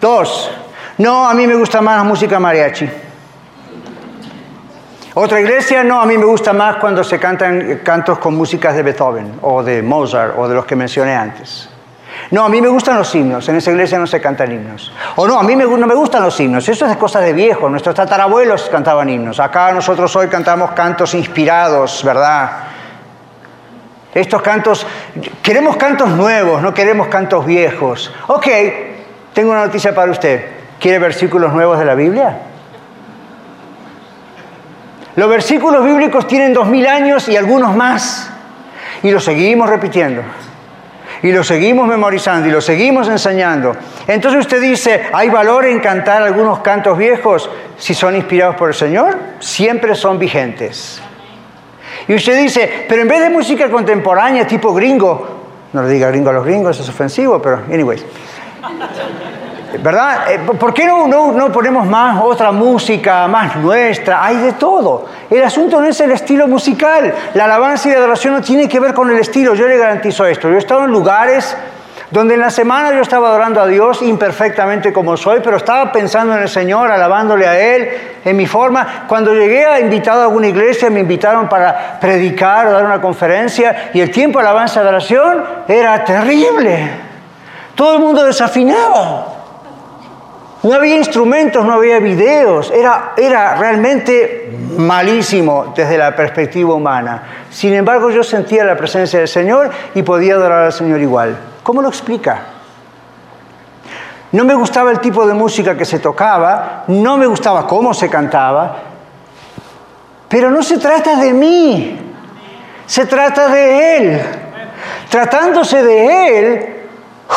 Dos, 0.00 0.52
no, 0.98 1.28
a 1.28 1.34
mí 1.34 1.48
me 1.48 1.56
gusta 1.56 1.80
más 1.80 1.96
la 1.96 2.04
música 2.04 2.38
mariachi. 2.38 3.03
Otra 5.16 5.40
iglesia, 5.40 5.84
no, 5.84 6.00
a 6.00 6.06
mí 6.06 6.18
me 6.18 6.24
gusta 6.24 6.52
más 6.52 6.76
cuando 6.76 7.04
se 7.04 7.20
cantan 7.20 7.82
cantos 7.84 8.18
con 8.18 8.34
músicas 8.34 8.74
de 8.74 8.82
Beethoven 8.82 9.38
o 9.42 9.62
de 9.62 9.80
Mozart 9.80 10.34
o 10.36 10.48
de 10.48 10.56
los 10.56 10.64
que 10.64 10.74
mencioné 10.74 11.14
antes. 11.14 11.68
No, 12.32 12.44
a 12.44 12.48
mí 12.48 12.60
me 12.60 12.66
gustan 12.66 12.96
los 12.96 13.14
himnos, 13.14 13.48
en 13.48 13.54
esa 13.54 13.70
iglesia 13.70 13.96
no 13.96 14.08
se 14.08 14.20
cantan 14.20 14.50
himnos. 14.50 14.92
O 15.14 15.28
no, 15.28 15.38
a 15.38 15.44
mí 15.44 15.54
no 15.54 15.86
me 15.86 15.94
gustan 15.94 16.20
los 16.20 16.40
himnos, 16.40 16.68
eso 16.68 16.86
es 16.86 16.96
cosa 16.96 17.20
de 17.20 17.32
viejo, 17.32 17.68
nuestros 17.68 17.94
tatarabuelos 17.94 18.68
cantaban 18.70 19.08
himnos. 19.08 19.38
Acá 19.38 19.70
nosotros 19.70 20.16
hoy 20.16 20.26
cantamos 20.26 20.72
cantos 20.72 21.14
inspirados, 21.14 22.02
¿verdad? 22.04 22.50
Estos 24.12 24.42
cantos, 24.42 24.84
queremos 25.42 25.76
cantos 25.76 26.08
nuevos, 26.08 26.60
no 26.60 26.74
queremos 26.74 27.06
cantos 27.06 27.46
viejos. 27.46 28.12
Ok, 28.26 28.46
tengo 29.32 29.52
una 29.52 29.66
noticia 29.66 29.94
para 29.94 30.10
usted. 30.10 30.44
¿Quiere 30.80 30.98
versículos 30.98 31.52
nuevos 31.52 31.78
de 31.78 31.84
la 31.84 31.94
Biblia? 31.94 32.36
Los 35.16 35.28
versículos 35.28 35.84
bíblicos 35.84 36.26
tienen 36.26 36.52
dos 36.52 36.66
mil 36.66 36.86
años 36.86 37.28
y 37.28 37.36
algunos 37.36 37.76
más. 37.76 38.30
Y 39.02 39.10
los 39.10 39.24
seguimos 39.24 39.68
repitiendo. 39.68 40.22
Y 41.22 41.32
los 41.32 41.46
seguimos 41.46 41.86
memorizando 41.86 42.48
y 42.48 42.50
los 42.50 42.64
seguimos 42.64 43.08
enseñando. 43.08 43.74
Entonces 44.06 44.40
usted 44.40 44.60
dice, 44.60 45.04
¿hay 45.12 45.30
valor 45.30 45.64
en 45.64 45.80
cantar 45.80 46.22
algunos 46.22 46.58
cantos 46.60 46.98
viejos 46.98 47.48
si 47.78 47.94
son 47.94 48.14
inspirados 48.16 48.56
por 48.56 48.68
el 48.68 48.74
Señor? 48.74 49.16
Siempre 49.38 49.94
son 49.94 50.18
vigentes. 50.18 51.00
Y 52.08 52.14
usted 52.14 52.38
dice, 52.38 52.86
pero 52.88 53.02
en 53.02 53.08
vez 53.08 53.20
de 53.20 53.30
música 53.30 53.70
contemporánea 53.70 54.46
tipo 54.46 54.74
gringo, 54.74 55.44
no 55.72 55.82
le 55.82 55.88
diga 55.88 56.08
gringo 56.08 56.30
a 56.30 56.34
los 56.34 56.44
gringos, 56.44 56.78
es 56.78 56.88
ofensivo, 56.88 57.40
pero 57.40 57.62
anyways. 57.72 58.04
¿Verdad? 59.78 60.32
Eh, 60.32 60.38
¿Por 60.38 60.72
qué 60.72 60.86
no, 60.86 61.06
no, 61.06 61.52
ponemos 61.52 61.86
más 61.86 62.22
otra 62.22 62.52
música, 62.52 63.26
más 63.28 63.56
nuestra? 63.56 64.24
Hay 64.24 64.36
de 64.36 64.52
todo. 64.52 65.06
El 65.30 65.42
asunto 65.42 65.80
no 65.80 65.86
es 65.86 66.00
el 66.00 66.12
estilo 66.12 66.46
musical. 66.46 67.12
La 67.34 67.44
alabanza 67.44 67.88
y 67.88 67.92
la 67.92 67.98
adoración 67.98 68.34
no 68.34 68.40
tiene 68.40 68.68
que 68.68 68.80
ver 68.80 68.94
con 68.94 69.10
el 69.10 69.18
estilo. 69.18 69.54
Yo 69.54 69.66
le 69.66 69.78
garantizo 69.78 70.26
esto. 70.26 70.48
Yo 70.48 70.56
he 70.56 70.58
estado 70.58 70.84
en 70.84 70.90
lugares 70.90 71.56
donde 72.10 72.34
en 72.34 72.40
la 72.40 72.50
semana 72.50 72.92
yo 72.92 73.00
estaba 73.00 73.28
adorando 73.28 73.60
a 73.60 73.66
Dios 73.66 74.00
imperfectamente 74.02 74.92
como 74.92 75.16
soy, 75.16 75.40
pero 75.42 75.56
estaba 75.56 75.90
pensando 75.90 76.36
en 76.36 76.42
el 76.42 76.48
Señor, 76.48 76.90
alabándole 76.90 77.46
a 77.46 77.58
Él 77.58 77.88
en 78.24 78.36
mi 78.36 78.46
forma. 78.46 79.06
Cuando 79.08 79.34
llegué 79.34 79.66
a 79.66 79.80
invitado 79.80 80.20
a 80.20 80.24
alguna 80.24 80.46
iglesia, 80.46 80.90
me 80.90 81.00
invitaron 81.00 81.48
para 81.48 81.98
predicar 81.98 82.68
o 82.68 82.72
dar 82.72 82.84
una 82.84 83.00
conferencia, 83.00 83.90
y 83.92 84.00
el 84.00 84.12
tiempo 84.12 84.38
de 84.38 84.46
alabanza 84.46 84.78
y 84.78 84.82
adoración 84.82 85.44
era 85.66 86.04
terrible. 86.04 86.90
Todo 87.74 87.96
el 87.96 88.00
mundo 88.00 88.22
desafinaba. 88.22 89.33
No 90.64 90.72
había 90.72 90.96
instrumentos, 90.96 91.62
no 91.62 91.74
había 91.74 91.98
videos, 91.98 92.70
era, 92.70 93.12
era 93.18 93.54
realmente 93.54 94.50
malísimo 94.78 95.74
desde 95.76 95.98
la 95.98 96.16
perspectiva 96.16 96.72
humana. 96.72 97.22
Sin 97.50 97.74
embargo, 97.74 98.10
yo 98.10 98.24
sentía 98.24 98.64
la 98.64 98.74
presencia 98.74 99.18
del 99.18 99.28
Señor 99.28 99.70
y 99.94 100.02
podía 100.02 100.36
adorar 100.36 100.62
al 100.62 100.72
Señor 100.72 101.02
igual. 101.02 101.36
¿Cómo 101.62 101.82
lo 101.82 101.88
explica? 101.88 102.40
No 104.32 104.46
me 104.46 104.54
gustaba 104.54 104.90
el 104.90 105.00
tipo 105.00 105.26
de 105.26 105.34
música 105.34 105.76
que 105.76 105.84
se 105.84 105.98
tocaba, 105.98 106.84
no 106.86 107.18
me 107.18 107.26
gustaba 107.26 107.66
cómo 107.66 107.92
se 107.92 108.08
cantaba, 108.08 108.76
pero 110.30 110.50
no 110.50 110.62
se 110.62 110.78
trata 110.78 111.16
de 111.16 111.32
mí, 111.34 112.00
se 112.86 113.04
trata 113.04 113.48
de 113.48 113.96
Él. 113.98 114.22
Tratándose 115.10 115.82
de 115.82 116.38
Él, 116.38 116.66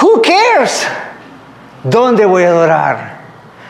who 0.02 0.22
cares? 0.22 0.88
¿Dónde 1.84 2.26
voy 2.26 2.44
a 2.44 2.50
adorar? 2.50 3.17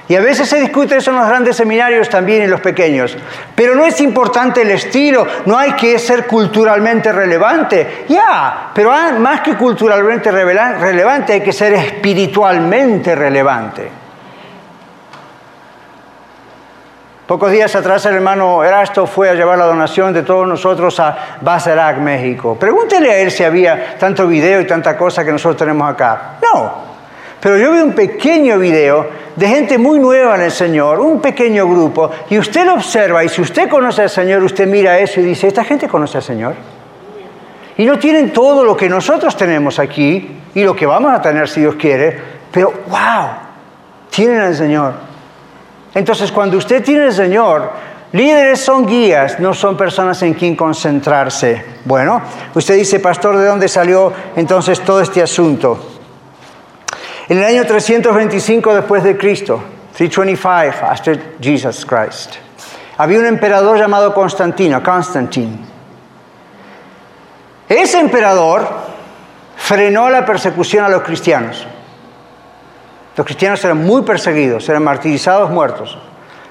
Y 0.10 0.16
a 0.16 0.22
veces 0.22 0.48
se 0.48 0.62
discute 0.62 0.96
eso 0.96 1.12
en 1.12 1.18
los 1.18 1.28
grandes 1.28 1.58
seminarios 1.58 2.10
también 2.10 2.42
en 2.44 2.50
los 2.50 2.62
pequeños. 2.62 3.18
Pero 3.54 3.76
no 3.76 3.86
es 3.86 4.00
importante 4.00 4.62
el 4.62 4.72
estilo, 4.72 5.28
no 5.46 5.58
hay 5.58 5.74
que 5.74 6.00
ser 6.00 6.26
culturalmente 6.26 7.12
relevante. 7.12 8.06
Ya, 8.08 8.72
pero 8.74 8.92
más 9.20 9.42
que 9.42 9.56
culturalmente 9.56 10.32
relevante 10.32 11.34
hay 11.34 11.42
que 11.42 11.52
ser 11.52 11.74
espiritualmente 11.74 13.16
relevante. 13.16 13.92
Pocos 17.28 17.52
días 17.52 17.76
atrás 17.76 18.06
el 18.06 18.16
hermano 18.16 18.64
Erasto 18.64 19.06
fue 19.06 19.30
a 19.30 19.34
llevar 19.34 19.58
la 19.58 19.66
donación 19.66 20.14
de 20.14 20.24
todos 20.24 20.48
nosotros 20.48 20.98
a 21.02 21.40
Basarac, 21.42 21.98
México. 21.98 22.56
Pregúntele 22.58 23.12
a 23.12 23.18
él 23.18 23.32
si 23.32 23.44
había 23.44 23.98
tanto 24.00 24.26
video 24.26 24.62
y 24.62 24.66
tanta 24.66 24.96
cosa 24.96 25.26
que 25.26 25.34
nosotros 25.34 25.58
tenemos 25.58 25.92
acá. 25.92 26.38
No, 26.42 26.72
pero 27.42 27.58
yo 27.58 27.74
vi 27.74 27.80
un 27.80 27.92
pequeño 27.92 28.58
video 28.58 29.27
de 29.38 29.48
gente 29.48 29.78
muy 29.78 30.00
nueva 30.00 30.36
en 30.36 30.42
el 30.42 30.52
Señor, 30.52 31.00
un 31.00 31.22
pequeño 31.22 31.68
grupo, 31.68 32.10
y 32.28 32.40
usted 32.40 32.66
lo 32.66 32.74
observa, 32.74 33.24
y 33.24 33.30
si 33.30 33.40
usted 33.40 33.70
conoce 33.70 34.02
al 34.02 34.10
Señor, 34.10 34.44
usted 34.44 34.68
mira 34.68 34.98
eso 34.98 35.22
y 35.22 35.24
dice, 35.24 35.48
esta 35.48 35.64
gente 35.64 35.88
conoce 35.88 36.18
al 36.18 36.24
Señor. 36.24 36.56
Y 37.78 37.86
no 37.86 38.00
tienen 38.00 38.34
todo 38.34 38.64
lo 38.64 38.76
que 38.76 38.90
nosotros 38.90 39.38
tenemos 39.38 39.78
aquí 39.78 40.40
y 40.56 40.64
lo 40.64 40.76
que 40.76 40.88
vamos 40.88 41.14
a 41.14 41.22
tener 41.22 41.48
si 41.48 41.62
Dios 41.62 41.76
quiere, 41.76 42.20
pero 42.52 42.74
wow, 42.88 43.30
tienen 44.10 44.40
al 44.40 44.56
Señor. 44.56 44.94
Entonces, 45.94 46.32
cuando 46.32 46.58
usted 46.58 46.84
tiene 46.84 47.04
al 47.04 47.14
Señor, 47.14 47.72
líderes 48.14 48.60
son 48.60 48.88
guías, 48.88 49.40
no 49.40 49.54
son 49.54 49.78
personas 49.78 50.20
en 50.24 50.34
quien 50.34 50.56
concentrarse. 50.56 51.64
Bueno, 51.86 52.24
usted 52.56 52.74
dice, 52.74 53.00
pastor, 53.00 53.38
¿de 53.38 53.46
dónde 53.46 53.68
salió 53.68 54.12
entonces 54.36 54.80
todo 54.82 55.00
este 55.00 55.22
asunto? 55.22 55.97
En 57.30 57.40
el 57.40 57.44
año 57.44 57.66
325 57.66 58.74
después 58.74 59.04
de 59.04 59.18
Cristo, 59.18 59.62
325 59.98 60.86
after 60.86 61.36
Jesus 61.42 61.86
Christ, 61.86 62.36
había 62.98 63.20
un 63.20 63.26
emperador 63.26 63.78
llamado 63.78 64.14
Constantino, 64.14 64.82
Constantine. 64.82 65.58
Ese 67.68 68.00
emperador 68.00 68.66
frenó 69.58 70.10
la 70.10 70.26
persecución 70.26 70.86
a 70.86 70.90
los 70.90 71.02
cristianos. 71.04 71.68
Los 73.18 73.26
cristianos 73.26 73.62
eran 73.66 73.84
muy 73.84 74.04
perseguidos, 74.04 74.70
eran 74.70 74.86
martirizados, 74.86 75.50
muertos. 75.50 75.98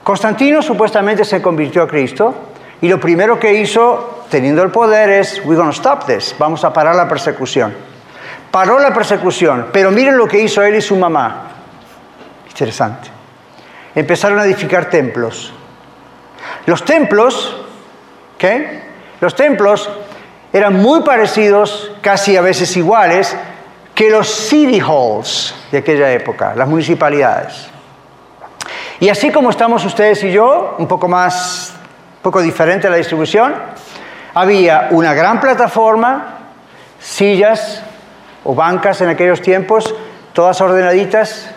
Constantino 0.04 0.60
supuestamente 0.60 1.24
se 1.24 1.40
convirtió 1.40 1.84
a 1.84 1.88
Cristo 1.88 2.34
y 2.82 2.88
lo 2.88 3.00
primero 3.00 3.40
que 3.40 3.54
hizo, 3.54 4.24
teniendo 4.28 4.62
el 4.62 4.70
poder, 4.70 5.08
es, 5.08 5.40
we're 5.46 5.56
going 5.56 5.70
to 5.70 5.72
stop 5.72 6.04
this, 6.04 6.34
vamos 6.38 6.64
a 6.64 6.72
parar 6.74 6.94
la 6.94 7.08
persecución 7.08 7.85
paró 8.56 8.78
la 8.78 8.90
persecución, 8.90 9.66
pero 9.70 9.90
miren 9.90 10.16
lo 10.16 10.26
que 10.26 10.38
hizo 10.38 10.62
él 10.62 10.76
y 10.76 10.80
su 10.80 10.96
mamá. 10.96 11.42
Interesante. 12.48 13.10
Empezaron 13.94 14.38
a 14.38 14.44
edificar 14.44 14.88
templos. 14.88 15.52
Los 16.64 16.82
templos, 16.82 17.54
¿qué? 18.38 18.80
Los 19.20 19.34
templos 19.34 19.90
eran 20.54 20.72
muy 20.76 21.02
parecidos, 21.02 21.92
casi 22.00 22.34
a 22.34 22.40
veces 22.40 22.74
iguales, 22.78 23.36
que 23.94 24.08
los 24.08 24.26
city 24.26 24.80
halls 24.80 25.54
de 25.70 25.76
aquella 25.76 26.10
época, 26.10 26.54
las 26.56 26.66
municipalidades. 26.66 27.68
Y 29.00 29.10
así 29.10 29.30
como 29.30 29.50
estamos 29.50 29.84
ustedes 29.84 30.24
y 30.24 30.32
yo, 30.32 30.76
un 30.78 30.88
poco 30.88 31.08
más, 31.08 31.74
un 32.16 32.22
poco 32.22 32.40
diferente 32.40 32.88
la 32.88 32.96
distribución, 32.96 33.54
había 34.32 34.88
una 34.92 35.12
gran 35.12 35.40
plataforma, 35.42 36.38
sillas, 36.98 37.82
o 38.46 38.54
bancas 38.54 39.00
en 39.00 39.08
aquellos 39.08 39.42
tiempos, 39.42 39.94
todas 40.32 40.60
ordenaditas, 40.60 41.50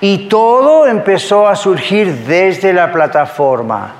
y 0.00 0.28
todo 0.28 0.86
empezó 0.86 1.46
a 1.46 1.54
surgir 1.54 2.26
desde 2.26 2.72
la 2.72 2.92
plataforma. 2.92 3.94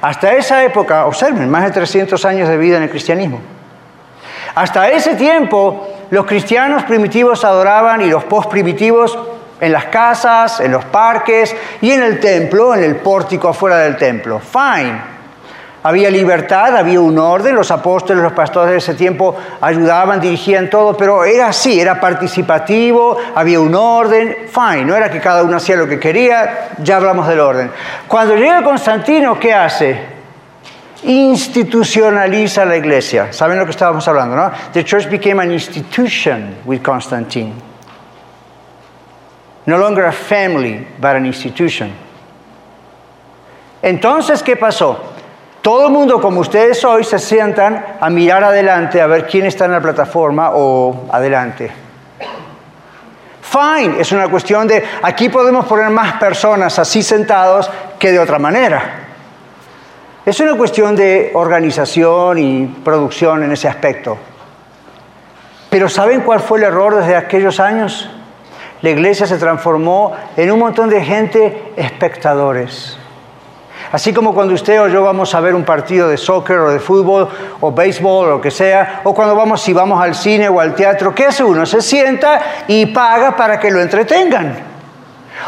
Hasta 0.00 0.34
esa 0.34 0.64
época, 0.64 1.06
observen, 1.06 1.48
más 1.48 1.64
de 1.64 1.70
300 1.70 2.24
años 2.24 2.48
de 2.48 2.56
vida 2.56 2.76
en 2.76 2.84
el 2.84 2.90
cristianismo. 2.90 3.40
Hasta 4.54 4.90
ese 4.90 5.14
tiempo, 5.14 5.88
los 6.10 6.26
cristianos 6.26 6.82
primitivos 6.84 7.44
adoraban 7.44 8.00
y 8.02 8.06
los 8.06 8.24
post-primitivos 8.24 9.18
en 9.60 9.72
las 9.72 9.86
casas, 9.86 10.60
en 10.60 10.72
los 10.72 10.84
parques 10.84 11.54
y 11.80 11.90
en 11.90 12.02
el 12.02 12.20
templo, 12.20 12.74
en 12.74 12.84
el 12.84 12.96
pórtico 12.96 13.48
afuera 13.48 13.78
del 13.78 13.96
templo. 13.96 14.40
Fine. 14.40 15.13
Había 15.86 16.10
libertad, 16.10 16.74
había 16.78 16.98
un 16.98 17.18
orden, 17.18 17.54
los 17.54 17.70
apóstoles, 17.70 18.22
los 18.22 18.32
pastores 18.32 18.70
de 18.70 18.78
ese 18.78 18.94
tiempo 18.94 19.36
ayudaban, 19.60 20.18
dirigían 20.18 20.70
todo, 20.70 20.96
pero 20.96 21.26
era 21.26 21.48
así, 21.48 21.78
era 21.78 22.00
participativo, 22.00 23.18
había 23.34 23.60
un 23.60 23.74
orden, 23.74 24.48
fine, 24.50 24.86
no 24.86 24.96
era 24.96 25.10
que 25.10 25.20
cada 25.20 25.42
uno 25.42 25.58
hacía 25.58 25.76
lo 25.76 25.86
que 25.86 26.00
quería, 26.00 26.70
ya 26.78 26.96
hablamos 26.96 27.28
del 27.28 27.38
orden. 27.38 27.70
Cuando 28.08 28.34
llega 28.34 28.62
Constantino, 28.62 29.38
¿qué 29.38 29.52
hace? 29.52 30.00
Institucionaliza 31.02 32.64
la 32.64 32.78
iglesia. 32.78 33.30
¿Saben 33.30 33.58
lo 33.58 33.66
que 33.66 33.72
estábamos 33.72 34.08
hablando, 34.08 34.36
no? 34.36 34.50
The 34.72 34.84
church 34.84 35.10
became 35.10 35.42
an 35.42 35.52
institution 35.52 36.60
with 36.64 36.80
Constantine. 36.80 37.52
No 39.66 39.76
longer 39.76 40.06
a 40.06 40.12
family, 40.12 40.86
but 40.98 41.10
an 41.10 41.26
institution. 41.26 41.92
Entonces, 43.82 44.42
¿qué 44.42 44.56
pasó? 44.56 45.13
Todo 45.64 45.86
el 45.86 45.92
mundo, 45.94 46.20
como 46.20 46.40
ustedes 46.40 46.84
hoy, 46.84 47.04
se 47.04 47.18
sientan 47.18 47.96
a 47.98 48.10
mirar 48.10 48.44
adelante, 48.44 49.00
a 49.00 49.06
ver 49.06 49.26
quién 49.26 49.46
está 49.46 49.64
en 49.64 49.72
la 49.72 49.80
plataforma 49.80 50.50
o 50.52 51.06
adelante. 51.10 51.72
fine. 53.40 53.98
Es 53.98 54.12
una 54.12 54.28
cuestión 54.28 54.66
de 54.68 54.84
aquí 55.02 55.30
podemos 55.30 55.64
poner 55.64 55.88
más 55.88 56.18
personas 56.18 56.78
así 56.78 57.02
sentados 57.02 57.70
que 57.98 58.12
de 58.12 58.18
otra 58.18 58.38
manera. 58.38 59.06
Es 60.26 60.38
una 60.38 60.54
cuestión 60.54 60.94
de 60.94 61.30
organización 61.32 62.36
y 62.36 62.66
producción 62.84 63.42
en 63.42 63.52
ese 63.52 63.66
aspecto. 63.66 64.18
Pero 65.70 65.88
¿saben 65.88 66.20
cuál 66.20 66.40
fue 66.40 66.58
el 66.58 66.64
error 66.64 66.94
desde 66.94 67.16
aquellos 67.16 67.58
años? 67.58 68.10
La 68.82 68.90
iglesia 68.90 69.26
se 69.26 69.38
transformó 69.38 70.12
en 70.36 70.52
un 70.52 70.58
montón 70.58 70.90
de 70.90 71.02
gente 71.02 71.72
espectadores. 71.74 72.98
Así 73.92 74.12
como 74.12 74.34
cuando 74.34 74.54
usted 74.54 74.80
o 74.80 74.88
yo 74.88 75.02
vamos 75.02 75.34
a 75.34 75.40
ver 75.40 75.54
un 75.54 75.64
partido 75.64 76.08
de 76.08 76.16
soccer 76.16 76.58
o 76.58 76.70
de 76.70 76.80
fútbol 76.80 77.28
o 77.60 77.72
béisbol 77.72 78.26
o 78.26 78.30
lo 78.30 78.40
que 78.40 78.50
sea, 78.50 79.00
o 79.04 79.14
cuando 79.14 79.36
vamos, 79.36 79.62
si 79.62 79.72
vamos 79.72 80.02
al 80.02 80.14
cine 80.14 80.48
o 80.48 80.58
al 80.58 80.74
teatro, 80.74 81.14
¿qué 81.14 81.26
hace 81.26 81.44
uno? 81.44 81.64
Se 81.64 81.80
sienta 81.80 82.40
y 82.66 82.86
paga 82.86 83.36
para 83.36 83.60
que 83.60 83.70
lo 83.70 83.80
entretengan. 83.80 84.74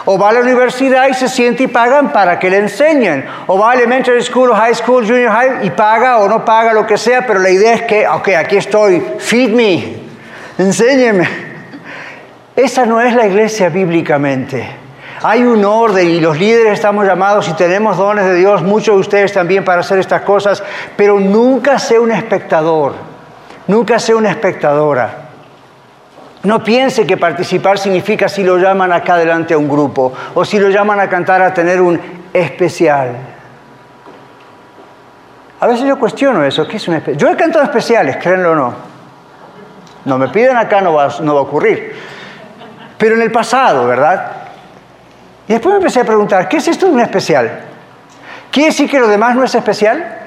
O 0.04 0.18
va 0.18 0.30
a 0.30 0.32
la 0.32 0.40
universidad 0.40 1.08
y 1.08 1.14
se 1.14 1.28
sienta 1.28 1.62
y 1.62 1.66
pagan 1.68 2.12
para 2.12 2.38
que 2.38 2.50
le 2.50 2.58
enseñen. 2.58 3.24
O 3.46 3.58
va 3.58 3.72
a 3.72 3.74
elementary 3.74 4.22
school, 4.22 4.52
high 4.54 4.74
school, 4.74 5.04
junior 5.04 5.30
high 5.30 5.66
y 5.66 5.70
paga 5.70 6.18
o 6.18 6.28
no 6.28 6.44
paga 6.44 6.72
lo 6.72 6.86
que 6.86 6.98
sea, 6.98 7.26
pero 7.26 7.40
la 7.40 7.50
idea 7.50 7.74
es 7.74 7.82
que, 7.82 8.06
ok, 8.06 8.28
aquí 8.38 8.56
estoy, 8.56 9.02
feed 9.18 9.50
me, 9.50 9.96
enséñeme. 10.58 11.28
Esa 12.54 12.86
no 12.86 13.00
es 13.00 13.14
la 13.14 13.26
iglesia 13.26 13.68
bíblicamente. 13.68 14.85
Hay 15.28 15.42
un 15.42 15.64
orden 15.64 16.08
y 16.08 16.20
los 16.20 16.38
líderes 16.38 16.74
estamos 16.74 17.04
llamados 17.04 17.48
y 17.48 17.52
tenemos 17.54 17.96
dones 17.96 18.26
de 18.26 18.36
Dios, 18.36 18.62
muchos 18.62 18.94
de 18.94 19.00
ustedes 19.00 19.32
también 19.32 19.64
para 19.64 19.80
hacer 19.80 19.98
estas 19.98 20.22
cosas, 20.22 20.62
pero 20.96 21.18
nunca 21.18 21.80
sea 21.80 22.00
un 22.00 22.12
espectador, 22.12 22.92
nunca 23.66 23.98
sea 23.98 24.14
una 24.14 24.30
espectadora. 24.30 25.30
No 26.44 26.62
piense 26.62 27.04
que 27.04 27.16
participar 27.16 27.76
significa 27.76 28.28
si 28.28 28.44
lo 28.44 28.56
llaman 28.56 28.92
acá 28.92 29.16
delante 29.16 29.54
a 29.54 29.58
un 29.58 29.68
grupo 29.68 30.12
o 30.32 30.44
si 30.44 30.60
lo 30.60 30.68
llaman 30.68 31.00
a 31.00 31.08
cantar 31.08 31.42
a 31.42 31.52
tener 31.52 31.80
un 31.80 32.00
especial. 32.32 33.16
A 35.58 35.66
veces 35.66 35.88
yo 35.88 35.98
cuestiono 35.98 36.44
eso, 36.44 36.68
¿qué 36.68 36.76
es 36.76 36.86
un 36.86 36.94
especial? 36.94 37.18
Yo 37.18 37.28
he 37.30 37.36
cantado 37.36 37.64
especiales, 37.64 38.16
créanlo 38.18 38.52
o 38.52 38.54
no. 38.54 38.74
No 40.04 40.18
me 40.18 40.28
piden 40.28 40.56
acá, 40.56 40.80
no 40.80 40.92
va, 40.92 41.08
no 41.20 41.34
va 41.34 41.40
a 41.40 41.42
ocurrir. 41.42 41.96
Pero 42.96 43.16
en 43.16 43.22
el 43.22 43.32
pasado, 43.32 43.88
¿verdad? 43.88 44.45
Y 45.48 45.52
después 45.52 45.72
me 45.74 45.78
empecé 45.78 46.00
a 46.00 46.04
preguntar, 46.04 46.48
¿qué 46.48 46.56
es 46.56 46.68
esto 46.68 46.86
de 46.86 46.92
un 46.92 47.00
especial? 47.00 47.60
¿Quiere 48.50 48.70
decir 48.70 48.90
que 48.90 48.98
lo 48.98 49.08
demás 49.08 49.36
no 49.36 49.44
es 49.44 49.54
especial? 49.54 50.18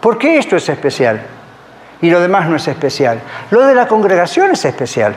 ¿Por 0.00 0.18
qué 0.18 0.38
esto 0.38 0.56
es 0.56 0.68
especial? 0.68 1.20
Y 2.00 2.10
lo 2.10 2.20
demás 2.20 2.48
no 2.48 2.56
es 2.56 2.66
especial. 2.66 3.20
Lo 3.50 3.66
de 3.66 3.74
la 3.74 3.86
congregación 3.86 4.50
es 4.50 4.64
especial. 4.64 5.14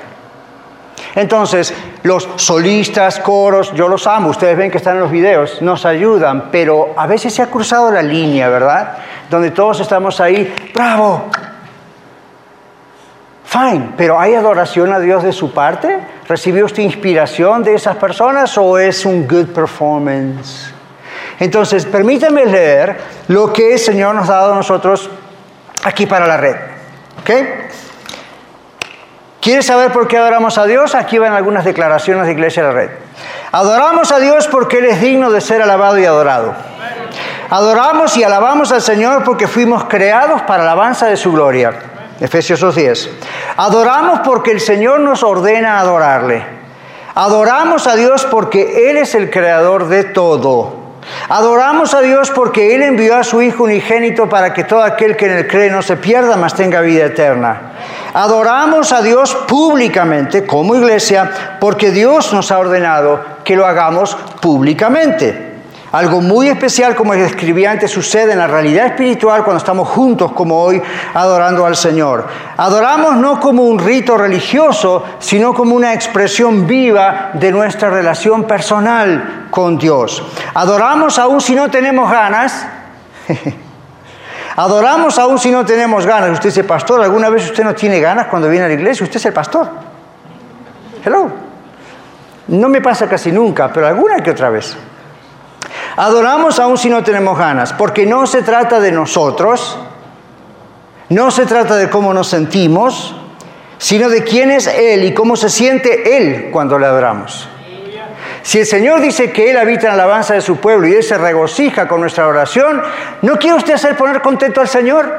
Entonces, 1.15 1.73
los 2.03 2.29
solistas, 2.35 3.19
coros, 3.19 3.73
yo 3.73 3.87
los 3.87 4.05
amo, 4.07 4.29
ustedes 4.29 4.57
ven 4.57 4.71
que 4.71 4.77
están 4.77 4.95
en 4.95 5.01
los 5.01 5.11
videos, 5.11 5.61
nos 5.61 5.85
ayudan, 5.85 6.49
pero 6.51 6.93
a 6.95 7.07
veces 7.07 7.33
se 7.33 7.41
ha 7.41 7.47
cruzado 7.47 7.91
la 7.91 8.01
línea, 8.01 8.49
¿verdad? 8.49 8.97
Donde 9.29 9.51
todos 9.51 9.79
estamos 9.79 10.19
ahí, 10.21 10.53
bravo, 10.73 11.29
Fine, 13.55 13.91
pero 13.95 14.19
¿hay 14.19 14.33
adoración 14.33 14.91
a 14.91 14.99
Dios 14.99 15.23
de 15.23 15.31
su 15.31 15.53
parte? 15.53 15.99
¿Recibió 16.27 16.65
usted 16.65 16.81
inspiración 16.81 17.63
de 17.63 17.75
esas 17.75 17.97
personas 17.97 18.57
o 18.57 18.79
es 18.79 19.05
un 19.05 19.27
good 19.27 19.47
performance? 19.47 20.73
Entonces, 21.39 21.85
permítame 21.85 22.45
leer 22.45 22.97
lo 23.27 23.53
que 23.53 23.73
el 23.73 23.79
Señor 23.79 24.15
nos 24.15 24.29
ha 24.29 24.35
dado 24.35 24.53
a 24.53 24.55
nosotros 24.55 25.09
aquí 25.83 26.07
para 26.07 26.25
la 26.25 26.37
red. 26.37 26.55
¿Ok? 27.21 27.31
¿Quieres 29.39 29.67
saber 29.67 29.91
por 29.91 30.07
qué 30.07 30.17
adoramos 30.17 30.57
a 30.57 30.65
Dios? 30.65 30.95
Aquí 30.95 31.19
van 31.19 31.33
algunas 31.33 31.65
declaraciones 31.65 32.25
de 32.25 32.31
Iglesia 32.31 32.63
de 32.63 32.69
la 32.69 32.73
Red. 32.73 32.89
Adoramos 33.51 34.11
a 34.11 34.17
Dios 34.17 34.47
porque 34.47 34.79
Él 34.79 34.85
es 34.85 34.99
digno 34.99 35.29
de 35.29 35.39
ser 35.39 35.61
alabado 35.61 35.99
y 35.99 36.05
adorado. 36.05 36.55
Adoramos 37.51 38.17
y 38.17 38.23
alabamos 38.23 38.71
al 38.71 38.81
Señor 38.81 39.23
porque 39.23 39.47
fuimos 39.47 39.83
creados 39.83 40.41
para 40.41 40.63
alabanza 40.63 41.05
de 41.05 41.15
su 41.15 41.31
gloria. 41.31 41.73
Efesios 42.19 42.63
2.10. 42.63 43.09
Adoramos 43.57 44.21
porque 44.21 44.51
el 44.51 44.59
Señor 44.59 44.99
nos 45.01 45.23
ordena 45.23 45.79
adorarle. 45.79 46.43
Adoramos 47.13 47.87
a 47.87 47.95
Dios 47.95 48.25
porque 48.29 48.89
Él 48.89 48.97
es 48.97 49.15
el 49.15 49.29
creador 49.29 49.87
de 49.87 50.03
todo. 50.05 50.85
Adoramos 51.29 51.93
a 51.93 52.01
Dios 52.01 52.31
porque 52.31 52.75
Él 52.75 52.83
envió 52.83 53.15
a 53.17 53.23
su 53.23 53.41
Hijo 53.41 53.63
unigénito 53.63 54.27
para 54.27 54.53
que 54.53 54.63
todo 54.63 54.83
aquel 54.83 55.15
que 55.15 55.25
en 55.25 55.31
Él 55.31 55.47
cree 55.47 55.69
no 55.69 55.81
se 55.81 55.97
pierda, 55.97 56.35
mas 56.35 56.55
tenga 56.55 56.81
vida 56.81 57.05
eterna. 57.05 57.73
Adoramos 58.13 58.91
a 58.91 59.01
Dios 59.01 59.35
públicamente 59.47 60.45
como 60.45 60.75
iglesia 60.75 61.57
porque 61.59 61.91
Dios 61.91 62.33
nos 62.33 62.51
ha 62.51 62.59
ordenado 62.59 63.21
que 63.43 63.55
lo 63.55 63.65
hagamos 63.65 64.15
públicamente. 64.41 65.54
Algo 65.95 66.19
muy 66.19 66.49
especial, 66.49 66.93
como 66.93 67.13
escribí 67.13 67.65
antes, 67.65 67.89
sucede 67.89 68.33
en 68.33 68.39
la 68.39 68.47
realidad 68.47 68.87
espiritual 68.87 69.45
cuando 69.45 69.59
estamos 69.59 69.87
juntos 69.87 70.33
como 70.33 70.61
hoy 70.61 70.83
adorando 71.13 71.65
al 71.65 71.77
Señor. 71.77 72.27
Adoramos 72.57 73.15
no 73.15 73.39
como 73.39 73.63
un 73.63 73.79
rito 73.79 74.17
religioso, 74.17 75.05
sino 75.19 75.53
como 75.53 75.73
una 75.73 75.93
expresión 75.93 76.67
viva 76.67 77.29
de 77.35 77.49
nuestra 77.49 77.89
relación 77.89 78.43
personal 78.43 79.47
con 79.49 79.77
Dios. 79.77 80.21
Adoramos 80.53 81.17
aún 81.17 81.39
si 81.39 81.55
no 81.55 81.71
tenemos 81.71 82.11
ganas. 82.11 82.67
Adoramos 84.57 85.17
aún 85.17 85.39
si 85.39 85.49
no 85.49 85.63
tenemos 85.63 86.05
ganas. 86.05 86.31
Usted 86.31 86.49
dice, 86.49 86.65
pastor, 86.65 87.03
¿alguna 87.03 87.29
vez 87.29 87.45
usted 87.45 87.63
no 87.63 87.73
tiene 87.73 88.01
ganas 88.01 88.27
cuando 88.27 88.49
viene 88.49 88.65
a 88.65 88.67
la 88.67 88.73
iglesia? 88.73 89.05
Usted 89.05 89.15
es 89.15 89.25
el 89.27 89.33
pastor. 89.33 89.69
Hello. 91.05 91.31
No 92.49 92.67
me 92.67 92.81
pasa 92.81 93.07
casi 93.07 93.31
nunca, 93.31 93.71
pero 93.71 93.87
alguna 93.87 94.17
que 94.17 94.31
otra 94.31 94.49
vez. 94.49 94.75
Adoramos 95.97 96.59
aún 96.59 96.77
si 96.77 96.89
no 96.89 97.03
tenemos 97.03 97.37
ganas, 97.37 97.71
porque 97.71 98.05
no 98.05 98.27
se 98.27 98.41
trata 98.41 98.79
de 98.79 98.91
nosotros, 98.91 99.77
no 101.09 101.31
se 101.31 101.45
trata 101.45 101.77
de 101.77 101.89
cómo 101.89 102.13
nos 102.13 102.27
sentimos, 102.27 103.15
sino 103.77 104.09
de 104.09 104.23
quién 104.23 104.51
es 104.51 104.67
Él 104.67 105.05
y 105.05 105.13
cómo 105.13 105.35
se 105.35 105.49
siente 105.49 106.17
Él 106.17 106.49
cuando 106.51 106.77
le 106.77 106.85
adoramos. 106.85 107.47
Si 108.41 108.59
el 108.59 108.65
Señor 108.65 109.01
dice 109.01 109.31
que 109.31 109.49
Él 109.49 109.57
habita 109.57 109.87
en 109.87 109.97
la 109.97 110.03
alabanza 110.03 110.33
de 110.33 110.41
su 110.41 110.57
pueblo 110.57 110.87
y 110.87 110.93
Él 110.93 111.03
se 111.03 111.17
regocija 111.17 111.87
con 111.87 112.01
nuestra 112.01 112.27
oración, 112.27 112.81
¿no 113.21 113.37
quiere 113.37 113.55
usted 113.55 113.73
hacer 113.73 113.95
poner 113.95 114.21
contento 114.21 114.61
al 114.61 114.67
Señor? 114.67 115.11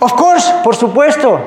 Of 0.00 0.14
course, 0.14 0.52
por 0.64 0.74
supuesto. 0.74 1.40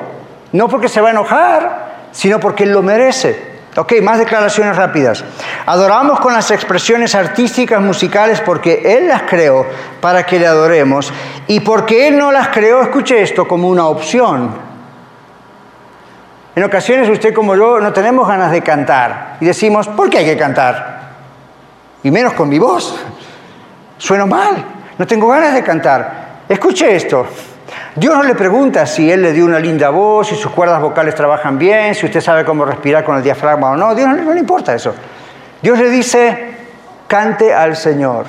No 0.52 0.68
porque 0.68 0.88
se 0.88 1.00
va 1.00 1.08
a 1.08 1.10
enojar, 1.10 1.88
sino 2.12 2.40
porque 2.40 2.64
Él 2.64 2.72
lo 2.72 2.82
merece. 2.82 3.57
Ok, 3.76 3.94
más 4.02 4.18
declaraciones 4.18 4.76
rápidas. 4.76 5.24
Adoramos 5.66 6.18
con 6.20 6.32
las 6.32 6.50
expresiones 6.50 7.14
artísticas, 7.14 7.80
musicales, 7.80 8.40
porque 8.40 8.82
Él 8.84 9.08
las 9.08 9.22
creó 9.22 9.66
para 10.00 10.24
que 10.24 10.38
le 10.38 10.46
adoremos 10.46 11.12
y 11.46 11.60
porque 11.60 12.08
Él 12.08 12.18
no 12.18 12.32
las 12.32 12.48
creó, 12.48 12.82
escuche 12.82 13.22
esto, 13.22 13.46
como 13.46 13.68
una 13.68 13.86
opción. 13.86 14.68
En 16.56 16.64
ocasiones 16.64 17.08
usted 17.08 17.32
como 17.32 17.54
yo 17.54 17.78
no 17.78 17.92
tenemos 17.92 18.26
ganas 18.26 18.50
de 18.50 18.62
cantar 18.62 19.36
y 19.40 19.44
decimos, 19.44 19.86
¿por 19.86 20.10
qué 20.10 20.18
hay 20.18 20.24
que 20.24 20.36
cantar? 20.36 21.10
Y 22.02 22.10
menos 22.10 22.32
con 22.32 22.48
mi 22.48 22.58
voz. 22.58 22.98
Sueno 23.96 24.26
mal, 24.26 24.64
no 24.98 25.06
tengo 25.06 25.28
ganas 25.28 25.54
de 25.54 25.62
cantar. 25.62 26.42
Escuche 26.48 26.96
esto, 26.96 27.26
Dios 27.94 28.14
no 28.14 28.22
le 28.22 28.34
pregunta 28.34 28.86
si 28.86 29.10
él 29.10 29.22
le 29.22 29.32
dio 29.32 29.44
una 29.44 29.58
linda 29.58 29.90
voz, 29.90 30.28
si 30.28 30.36
sus 30.36 30.52
cuerdas 30.52 30.80
vocales 30.80 31.14
trabajan 31.14 31.58
bien, 31.58 31.94
si 31.94 32.06
usted 32.06 32.20
sabe 32.20 32.44
cómo 32.44 32.64
respirar 32.64 33.04
con 33.04 33.16
el 33.16 33.22
diafragma 33.22 33.70
o 33.70 33.76
no. 33.76 33.94
Dios 33.94 34.08
no, 34.08 34.32
le 34.32 34.40
importa 34.40 34.74
eso. 34.74 34.94
Dios 35.60 35.78
le 35.78 35.90
dice, 35.90 36.56
cante 37.06 37.52
al 37.52 37.76
Señor. 37.76 38.26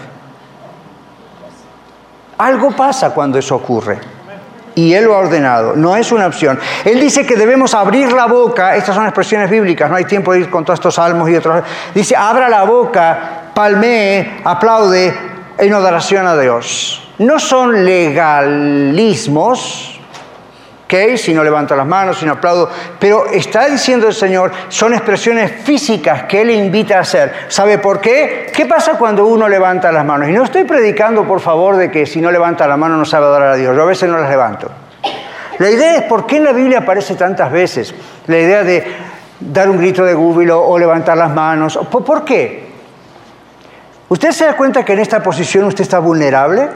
Algo 2.37 2.71
pasa 2.71 3.11
cuando 3.11 3.37
eso 3.37 3.55
ocurre. 3.55 3.99
Y 4.75 4.93
Él 4.93 5.05
lo 5.05 5.15
ha 5.15 5.19
ordenado, 5.19 5.75
no 5.75 5.95
es 5.97 6.11
una 6.11 6.25
opción. 6.25 6.57
Él 6.85 6.99
dice 6.99 7.25
que 7.25 7.35
debemos 7.35 7.73
abrir 7.73 8.13
la 8.13 8.27
boca, 8.27 8.75
estas 8.75 8.95
son 8.95 9.03
expresiones 9.03 9.49
bíblicas, 9.49 9.89
no 9.89 9.97
hay 9.97 10.05
tiempo 10.05 10.31
de 10.31 10.39
ir 10.39 10.49
con 10.49 10.63
todos 10.63 10.79
estos 10.79 10.95
salmos 10.95 11.29
y 11.29 11.35
otros. 11.35 11.63
Dice, 11.93 12.15
abra 12.15 12.47
la 12.47 12.63
boca, 12.63 13.51
palmee, 13.53 14.39
aplaude 14.45 15.13
en 15.57 15.73
adoración 15.73 16.25
a 16.27 16.37
Dios. 16.37 17.08
No 17.19 17.37
son 17.37 17.85
legalismos, 17.85 19.99
¿ok? 20.85 21.17
Si 21.17 21.33
no 21.33 21.43
levanto 21.43 21.75
las 21.75 21.85
manos, 21.85 22.17
si 22.17 22.25
no 22.25 22.33
aplaudo, 22.33 22.69
pero 22.97 23.27
está 23.27 23.67
diciendo 23.67 24.07
el 24.07 24.13
Señor, 24.13 24.51
son 24.69 24.93
expresiones 24.93 25.51
físicas 25.63 26.23
que 26.23 26.41
Él 26.41 26.51
invita 26.51 26.97
a 26.97 27.01
hacer. 27.01 27.33
¿Sabe 27.49 27.77
por 27.77 27.99
qué? 27.99 28.49
¿Qué 28.53 28.65
pasa 28.65 28.93
cuando 28.93 29.25
uno 29.25 29.49
levanta 29.49 29.91
las 29.91 30.05
manos? 30.05 30.29
Y 30.29 30.31
no 30.31 30.45
estoy 30.45 30.63
predicando, 30.63 31.25
por 31.25 31.41
favor, 31.41 31.75
de 31.75 31.91
que 31.91 32.05
si 32.05 32.21
no 32.21 32.31
levanta 32.31 32.67
la 32.67 32.77
mano 32.77 32.95
no 32.95 33.05
sabe 33.05 33.25
adorar 33.25 33.49
a 33.49 33.55
Dios. 33.55 33.75
Yo 33.75 33.83
a 33.83 33.85
veces 33.85 34.09
no 34.09 34.17
las 34.17 34.29
levanto. 34.29 34.71
La 35.59 35.69
idea 35.69 35.97
es 35.97 36.03
por 36.03 36.25
qué 36.25 36.37
en 36.37 36.45
la 36.45 36.53
Biblia 36.53 36.79
aparece 36.79 37.15
tantas 37.15 37.51
veces 37.51 37.93
la 38.27 38.39
idea 38.39 38.63
de 38.63 38.81
dar 39.41 39.69
un 39.69 39.77
grito 39.77 40.05
de 40.05 40.13
júbilo 40.13 40.65
o 40.65 40.79
levantar 40.79 41.17
las 41.17 41.31
manos. 41.31 41.77
¿Por 41.91 42.23
qué? 42.23 42.69
¿Usted 44.07 44.31
se 44.31 44.45
da 44.45 44.55
cuenta 44.55 44.85
que 44.85 44.93
en 44.93 44.99
esta 44.99 45.21
posición 45.21 45.65
usted 45.65 45.81
está 45.81 45.99
vulnerable? 45.99 46.69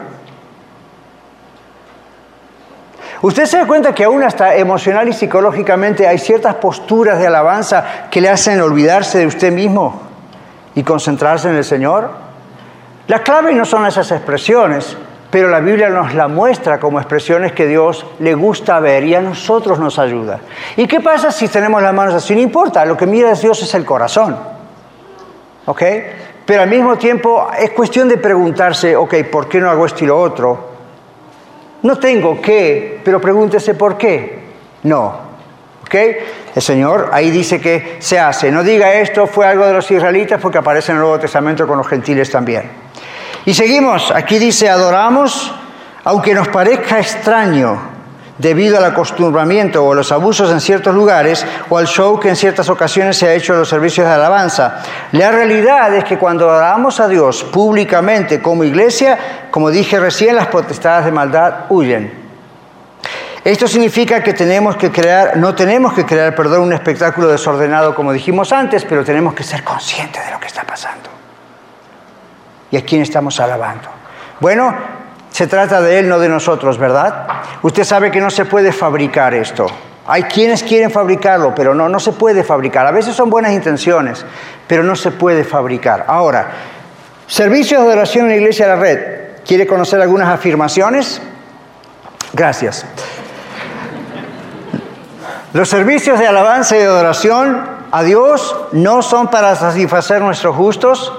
Usted 3.24 3.46
se 3.46 3.56
da 3.56 3.66
cuenta 3.66 3.94
que 3.94 4.04
aún 4.04 4.22
hasta 4.22 4.54
emocional 4.54 5.08
y 5.08 5.14
psicológicamente 5.14 6.06
hay 6.06 6.18
ciertas 6.18 6.56
posturas 6.56 7.18
de 7.18 7.26
alabanza 7.26 7.82
que 8.10 8.20
le 8.20 8.28
hacen 8.28 8.60
olvidarse 8.60 9.20
de 9.20 9.26
usted 9.26 9.50
mismo 9.50 9.98
y 10.74 10.82
concentrarse 10.82 11.48
en 11.48 11.56
el 11.56 11.64
Señor. 11.64 12.10
La 13.06 13.20
clave 13.20 13.54
no 13.54 13.64
son 13.64 13.86
esas 13.86 14.10
expresiones, 14.10 14.94
pero 15.30 15.48
la 15.48 15.60
Biblia 15.60 15.88
nos 15.88 16.12
la 16.12 16.28
muestra 16.28 16.78
como 16.78 17.00
expresiones 17.00 17.52
que 17.52 17.66
Dios 17.66 18.04
le 18.18 18.34
gusta 18.34 18.78
ver 18.78 19.04
y 19.04 19.14
a 19.14 19.22
nosotros 19.22 19.78
nos 19.78 19.98
ayuda. 19.98 20.40
¿Y 20.76 20.86
qué 20.86 21.00
pasa 21.00 21.32
si 21.32 21.48
tenemos 21.48 21.80
las 21.80 21.94
manos 21.94 22.12
así? 22.12 22.34
No 22.34 22.42
importa, 22.42 22.84
lo 22.84 22.94
que 22.94 23.06
mira 23.06 23.32
Dios 23.32 23.62
es 23.62 23.74
el 23.74 23.86
corazón. 23.86 24.36
¿Ok? 25.64 25.82
Pero 26.44 26.60
al 26.60 26.68
mismo 26.68 26.98
tiempo 26.98 27.48
es 27.58 27.70
cuestión 27.70 28.06
de 28.06 28.18
preguntarse, 28.18 28.94
ok, 28.94 29.14
¿por 29.32 29.48
qué 29.48 29.60
no 29.60 29.70
hago 29.70 29.86
esto 29.86 30.04
y 30.04 30.08
lo 30.08 30.20
otro? 30.20 30.73
No 31.84 31.98
tengo 31.98 32.40
que, 32.40 33.00
pero 33.04 33.20
pregúntese 33.20 33.74
por 33.74 33.96
qué. 33.96 34.38
No. 34.82 35.20
¿Ok? 35.82 35.94
El 36.54 36.62
Señor 36.62 37.10
ahí 37.12 37.30
dice 37.30 37.60
que 37.60 37.96
se 38.00 38.18
hace. 38.18 38.50
No 38.50 38.62
diga 38.62 38.92
esto 38.94 39.26
fue 39.26 39.46
algo 39.46 39.66
de 39.66 39.74
los 39.74 39.90
israelitas 39.90 40.40
porque 40.40 40.58
aparece 40.58 40.92
en 40.92 40.96
el 40.96 41.02
Nuevo 41.02 41.20
Testamento 41.20 41.66
con 41.66 41.78
los 41.78 41.86
gentiles 41.86 42.30
también. 42.30 42.70
Y 43.44 43.54
seguimos, 43.54 44.10
aquí 44.10 44.38
dice, 44.38 44.68
adoramos, 44.68 45.54
aunque 46.04 46.34
nos 46.34 46.48
parezca 46.48 46.98
extraño 46.98 47.93
debido 48.38 48.78
al 48.78 48.84
acostumbramiento 48.84 49.84
o 49.84 49.94
los 49.94 50.10
abusos 50.12 50.50
en 50.50 50.60
ciertos 50.60 50.94
lugares 50.94 51.46
o 51.68 51.78
al 51.78 51.86
show 51.86 52.18
que 52.18 52.28
en 52.28 52.36
ciertas 52.36 52.68
ocasiones 52.68 53.16
se 53.16 53.28
ha 53.28 53.34
hecho 53.34 53.52
en 53.52 53.60
los 53.60 53.68
servicios 53.68 54.06
de 54.06 54.12
alabanza. 54.12 54.82
La 55.12 55.30
realidad 55.30 55.94
es 55.94 56.04
que 56.04 56.18
cuando 56.18 56.50
adoramos 56.50 56.98
a 57.00 57.08
Dios 57.08 57.44
públicamente 57.44 58.42
como 58.42 58.64
iglesia, 58.64 59.46
como 59.50 59.70
dije 59.70 60.00
recién, 60.00 60.36
las 60.36 60.48
potestades 60.48 61.04
de 61.04 61.12
maldad 61.12 61.66
huyen. 61.68 62.24
Esto 63.44 63.68
significa 63.68 64.22
que 64.22 64.32
no 65.36 65.54
tenemos 65.54 65.92
que 65.92 66.06
crear, 66.06 66.34
perdón, 66.34 66.62
un 66.62 66.72
espectáculo 66.72 67.28
desordenado 67.28 67.94
como 67.94 68.10
dijimos 68.10 68.52
antes, 68.52 68.86
pero 68.86 69.04
tenemos 69.04 69.34
que 69.34 69.42
ser 69.42 69.62
conscientes 69.62 70.24
de 70.24 70.32
lo 70.32 70.40
que 70.40 70.46
está 70.46 70.64
pasando 70.64 71.10
y 72.70 72.78
a 72.78 72.84
quién 72.84 73.02
estamos 73.02 73.38
alabando. 73.38 73.88
Bueno, 74.40 74.74
se 75.34 75.48
trata 75.48 75.80
de 75.80 75.98
Él, 75.98 76.08
no 76.08 76.20
de 76.20 76.28
nosotros, 76.28 76.78
¿verdad? 76.78 77.26
Usted 77.62 77.82
sabe 77.82 78.12
que 78.12 78.20
no 78.20 78.30
se 78.30 78.44
puede 78.44 78.70
fabricar 78.70 79.34
esto. 79.34 79.66
Hay 80.06 80.22
quienes 80.22 80.62
quieren 80.62 80.92
fabricarlo, 80.92 81.52
pero 81.52 81.74
no, 81.74 81.88
no 81.88 81.98
se 81.98 82.12
puede 82.12 82.44
fabricar. 82.44 82.86
A 82.86 82.92
veces 82.92 83.16
son 83.16 83.30
buenas 83.30 83.50
intenciones, 83.50 84.24
pero 84.68 84.84
no 84.84 84.94
se 84.94 85.10
puede 85.10 85.42
fabricar. 85.42 86.04
Ahora, 86.06 86.52
servicios 87.26 87.84
de 87.84 87.92
oración 87.94 88.26
en 88.26 88.30
la 88.30 88.36
Iglesia 88.36 88.68
de 88.68 88.76
la 88.76 88.80
Red. 88.80 88.98
¿Quiere 89.44 89.66
conocer 89.66 90.00
algunas 90.00 90.28
afirmaciones? 90.28 91.20
Gracias. 92.32 92.86
Los 95.52 95.68
servicios 95.68 96.20
de 96.20 96.28
alabanza 96.28 96.76
y 96.76 96.78
de 96.78 96.86
adoración 96.86 97.60
a 97.90 98.04
Dios 98.04 98.56
no 98.70 99.02
son 99.02 99.32
para 99.32 99.56
satisfacer 99.56 100.22
nuestros 100.22 100.56
gustos, 100.56 101.12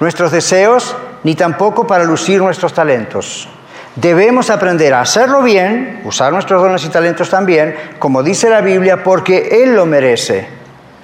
nuestros 0.00 0.32
deseos, 0.32 0.94
ni 1.24 1.34
tampoco 1.34 1.86
para 1.86 2.04
lucir 2.04 2.40
nuestros 2.40 2.72
talentos. 2.72 3.48
Debemos 3.96 4.48
aprender 4.50 4.94
a 4.94 5.00
hacerlo 5.00 5.42
bien, 5.42 6.02
usar 6.04 6.32
nuestros 6.32 6.62
dones 6.62 6.84
y 6.84 6.88
talentos 6.88 7.30
también, 7.30 7.74
como 7.98 8.22
dice 8.22 8.48
la 8.48 8.60
Biblia, 8.60 9.02
porque 9.02 9.62
Él 9.62 9.74
lo 9.74 9.86
merece, 9.86 10.46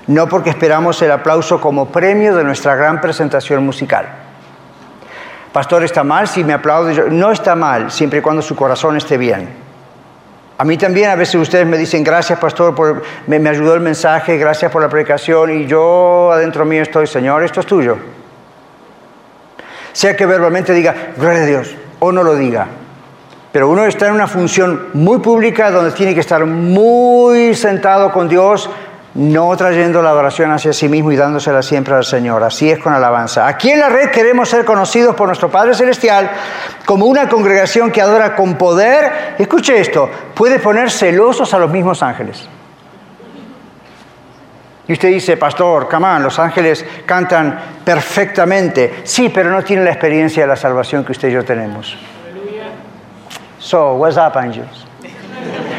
no 0.06 0.28
porque 0.28 0.50
esperamos 0.50 1.02
el 1.02 1.10
aplauso 1.10 1.60
como 1.60 1.88
premio 1.88 2.36
de 2.36 2.44
nuestra 2.44 2.76
gran 2.76 3.00
presentación 3.00 3.64
musical. 3.64 4.06
Pastor, 5.52 5.82
¿está 5.82 6.04
mal 6.04 6.28
si 6.28 6.44
me 6.44 6.52
aplaude? 6.52 7.10
No 7.10 7.32
está 7.32 7.56
mal, 7.56 7.90
siempre 7.90 8.20
y 8.20 8.22
cuando 8.22 8.42
su 8.42 8.54
corazón 8.54 8.96
esté 8.96 9.18
bien. 9.18 9.48
A 10.56 10.64
mí 10.64 10.76
también 10.76 11.10
a 11.10 11.16
veces 11.16 11.34
ustedes 11.34 11.66
me 11.66 11.76
dicen, 11.76 12.04
gracias 12.04 12.38
pastor, 12.38 12.76
por, 12.76 13.02
me, 13.26 13.40
me 13.40 13.50
ayudó 13.50 13.74
el 13.74 13.80
mensaje, 13.80 14.36
gracias 14.36 14.70
por 14.70 14.82
la 14.82 14.88
predicación, 14.88 15.50
y 15.50 15.66
yo 15.66 16.30
adentro 16.32 16.64
mío 16.64 16.82
estoy, 16.82 17.08
Señor, 17.08 17.42
esto 17.42 17.58
es 17.58 17.66
tuyo 17.66 18.13
sea 19.94 20.16
que 20.16 20.26
verbalmente 20.26 20.74
diga, 20.74 20.94
gloria 21.16 21.42
a 21.42 21.46
Dios, 21.46 21.74
o 22.00 22.12
no 22.12 22.22
lo 22.22 22.34
diga. 22.34 22.66
Pero 23.52 23.68
uno 23.68 23.86
está 23.86 24.08
en 24.08 24.14
una 24.14 24.26
función 24.26 24.88
muy 24.94 25.20
pública 25.20 25.70
donde 25.70 25.92
tiene 25.92 26.12
que 26.12 26.20
estar 26.20 26.44
muy 26.44 27.54
sentado 27.54 28.10
con 28.12 28.28
Dios, 28.28 28.68
no 29.14 29.56
trayendo 29.56 30.02
la 30.02 30.10
adoración 30.10 30.50
hacia 30.50 30.72
sí 30.72 30.88
mismo 30.88 31.12
y 31.12 31.16
dándosela 31.16 31.62
siempre 31.62 31.94
al 31.94 32.04
Señor. 32.04 32.42
Así 32.42 32.68
es 32.68 32.80
con 32.80 32.92
alabanza. 32.92 33.46
Aquí 33.46 33.70
en 33.70 33.78
la 33.78 33.88
red 33.88 34.10
queremos 34.10 34.48
ser 34.48 34.64
conocidos 34.64 35.14
por 35.14 35.28
nuestro 35.28 35.52
Padre 35.52 35.74
Celestial 35.74 36.28
como 36.84 37.06
una 37.06 37.28
congregación 37.28 37.92
que 37.92 38.02
adora 38.02 38.34
con 38.34 38.58
poder. 38.58 39.36
Escuche 39.38 39.80
esto, 39.80 40.10
puede 40.34 40.58
poner 40.58 40.90
celosos 40.90 41.54
a 41.54 41.58
los 41.60 41.70
mismos 41.70 42.02
ángeles. 42.02 42.48
Y 44.86 44.92
usted 44.92 45.08
dice, 45.08 45.36
pastor, 45.36 45.88
camán, 45.88 46.22
los 46.22 46.38
ángeles 46.38 46.84
cantan 47.06 47.58
perfectamente. 47.84 49.00
Sí, 49.04 49.30
pero 49.30 49.50
no 49.50 49.62
tienen 49.62 49.84
la 49.86 49.92
experiencia 49.92 50.42
de 50.42 50.48
la 50.48 50.56
salvación 50.56 51.04
que 51.04 51.12
usted 51.12 51.28
y 51.28 51.32
yo 51.32 51.44
tenemos. 51.44 51.96
So, 53.58 53.94
what's 53.94 54.18
up, 54.18 54.36
angels? 54.36 54.84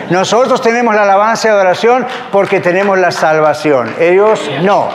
Nosotros 0.09 0.61
tenemos 0.61 0.95
la 0.95 1.03
alabanza 1.03 1.47
y 1.47 1.51
adoración 1.51 2.05
porque 2.31 2.59
tenemos 2.59 2.97
la 2.97 3.11
salvación. 3.11 3.95
Ellos 3.99 4.49
no. 4.61 4.89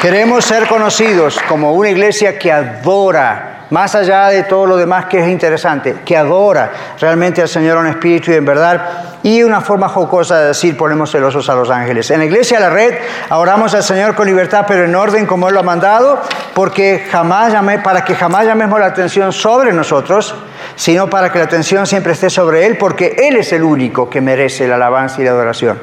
Queremos 0.00 0.44
ser 0.44 0.66
conocidos 0.68 1.40
como 1.48 1.72
una 1.72 1.90
iglesia 1.90 2.38
que 2.38 2.52
adora, 2.52 3.55
más 3.70 3.94
allá 3.94 4.28
de 4.28 4.44
todo 4.44 4.66
lo 4.66 4.76
demás 4.76 5.06
que 5.06 5.20
es 5.20 5.28
interesante, 5.28 5.96
que 6.04 6.16
adora 6.16 6.70
realmente 7.00 7.42
al 7.42 7.48
Señor 7.48 7.78
en 7.84 7.92
espíritu 7.92 8.30
y 8.30 8.34
en 8.34 8.44
verdad 8.44 9.06
y 9.22 9.42
una 9.42 9.60
forma 9.60 9.88
jocosa 9.88 10.38
de 10.38 10.46
decir 10.48 10.76
ponemos 10.76 11.10
celosos 11.10 11.48
a 11.48 11.54
los 11.56 11.68
ángeles. 11.68 12.10
En 12.12 12.20
la 12.20 12.26
iglesia 12.26 12.60
La 12.60 12.70
Red 12.70 12.94
oramos 13.30 13.74
al 13.74 13.82
Señor 13.82 14.14
con 14.14 14.26
libertad, 14.26 14.66
pero 14.68 14.84
en 14.84 14.94
orden 14.94 15.26
como 15.26 15.48
Él 15.48 15.54
lo 15.54 15.60
ha 15.60 15.64
mandado, 15.64 16.22
porque 16.54 17.04
jamás 17.10 17.52
para 17.82 18.04
que 18.04 18.14
jamás 18.14 18.46
llamemos 18.46 18.78
la 18.78 18.86
atención 18.86 19.32
sobre 19.32 19.72
nosotros, 19.72 20.34
sino 20.76 21.10
para 21.10 21.32
que 21.32 21.38
la 21.38 21.46
atención 21.46 21.86
siempre 21.88 22.12
esté 22.12 22.30
sobre 22.30 22.66
Él, 22.66 22.78
porque 22.78 23.16
Él 23.18 23.36
es 23.36 23.52
el 23.52 23.64
único 23.64 24.08
que 24.08 24.20
merece 24.20 24.68
la 24.68 24.76
alabanza 24.76 25.20
y 25.20 25.24
la 25.24 25.32
adoración. 25.32 25.78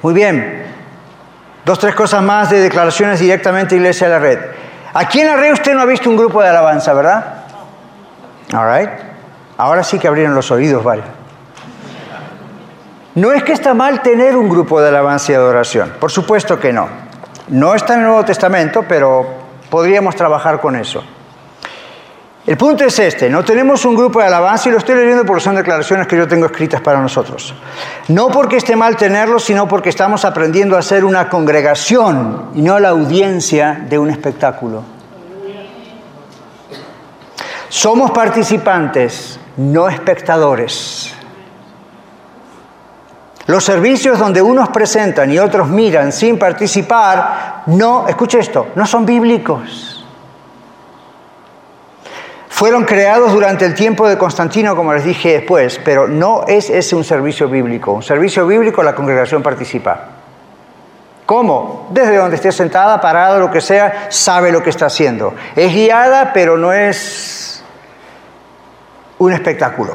Muy 0.00 0.14
bien, 0.14 0.64
dos, 1.66 1.78
tres 1.78 1.94
cosas 1.94 2.22
más 2.22 2.48
de 2.48 2.60
declaraciones 2.60 3.20
directamente 3.20 3.76
Iglesia 3.76 4.08
la 4.08 4.18
Red. 4.18 4.38
Aquí 4.98 5.20
en 5.20 5.26
la 5.26 5.36
red 5.36 5.52
usted 5.52 5.74
no 5.74 5.82
ha 5.82 5.84
visto 5.84 6.08
un 6.08 6.16
grupo 6.16 6.40
de 6.40 6.48
alabanza, 6.48 6.94
¿verdad? 6.94 7.22
All 8.54 8.78
right. 8.78 8.88
Ahora 9.58 9.84
sí 9.84 9.98
que 9.98 10.08
abrieron 10.08 10.34
los 10.34 10.50
oídos, 10.50 10.82
vale. 10.82 11.02
No 13.14 13.30
es 13.32 13.44
que 13.44 13.52
está 13.52 13.74
mal 13.74 14.00
tener 14.00 14.34
un 14.38 14.48
grupo 14.48 14.80
de 14.80 14.88
alabanza 14.88 15.32
y 15.32 15.34
adoración, 15.34 15.92
por 16.00 16.10
supuesto 16.10 16.58
que 16.58 16.72
no. 16.72 16.88
No 17.48 17.74
está 17.74 17.92
en 17.92 18.00
el 18.00 18.06
Nuevo 18.06 18.24
Testamento, 18.24 18.86
pero 18.88 19.26
podríamos 19.68 20.16
trabajar 20.16 20.62
con 20.62 20.76
eso. 20.76 21.04
El 22.46 22.56
punto 22.56 22.84
es 22.84 22.96
este, 23.00 23.28
no 23.28 23.44
tenemos 23.44 23.84
un 23.84 23.96
grupo 23.96 24.20
de 24.20 24.26
alabanza 24.26 24.68
y 24.68 24.72
lo 24.72 24.78
estoy 24.78 24.94
leyendo 24.94 25.26
porque 25.26 25.42
son 25.42 25.56
declaraciones 25.56 26.06
que 26.06 26.16
yo 26.16 26.28
tengo 26.28 26.46
escritas 26.46 26.80
para 26.80 27.00
nosotros. 27.00 27.52
No 28.06 28.28
porque 28.28 28.56
esté 28.56 28.76
mal 28.76 28.96
tenerlo, 28.96 29.40
sino 29.40 29.66
porque 29.66 29.88
estamos 29.88 30.24
aprendiendo 30.24 30.76
a 30.76 30.82
ser 30.82 31.04
una 31.04 31.28
congregación 31.28 32.50
y 32.54 32.62
no 32.62 32.78
la 32.78 32.90
audiencia 32.90 33.84
de 33.88 33.98
un 33.98 34.10
espectáculo. 34.10 34.84
Somos 37.68 38.12
participantes, 38.12 39.40
no 39.56 39.88
espectadores. 39.88 41.12
Los 43.48 43.64
servicios 43.64 44.20
donde 44.20 44.40
unos 44.40 44.68
presentan 44.68 45.32
y 45.32 45.38
otros 45.40 45.68
miran 45.68 46.12
sin 46.12 46.38
participar, 46.38 47.64
no, 47.66 48.06
escuche 48.06 48.38
esto, 48.38 48.68
no 48.76 48.86
son 48.86 49.04
bíblicos. 49.04 49.95
Fueron 52.56 52.84
creados 52.84 53.34
durante 53.34 53.66
el 53.66 53.74
tiempo 53.74 54.08
de 54.08 54.16
Constantino, 54.16 54.74
como 54.74 54.94
les 54.94 55.04
dije 55.04 55.34
después, 55.34 55.78
pero 55.84 56.08
no 56.08 56.46
es 56.48 56.70
ese 56.70 56.96
un 56.96 57.04
servicio 57.04 57.50
bíblico. 57.50 57.92
Un 57.92 58.02
servicio 58.02 58.46
bíblico 58.46 58.82
la 58.82 58.94
congregación 58.94 59.42
participa. 59.42 60.06
¿Cómo? 61.26 61.88
Desde 61.90 62.16
donde 62.16 62.36
esté 62.36 62.50
sentada, 62.52 62.98
parada, 62.98 63.38
lo 63.38 63.50
que 63.50 63.60
sea, 63.60 64.06
sabe 64.08 64.50
lo 64.50 64.62
que 64.62 64.70
está 64.70 64.86
haciendo. 64.86 65.34
Es 65.54 65.70
guiada, 65.70 66.32
pero 66.32 66.56
no 66.56 66.72
es 66.72 67.62
un 69.18 69.34
espectáculo. 69.34 69.94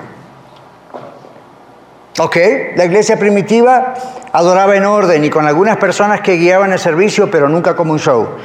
Ok, 2.20 2.38
la 2.76 2.86
iglesia 2.86 3.18
primitiva 3.18 3.96
adoraba 4.32 4.76
en 4.76 4.86
orden 4.86 5.26
y 5.26 5.32
con 5.32 5.48
algunas 5.48 5.78
personas 5.78 6.22
que 6.22 6.34
guiaban 6.34 6.72
el 6.72 6.78
servicio, 6.78 7.32
pero 7.32 7.50
nunca 7.50 7.76
como 7.76 7.94
un 7.94 8.00
show. 8.00 8.38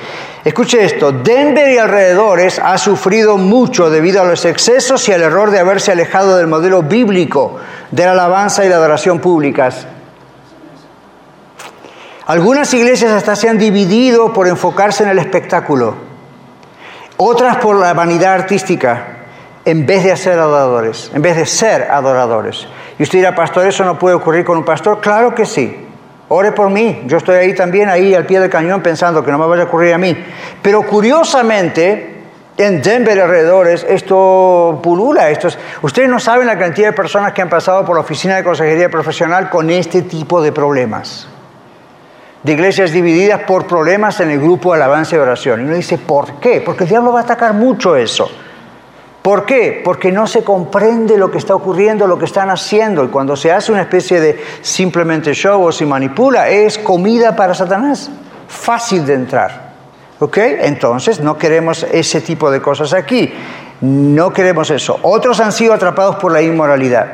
Escuche 0.47 0.85
esto, 0.85 1.11
Denver 1.11 1.69
y 1.73 1.77
alrededores 1.77 2.61
ha 2.61 2.79
sufrido 2.79 3.37
mucho 3.37 3.91
debido 3.91 4.23
a 4.23 4.25
los 4.25 4.45
excesos 4.45 5.09
y 5.09 5.13
al 5.13 5.23
error 5.23 5.51
de 5.51 5.59
haberse 5.59 5.91
alejado 5.91 6.37
del 6.37 6.47
modelo 6.47 6.85
bíblico 6.85 7.59
de 7.91 8.05
la 8.05 8.13
alabanza 8.13 8.65
y 8.65 8.69
la 8.69 8.77
adoración 8.77 9.19
públicas. 9.19 9.89
Algunas 12.27 12.73
iglesias 12.75 13.11
hasta 13.11 13.35
se 13.35 13.49
han 13.49 13.59
dividido 13.59 14.33
por 14.33 14.47
enfocarse 14.47 15.03
en 15.03 15.09
el 15.09 15.19
espectáculo, 15.19 15.97
otras 17.17 17.57
por 17.57 17.75
la 17.75 17.93
vanidad 17.93 18.35
artística 18.35 19.25
en 19.65 19.85
vez 19.85 20.05
de 20.05 20.13
hacer 20.13 20.39
adoradores, 20.39 21.11
en 21.13 21.23
vez 21.23 21.35
de 21.35 21.47
ser 21.47 21.91
adoradores. 21.91 22.69
Y 23.01 23.03
usted 23.03 23.19
dirá, 23.19 23.35
pastor, 23.35 23.67
¿eso 23.67 23.85
no 23.85 23.99
puede 23.99 24.15
ocurrir 24.15 24.45
con 24.45 24.59
un 24.59 24.65
pastor? 24.65 25.01
Claro 25.01 25.35
que 25.35 25.45
sí. 25.45 25.86
Ore 26.29 26.53
por 26.53 26.71
mí. 26.71 27.03
Yo 27.07 27.19
estoy 27.19 27.37
ahí 27.37 27.55
también, 27.55 27.89
ahí 27.89 28.15
al 28.15 28.27
pie 28.27 28.41
del 28.41 28.51
cañón, 28.51 28.83
pensando 28.83 29.25
que 29.25 29.31
no 29.31 29.39
me 29.39 29.47
vaya 29.47 29.63
a 29.63 29.67
ocurrir 29.67 29.95
a 29.95 29.99
mí. 29.99 30.17
Pero 30.61 30.83
curiosamente, 30.83 32.17
en 32.57 32.83
Denver 32.83 33.21
alrededores 33.21 33.87
esto 33.89 34.81
pulula. 34.83 35.31
Esto 35.31 35.49
ustedes 35.83 36.09
no 36.09 36.19
saben 36.19 36.47
la 36.47 36.59
cantidad 36.59 36.89
de 36.89 36.93
personas 36.95 37.33
que 37.33 37.43
han 37.43 37.49
pasado 37.49 37.85
por 37.85 37.95
la 37.95 38.01
oficina 38.01 38.37
de 38.37 38.45
consejería 38.45 38.89
profesional 38.89 39.51
con 39.51 39.71
este 39.71 40.03
tipo 40.03 40.43
de 40.43 40.53
problemas. 40.53 41.29
De 42.43 42.53
iglesias 42.53 42.93
divididas 42.93 43.43
por 43.43 43.67
problemas 43.67 44.21
en 44.21 44.31
el 44.31 44.41
grupo 44.41 44.71
de 44.71 44.77
alabanza 44.77 45.17
y 45.17 45.19
oración. 45.19 45.61
Y 45.61 45.65
uno 45.65 45.75
dice, 45.75 45.99
¿por 45.99 46.41
qué? 46.41 46.61
Porque 46.61 46.85
el 46.85 46.91
diablo 46.91 47.13
va 47.13 47.21
a 47.21 47.23
atacar 47.25 47.55
mucho 47.55 47.97
eso. 47.97 48.31
¿Por 49.27 49.45
qué? 49.45 49.83
Porque 49.85 50.13
no 50.13 50.29
se 50.29 50.45
comprende 50.45 51.19
lo 51.19 51.33
que 51.33 51.39
está 51.39 51.53
ocurriendo, 51.53 52.07
lo 52.07 52.17
que 52.17 52.27
están 52.27 52.49
haciendo. 52.49 53.03
Y 53.03 53.09
cuando 53.09 53.35
se 53.35 53.51
hace 53.51 53.73
una 53.73 53.81
especie 53.81 54.21
de 54.21 54.41
simplemente 54.61 55.35
show 55.35 55.65
o 55.65 55.73
se 55.73 55.85
manipula, 55.85 56.49
es 56.49 56.79
comida 56.79 57.35
para 57.35 57.53
Satanás. 57.53 58.09
Fácil 58.47 59.05
de 59.05 59.15
entrar. 59.15 59.73
¿Ok? 60.21 60.39
Entonces 60.39 61.19
no 61.19 61.37
queremos 61.37 61.83
ese 61.91 62.21
tipo 62.21 62.53
de 62.53 62.63
cosas 62.63 62.93
aquí. 62.93 63.35
No 63.81 64.33
queremos 64.33 64.71
eso. 64.71 65.01
Otros 65.03 65.41
han 65.41 65.51
sido 65.51 65.75
atrapados 65.75 66.15
por 66.15 66.31
la 66.31 66.41
inmoralidad. 66.41 67.09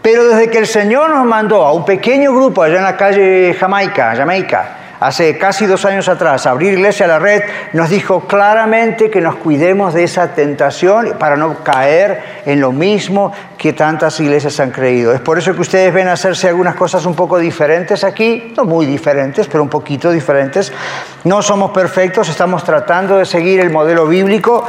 Pero 0.00 0.26
desde 0.26 0.48
que 0.48 0.56
el 0.56 0.66
Señor 0.66 1.10
nos 1.10 1.26
mandó 1.26 1.62
a 1.66 1.74
un 1.74 1.84
pequeño 1.84 2.32
grupo 2.32 2.62
allá 2.62 2.78
en 2.78 2.84
la 2.84 2.96
calle 2.96 3.54
Jamaica, 3.60 4.16
Jamaica, 4.16 4.83
hace 5.04 5.36
casi 5.36 5.66
dos 5.66 5.84
años 5.84 6.08
atrás, 6.08 6.46
abrir 6.46 6.72
Iglesia 6.72 7.04
a 7.04 7.08
la 7.08 7.18
Red, 7.18 7.42
nos 7.74 7.90
dijo 7.90 8.20
claramente 8.20 9.10
que 9.10 9.20
nos 9.20 9.36
cuidemos 9.36 9.92
de 9.92 10.02
esa 10.02 10.28
tentación 10.28 11.16
para 11.18 11.36
no 11.36 11.62
caer 11.62 12.42
en 12.46 12.58
lo 12.62 12.72
mismo 12.72 13.30
que 13.58 13.74
tantas 13.74 14.18
iglesias 14.20 14.58
han 14.60 14.70
creído. 14.70 15.12
Es 15.12 15.20
por 15.20 15.36
eso 15.36 15.54
que 15.54 15.60
ustedes 15.60 15.92
ven 15.92 16.08
hacerse 16.08 16.48
algunas 16.48 16.74
cosas 16.74 17.04
un 17.04 17.14
poco 17.14 17.38
diferentes 17.38 18.02
aquí, 18.02 18.54
no 18.56 18.64
muy 18.64 18.86
diferentes, 18.86 19.46
pero 19.46 19.62
un 19.62 19.68
poquito 19.68 20.10
diferentes. 20.10 20.72
No 21.24 21.42
somos 21.42 21.70
perfectos, 21.72 22.30
estamos 22.30 22.64
tratando 22.64 23.18
de 23.18 23.26
seguir 23.26 23.60
el 23.60 23.68
modelo 23.68 24.06
bíblico 24.06 24.66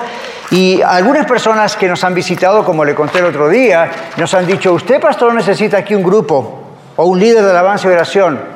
y 0.52 0.82
algunas 0.82 1.26
personas 1.26 1.78
que 1.78 1.88
nos 1.88 2.04
han 2.04 2.14
visitado, 2.14 2.66
como 2.66 2.84
le 2.84 2.94
conté 2.94 3.20
el 3.20 3.26
otro 3.26 3.48
día, 3.48 3.90
nos 4.18 4.34
han 4.34 4.46
dicho, 4.46 4.74
usted 4.74 5.00
pastor 5.00 5.34
necesita 5.34 5.78
aquí 5.78 5.96
un 5.96 6.04
grupo 6.04 6.62
o 6.98 7.06
un 7.06 7.20
líder 7.22 7.42
de 7.42 7.52
alabanza 7.52 7.88
y 7.88 7.92
oración. 7.92 8.55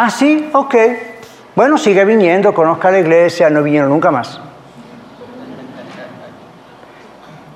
Ah, 0.00 0.10
sí, 0.10 0.48
ok. 0.52 0.74
Bueno, 1.56 1.76
sigue 1.76 2.04
viniendo, 2.04 2.54
conozca 2.54 2.88
la 2.88 3.00
iglesia, 3.00 3.50
no 3.50 3.64
vinieron 3.64 3.88
nunca 3.88 4.12
más. 4.12 4.40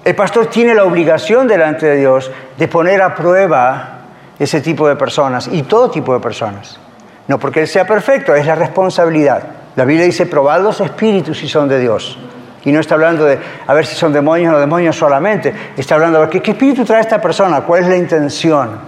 El 0.05 0.17
pastor 0.17 0.47
tiene 0.47 0.75
la 0.75 0.83
obligación 0.83 1.47
delante 1.47 1.87
de 1.87 1.99
Dios 1.99 2.33
de 2.59 2.67
poner 2.67 3.01
a 3.01 3.15
prueba 3.15 4.01
ese 4.41 4.61
tipo 4.61 4.89
de 4.89 4.97
personas 4.97 5.49
y 5.53 5.63
todo 5.63 5.89
tipo 5.89 6.13
de 6.15 6.19
personas. 6.19 6.81
No 7.29 7.39
porque 7.39 7.61
Él 7.61 7.69
sea 7.69 7.87
perfecto, 7.87 8.35
es 8.35 8.45
la 8.45 8.57
responsabilidad. 8.57 9.45
La 9.77 9.85
Biblia 9.85 10.07
dice, 10.07 10.27
probad 10.27 10.63
los 10.63 10.81
espíritus 10.81 11.39
si 11.39 11.47
son 11.47 11.69
de 11.69 11.79
Dios. 11.79 12.19
Y 12.65 12.73
no 12.73 12.81
está 12.81 12.97
hablando 12.97 13.25
de 13.25 13.39
a 13.69 13.73
ver 13.73 13.87
si 13.87 13.95
son 13.95 14.13
demonios 14.13 14.51
o 14.51 14.55
no 14.55 14.59
demonios 14.59 14.97
solamente. 14.97 15.55
Está 15.77 15.95
hablando 15.95 16.21
de 16.21 16.29
¿qué, 16.29 16.43
qué 16.43 16.51
espíritu 16.51 16.85
trae 16.85 17.03
esta 17.03 17.21
persona, 17.21 17.61
cuál 17.61 17.85
es 17.85 17.89
la 17.89 17.97
intención. 17.97 18.81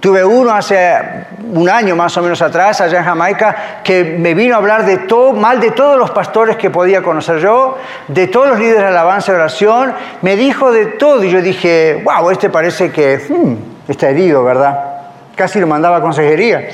Tuve 0.00 0.24
uno 0.24 0.50
hace 0.50 1.26
un 1.52 1.68
año 1.68 1.94
más 1.94 2.16
o 2.16 2.22
menos 2.22 2.40
atrás, 2.40 2.80
allá 2.80 3.00
en 3.00 3.04
Jamaica, 3.04 3.82
que 3.84 4.02
me 4.02 4.32
vino 4.32 4.54
a 4.54 4.58
hablar 4.58 4.86
de 4.86 4.98
todo, 4.98 5.34
mal 5.34 5.60
de 5.60 5.72
todos 5.72 5.98
los 5.98 6.10
pastores 6.10 6.56
que 6.56 6.70
podía 6.70 7.02
conocer 7.02 7.38
yo, 7.38 7.76
de 8.08 8.26
todos 8.26 8.48
los 8.48 8.58
líderes 8.58 8.80
de 8.80 8.86
alabanza 8.86 9.32
y 9.32 9.34
oración. 9.34 9.92
Me 10.22 10.36
dijo 10.36 10.72
de 10.72 10.86
todo 10.86 11.22
y 11.22 11.30
yo 11.30 11.42
dije, 11.42 12.02
wow, 12.02 12.30
este 12.30 12.48
parece 12.48 12.90
que 12.90 13.18
hmm, 13.28 13.90
está 13.90 14.08
herido, 14.08 14.42
¿verdad? 14.42 15.02
Casi 15.36 15.60
lo 15.60 15.66
mandaba 15.66 15.98
a 15.98 16.00
consejería. 16.00 16.66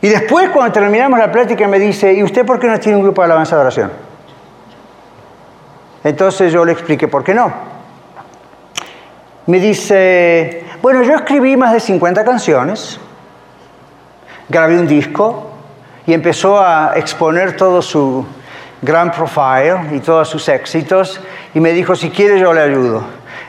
Y 0.00 0.08
después, 0.08 0.48
cuando 0.50 0.72
terminamos 0.72 1.18
la 1.18 1.30
plática, 1.30 1.68
me 1.68 1.78
dice, 1.78 2.14
¿y 2.14 2.22
usted 2.22 2.46
por 2.46 2.58
qué 2.58 2.66
no 2.66 2.80
tiene 2.80 2.96
un 2.96 3.02
grupo 3.02 3.20
de 3.20 3.26
alabanza 3.26 3.56
y 3.56 3.58
oración? 3.58 3.92
Entonces 6.02 6.50
yo 6.50 6.64
le 6.64 6.72
expliqué 6.72 7.08
por 7.08 7.24
qué 7.24 7.34
no. 7.34 7.52
Me 9.46 9.60
dice, 9.60 10.65
bueno, 10.86 11.02
yo 11.02 11.16
escribí 11.16 11.56
más 11.56 11.72
de 11.72 11.80
50 11.80 12.24
canciones, 12.24 13.00
grabé 14.48 14.78
un 14.78 14.86
disco 14.86 15.50
y 16.06 16.12
empezó 16.12 16.60
a 16.60 16.92
exponer 16.94 17.56
todo 17.56 17.82
su 17.82 18.24
gran 18.82 19.10
profile 19.10 19.80
y 19.96 19.98
todos 19.98 20.28
sus 20.28 20.48
éxitos 20.48 21.20
y 21.54 21.58
me 21.58 21.72
dijo, 21.72 21.96
si 21.96 22.10
quiere 22.10 22.38
yo 22.38 22.52
le 22.52 22.60
ayudo. 22.60 23.02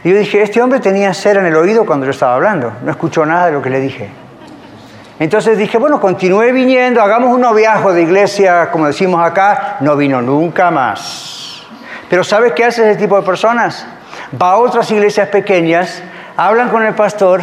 Y 0.03 0.09
yo 0.09 0.17
dije, 0.17 0.41
este 0.41 0.63
hombre 0.63 0.79
tenía 0.79 1.13
cera 1.13 1.39
en 1.39 1.45
el 1.45 1.55
oído 1.55 1.85
cuando 1.85 2.07
yo 2.07 2.11
estaba 2.11 2.33
hablando, 2.33 2.73
no 2.83 2.89
escuchó 2.89 3.23
nada 3.23 3.45
de 3.45 3.51
lo 3.51 3.61
que 3.61 3.69
le 3.69 3.81
dije. 3.81 4.09
Entonces 5.19 5.59
dije, 5.59 5.77
bueno, 5.77 6.01
continúe 6.01 6.51
viniendo, 6.51 7.03
hagamos 7.03 7.31
un 7.31 7.41
noviazgo 7.41 7.93
de 7.93 8.01
iglesia, 8.01 8.71
como 8.71 8.88
decimos 8.88 9.23
acá, 9.23 9.77
no 9.81 9.95
vino 9.95 10.23
nunca 10.23 10.71
más. 10.71 11.61
Pero 12.09 12.23
¿sabes 12.23 12.53
qué 12.53 12.65
hace 12.65 12.89
ese 12.89 12.99
tipo 12.99 13.15
de 13.15 13.21
personas? 13.21 13.85
Va 14.41 14.53
a 14.53 14.57
otras 14.57 14.89
iglesias 14.89 15.27
pequeñas 15.27 16.01
hablan 16.38 16.69
con 16.69 16.83
el 16.83 16.93
pastor 16.93 17.41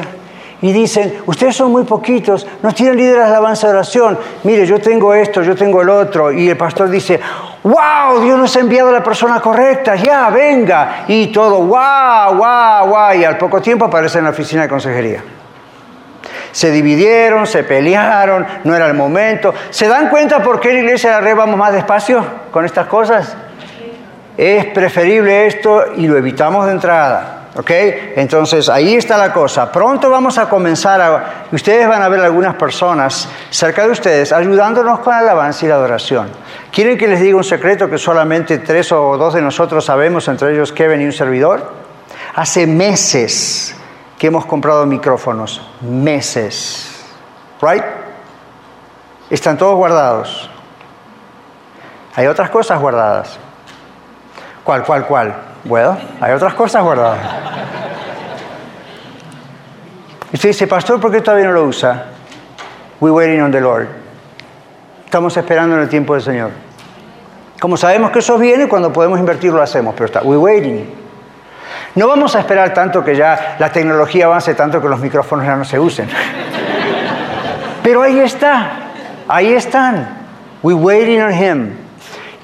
y 0.62 0.72
dicen, 0.72 1.18
ustedes 1.26 1.56
son 1.56 1.72
muy 1.72 1.84
poquitos, 1.84 2.46
no 2.62 2.72
tienen 2.72 2.96
líderes 2.96 3.24
de 3.24 3.30
alabanza 3.30 3.66
de 3.66 3.74
oración, 3.74 4.18
mire, 4.44 4.64
yo 4.64 4.80
tengo 4.80 5.12
esto, 5.12 5.42
yo 5.42 5.54
tengo 5.54 5.82
el 5.82 5.90
otro, 5.90 6.32
y 6.32 6.48
el 6.48 6.56
pastor 6.56 6.88
dice, 6.88 7.20
wow, 7.64 8.22
Dios 8.22 8.38
nos 8.38 8.56
ha 8.56 8.60
enviado 8.60 8.88
a 8.88 8.92
la 8.92 9.02
persona 9.02 9.40
correcta, 9.40 9.94
ya, 9.96 10.30
venga, 10.30 11.04
y 11.06 11.26
todo, 11.26 11.56
wow, 11.56 12.34
wow, 12.36 12.88
wow, 12.88 13.14
y 13.14 13.24
al 13.24 13.36
poco 13.36 13.60
tiempo 13.60 13.84
aparece 13.84 14.18
en 14.18 14.24
la 14.24 14.30
oficina 14.30 14.62
de 14.62 14.68
consejería. 14.70 15.22
Se 16.50 16.70
dividieron, 16.70 17.46
se 17.46 17.64
pelearon, 17.64 18.46
no 18.62 18.76
era 18.76 18.86
el 18.86 18.94
momento. 18.94 19.52
¿Se 19.70 19.88
dan 19.88 20.08
cuenta 20.08 20.40
por 20.40 20.60
qué 20.60 20.70
en 20.70 20.76
la 20.76 20.80
iglesia 20.82 21.10
de 21.10 21.16
la 21.16 21.20
red 21.20 21.36
vamos 21.36 21.56
más 21.56 21.72
despacio 21.72 22.24
con 22.52 22.64
estas 22.64 22.86
cosas? 22.86 23.36
Es 24.36 24.64
preferible 24.66 25.48
esto 25.48 25.82
y 25.96 26.06
lo 26.06 26.16
evitamos 26.16 26.66
de 26.66 26.72
entrada. 26.72 27.33
¿Ok? 27.56 27.70
Entonces 28.16 28.68
ahí 28.68 28.96
está 28.96 29.16
la 29.16 29.32
cosa. 29.32 29.70
Pronto 29.70 30.10
vamos 30.10 30.38
a 30.38 30.48
comenzar 30.48 31.00
a... 31.00 31.46
Ustedes 31.52 31.86
van 31.86 32.02
a 32.02 32.08
ver 32.08 32.20
algunas 32.20 32.56
personas 32.56 33.28
cerca 33.50 33.84
de 33.84 33.92
ustedes 33.92 34.32
ayudándonos 34.32 34.98
con 35.00 35.12
la 35.12 35.20
alabanza 35.20 35.64
y 35.64 35.68
la 35.68 35.76
adoración. 35.76 36.30
¿Quieren 36.72 36.98
que 36.98 37.06
les 37.06 37.20
diga 37.20 37.36
un 37.36 37.44
secreto 37.44 37.88
que 37.88 37.96
solamente 37.96 38.58
tres 38.58 38.90
o 38.90 39.16
dos 39.16 39.34
de 39.34 39.42
nosotros 39.42 39.84
sabemos, 39.84 40.26
entre 40.26 40.52
ellos 40.52 40.72
Kevin 40.72 41.02
y 41.02 41.04
un 41.06 41.12
servidor? 41.12 41.70
Hace 42.34 42.66
meses 42.66 43.76
que 44.18 44.26
hemos 44.26 44.46
comprado 44.46 44.84
micrófonos. 44.84 45.62
Meses. 45.80 47.04
¿Right? 47.62 47.84
Están 49.30 49.56
todos 49.56 49.76
guardados. 49.76 50.50
Hay 52.16 52.26
otras 52.26 52.50
cosas 52.50 52.80
guardadas. 52.80 53.38
¿Cuál, 54.64 54.82
cuál, 54.82 55.06
cuál? 55.06 55.34
Bueno, 55.64 55.96
hay 56.20 56.32
otras 56.32 56.54
cosas 56.54 56.82
guardadas. 56.82 57.18
Y 60.32 60.36
usted 60.36 60.48
dice, 60.48 60.66
pastor, 60.66 61.00
¿por 61.00 61.12
qué 61.12 61.20
todavía 61.20 61.46
no 61.46 61.52
lo 61.52 61.64
usa? 61.64 62.06
We 63.00 63.10
waiting 63.10 63.42
on 63.42 63.52
the 63.52 63.60
Lord. 63.60 63.88
Estamos 65.04 65.36
esperando 65.36 65.76
en 65.76 65.82
el 65.82 65.88
tiempo 65.88 66.14
del 66.14 66.22
Señor. 66.22 66.50
Como 67.60 67.76
sabemos 67.76 68.10
que 68.10 68.18
eso 68.18 68.36
viene, 68.38 68.66
cuando 68.66 68.92
podemos 68.92 69.18
invertir 69.18 69.52
lo 69.52 69.62
hacemos, 69.62 69.94
pero 69.94 70.06
está, 70.06 70.22
we 70.22 70.36
waiting. 70.36 70.92
No 71.94 72.08
vamos 72.08 72.34
a 72.34 72.40
esperar 72.40 72.74
tanto 72.74 73.04
que 73.04 73.14
ya 73.14 73.56
la 73.58 73.70
tecnología 73.70 74.26
avance 74.26 74.54
tanto 74.54 74.80
que 74.80 74.88
los 74.88 74.98
micrófonos 74.98 75.46
ya 75.46 75.56
no 75.56 75.64
se 75.64 75.78
usen. 75.78 76.08
Pero 77.82 78.02
ahí 78.02 78.18
está, 78.18 78.72
ahí 79.28 79.52
están. 79.52 80.08
We 80.62 80.74
waiting 80.74 81.20
on 81.20 81.32
Him. 81.32 81.83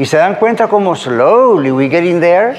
Y 0.00 0.06
se 0.06 0.16
dan 0.16 0.36
cuenta 0.36 0.66
cómo 0.66 0.96
slowly 0.96 1.70
we 1.70 1.90
getting 1.90 2.20
there. 2.20 2.56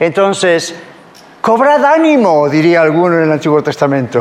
Entonces, 0.00 0.74
cobrad 1.40 1.84
ánimo, 1.84 2.48
diría 2.48 2.82
alguno 2.82 3.18
en 3.18 3.22
el 3.22 3.30
Antiguo 3.30 3.62
Testamento. 3.62 4.18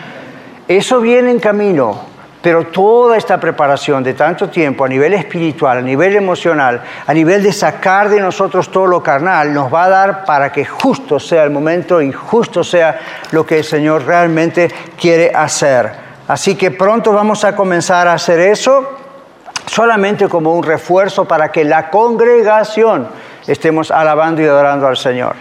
Eso 0.66 1.00
viene 1.00 1.30
en 1.30 1.38
camino, 1.38 2.00
pero 2.42 2.66
toda 2.66 3.16
esta 3.16 3.38
preparación 3.38 4.02
de 4.02 4.14
tanto 4.14 4.50
tiempo 4.50 4.84
a 4.84 4.88
nivel 4.88 5.14
espiritual, 5.14 5.78
a 5.78 5.82
nivel 5.82 6.16
emocional, 6.16 6.82
a 7.06 7.14
nivel 7.14 7.44
de 7.44 7.52
sacar 7.52 8.08
de 8.08 8.18
nosotros 8.18 8.68
todo 8.68 8.88
lo 8.88 9.00
carnal, 9.04 9.54
nos 9.54 9.72
va 9.72 9.84
a 9.84 9.88
dar 9.88 10.24
para 10.24 10.50
que 10.50 10.64
justo 10.64 11.20
sea 11.20 11.44
el 11.44 11.50
momento 11.50 12.02
y 12.02 12.10
justo 12.10 12.64
sea 12.64 12.98
lo 13.30 13.46
que 13.46 13.58
el 13.58 13.64
Señor 13.64 14.04
realmente 14.04 14.68
quiere 15.00 15.30
hacer. 15.32 15.92
Así 16.26 16.56
que 16.56 16.72
pronto 16.72 17.12
vamos 17.12 17.44
a 17.44 17.54
comenzar 17.54 18.08
a 18.08 18.14
hacer 18.14 18.40
eso 18.40 18.98
solamente 19.66 20.28
como 20.28 20.54
un 20.54 20.62
refuerzo 20.62 21.24
para 21.24 21.50
que 21.50 21.64
la 21.64 21.90
congregación 21.90 23.08
estemos 23.46 23.90
alabando 23.90 24.42
y 24.42 24.46
adorando 24.46 24.86
al 24.86 24.96
Señor. 24.96 25.36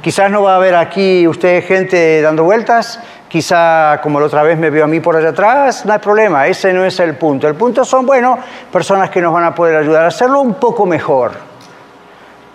Quizás 0.00 0.30
no 0.30 0.42
va 0.42 0.54
a 0.54 0.56
haber 0.56 0.74
aquí 0.74 1.28
usted 1.28 1.64
gente 1.64 2.22
dando 2.22 2.44
vueltas, 2.44 3.00
quizá 3.28 4.00
como 4.02 4.18
la 4.18 4.26
otra 4.26 4.42
vez 4.42 4.58
me 4.58 4.70
vio 4.70 4.84
a 4.84 4.86
mí 4.86 5.00
por 5.00 5.14
allá 5.14 5.28
atrás, 5.28 5.84
no 5.84 5.92
hay 5.92 5.98
problema, 5.98 6.46
ese 6.46 6.72
no 6.72 6.84
es 6.84 6.98
el 7.00 7.16
punto. 7.16 7.46
El 7.46 7.54
punto 7.54 7.84
son, 7.84 8.06
bueno, 8.06 8.38
personas 8.72 9.10
que 9.10 9.20
nos 9.20 9.32
van 9.32 9.44
a 9.44 9.54
poder 9.54 9.76
ayudar 9.76 10.04
a 10.04 10.08
hacerlo 10.08 10.40
un 10.40 10.54
poco 10.54 10.86
mejor. 10.86 11.32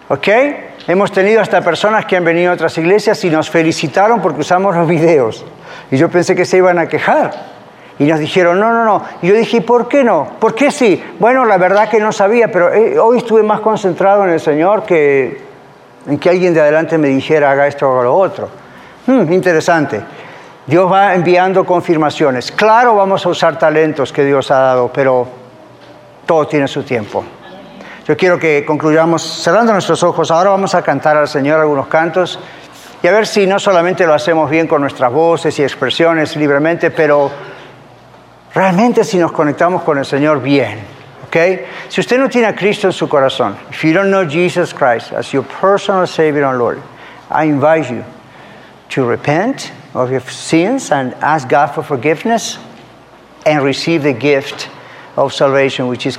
¿Ok? 0.10 0.28
Hemos 0.88 1.12
tenido 1.12 1.42
hasta 1.42 1.62
personas 1.62 2.06
que 2.06 2.16
han 2.16 2.24
venido 2.24 2.52
a 2.52 2.54
otras 2.54 2.78
iglesias 2.78 3.24
y 3.24 3.30
nos 3.30 3.50
felicitaron 3.50 4.22
porque 4.22 4.42
usamos 4.42 4.76
los 4.76 4.88
videos. 4.88 5.46
Y 5.90 5.98
yo 5.98 6.10
pensé 6.10 6.36
que 6.36 6.46
se 6.46 6.58
iban 6.58 6.78
a 6.78 6.88
quejar. 6.88 7.55
Y 7.98 8.04
nos 8.06 8.20
dijeron, 8.20 8.60
no, 8.60 8.74
no, 8.74 8.84
no. 8.84 9.04
Y 9.22 9.28
yo 9.28 9.36
dije, 9.36 9.62
¿por 9.62 9.88
qué 9.88 10.04
no? 10.04 10.28
¿Por 10.40 10.54
qué 10.54 10.72
sí? 10.72 11.02
Bueno, 11.20 11.46
la 11.46 11.58
verdad 11.58 11.90
que 11.90 12.00
no 12.00 12.12
sabía, 12.12 12.52
pero 12.52 12.74
eh, 12.74 13.00
hoy 13.00 13.20
estuve 13.20 13.42
más 13.42 13.62
concentrado 13.62 14.26
en 14.26 14.32
el 14.32 14.40
Señor 14.40 14.84
que 14.84 15.46
en 16.08 16.20
que 16.20 16.30
alguien 16.30 16.54
de 16.54 16.62
adelante 16.62 16.98
me 16.98 17.08
dijera, 17.08 17.52
haga 17.52 17.68
esto 17.68 17.90
o 17.90 18.04
lo 18.04 18.16
otro. 18.16 18.50
Hmm, 19.08 19.32
interesante. 19.32 20.02
Dios 20.66 20.92
va 20.92 21.14
enviando 21.14 21.64
confirmaciones. 21.66 22.52
Claro, 22.52 22.96
vamos 22.96 23.26
a 23.26 23.30
usar 23.30 23.58
talentos 23.58 24.12
que 24.12 24.24
Dios 24.24 24.50
ha 24.52 24.60
dado, 24.60 24.92
pero 24.94 25.28
todo 26.26 26.48
tiene 26.48 26.68
su 26.68 26.84
tiempo. 26.84 27.24
Yo 28.08 28.16
quiero 28.16 28.38
que 28.38 28.64
concluyamos 28.66 29.22
cerrando 29.22 29.74
nuestros 29.74 30.02
ojos. 30.04 30.30
Ahora 30.32 30.52
vamos 30.52 30.76
a 30.76 30.82
cantar 30.82 31.18
al 31.18 31.28
Señor 31.28 31.60
algunos 31.60 31.88
cantos 31.88 32.40
y 33.02 33.08
a 33.08 33.12
ver 33.12 33.28
si 33.28 33.48
no 33.48 33.60
solamente 33.60 34.06
lo 34.06 34.14
hacemos 34.14 34.50
bien 34.50 34.68
con 34.68 34.82
nuestras 34.82 35.12
voces 35.12 35.58
y 35.60 35.64
expresiones 35.64 36.36
libremente, 36.36 36.92
pero 36.92 37.32
realmente 38.56 39.04
si 39.04 39.18
nos 39.18 39.32
conectamos 39.32 39.84
con 39.84 39.98
el 39.98 40.06
Señor 40.06 40.42
bien. 40.42 40.80
¿ok? 41.28 41.38
Si 41.90 42.00
usted 42.00 42.18
no 42.18 42.30
tiene 42.30 42.48
a 42.48 42.56
Cristo 42.56 42.88
en 42.88 42.94
su 42.94 43.08
corazón, 43.08 43.56
if 43.70 43.84
you 43.84 43.94
don't 43.94 44.10
know 44.10 44.26
Jesus 44.26 44.74
Christ 44.74 45.12
as 45.12 45.32
your 45.32 45.44
personal 45.44 46.08
Savior 46.08 46.46
and 46.46 46.58
Lord, 46.58 46.82
I 47.30 47.44
invite 47.46 47.92
you 47.92 48.04
to 48.90 49.06
repent 49.06 49.72
of 49.94 50.10
your 50.10 50.22
sins 50.22 50.92
and 50.92 51.14
ask 51.22 51.50
God 51.50 51.68
for 51.68 51.84
forgiveness 51.84 52.58
and 53.46 53.62
receive 53.64 54.04
the 54.04 54.14
gift 54.14 54.70
of 55.18 55.34
salvation, 55.34 55.88
which 55.88 56.06
is 56.06 56.18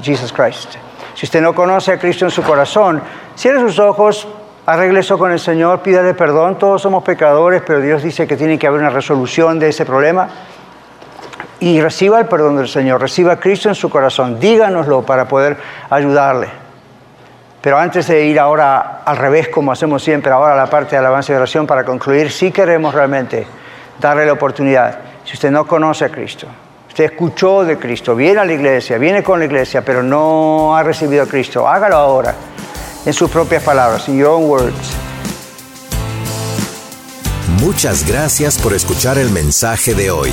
Jesus 0.00 0.32
Christ. 0.32 0.78
Si 1.14 1.24
usted 1.24 1.40
no 1.40 1.52
conoce 1.54 1.92
a 1.92 1.98
Cristo 1.98 2.26
en 2.26 2.30
su 2.30 2.42
corazón, 2.42 3.00
cierre 3.36 3.60
sus 3.60 3.78
ojos, 3.78 4.26
arregle 4.66 5.00
eso 5.00 5.16
con 5.16 5.32
el 5.32 5.38
Señor, 5.38 5.82
pídale 5.82 6.14
perdón. 6.14 6.58
Todos 6.58 6.82
somos 6.82 7.02
pecadores, 7.02 7.62
pero 7.66 7.80
Dios 7.80 8.02
dice 8.02 8.26
que 8.26 8.36
tiene 8.36 8.58
que 8.58 8.66
haber 8.66 8.80
una 8.80 8.90
resolución 8.90 9.58
de 9.58 9.68
ese 9.68 9.86
problema. 9.86 10.28
Y 11.66 11.80
reciba 11.80 12.20
el 12.20 12.26
perdón 12.26 12.58
del 12.58 12.68
Señor, 12.68 13.00
reciba 13.00 13.32
a 13.32 13.40
Cristo 13.40 13.68
en 13.68 13.74
su 13.74 13.90
corazón. 13.90 14.38
Díganoslo 14.38 15.02
para 15.02 15.26
poder 15.26 15.56
ayudarle. 15.90 16.46
Pero 17.60 17.76
antes 17.76 18.06
de 18.06 18.24
ir 18.24 18.38
ahora 18.38 19.02
al 19.04 19.16
revés, 19.16 19.48
como 19.48 19.72
hacemos 19.72 20.00
siempre, 20.00 20.30
ahora 20.30 20.52
a 20.52 20.56
la 20.56 20.66
parte 20.66 20.92
de 20.92 20.98
alabanza 20.98 21.32
y 21.32 21.34
oración, 21.34 21.66
para 21.66 21.84
concluir, 21.84 22.30
sí 22.30 22.52
queremos 22.52 22.94
realmente 22.94 23.44
darle 23.98 24.26
la 24.26 24.34
oportunidad. 24.34 24.96
Si 25.24 25.32
usted 25.32 25.50
no 25.50 25.66
conoce 25.66 26.04
a 26.04 26.08
Cristo, 26.08 26.46
Usted 26.86 27.04
escuchó 27.04 27.64
de 27.64 27.76
Cristo, 27.76 28.14
viene 28.14 28.38
a 28.38 28.44
la 28.44 28.52
iglesia, 28.52 28.96
viene 28.96 29.24
con 29.24 29.40
la 29.40 29.46
iglesia, 29.46 29.84
pero 29.84 30.04
no 30.04 30.76
ha 30.76 30.84
recibido 30.84 31.24
a 31.24 31.26
Cristo. 31.26 31.68
Hágalo 31.68 31.96
ahora, 31.96 32.32
en 33.04 33.12
sus 33.12 33.28
propias 33.28 33.64
palabras, 33.64 34.08
in 34.08 34.18
your 34.18 34.28
own 34.28 34.48
words. 34.48 34.94
Muchas 37.60 38.06
gracias 38.06 38.56
por 38.56 38.72
escuchar 38.72 39.18
el 39.18 39.30
mensaje 39.30 39.94
de 39.94 40.12
hoy. 40.12 40.32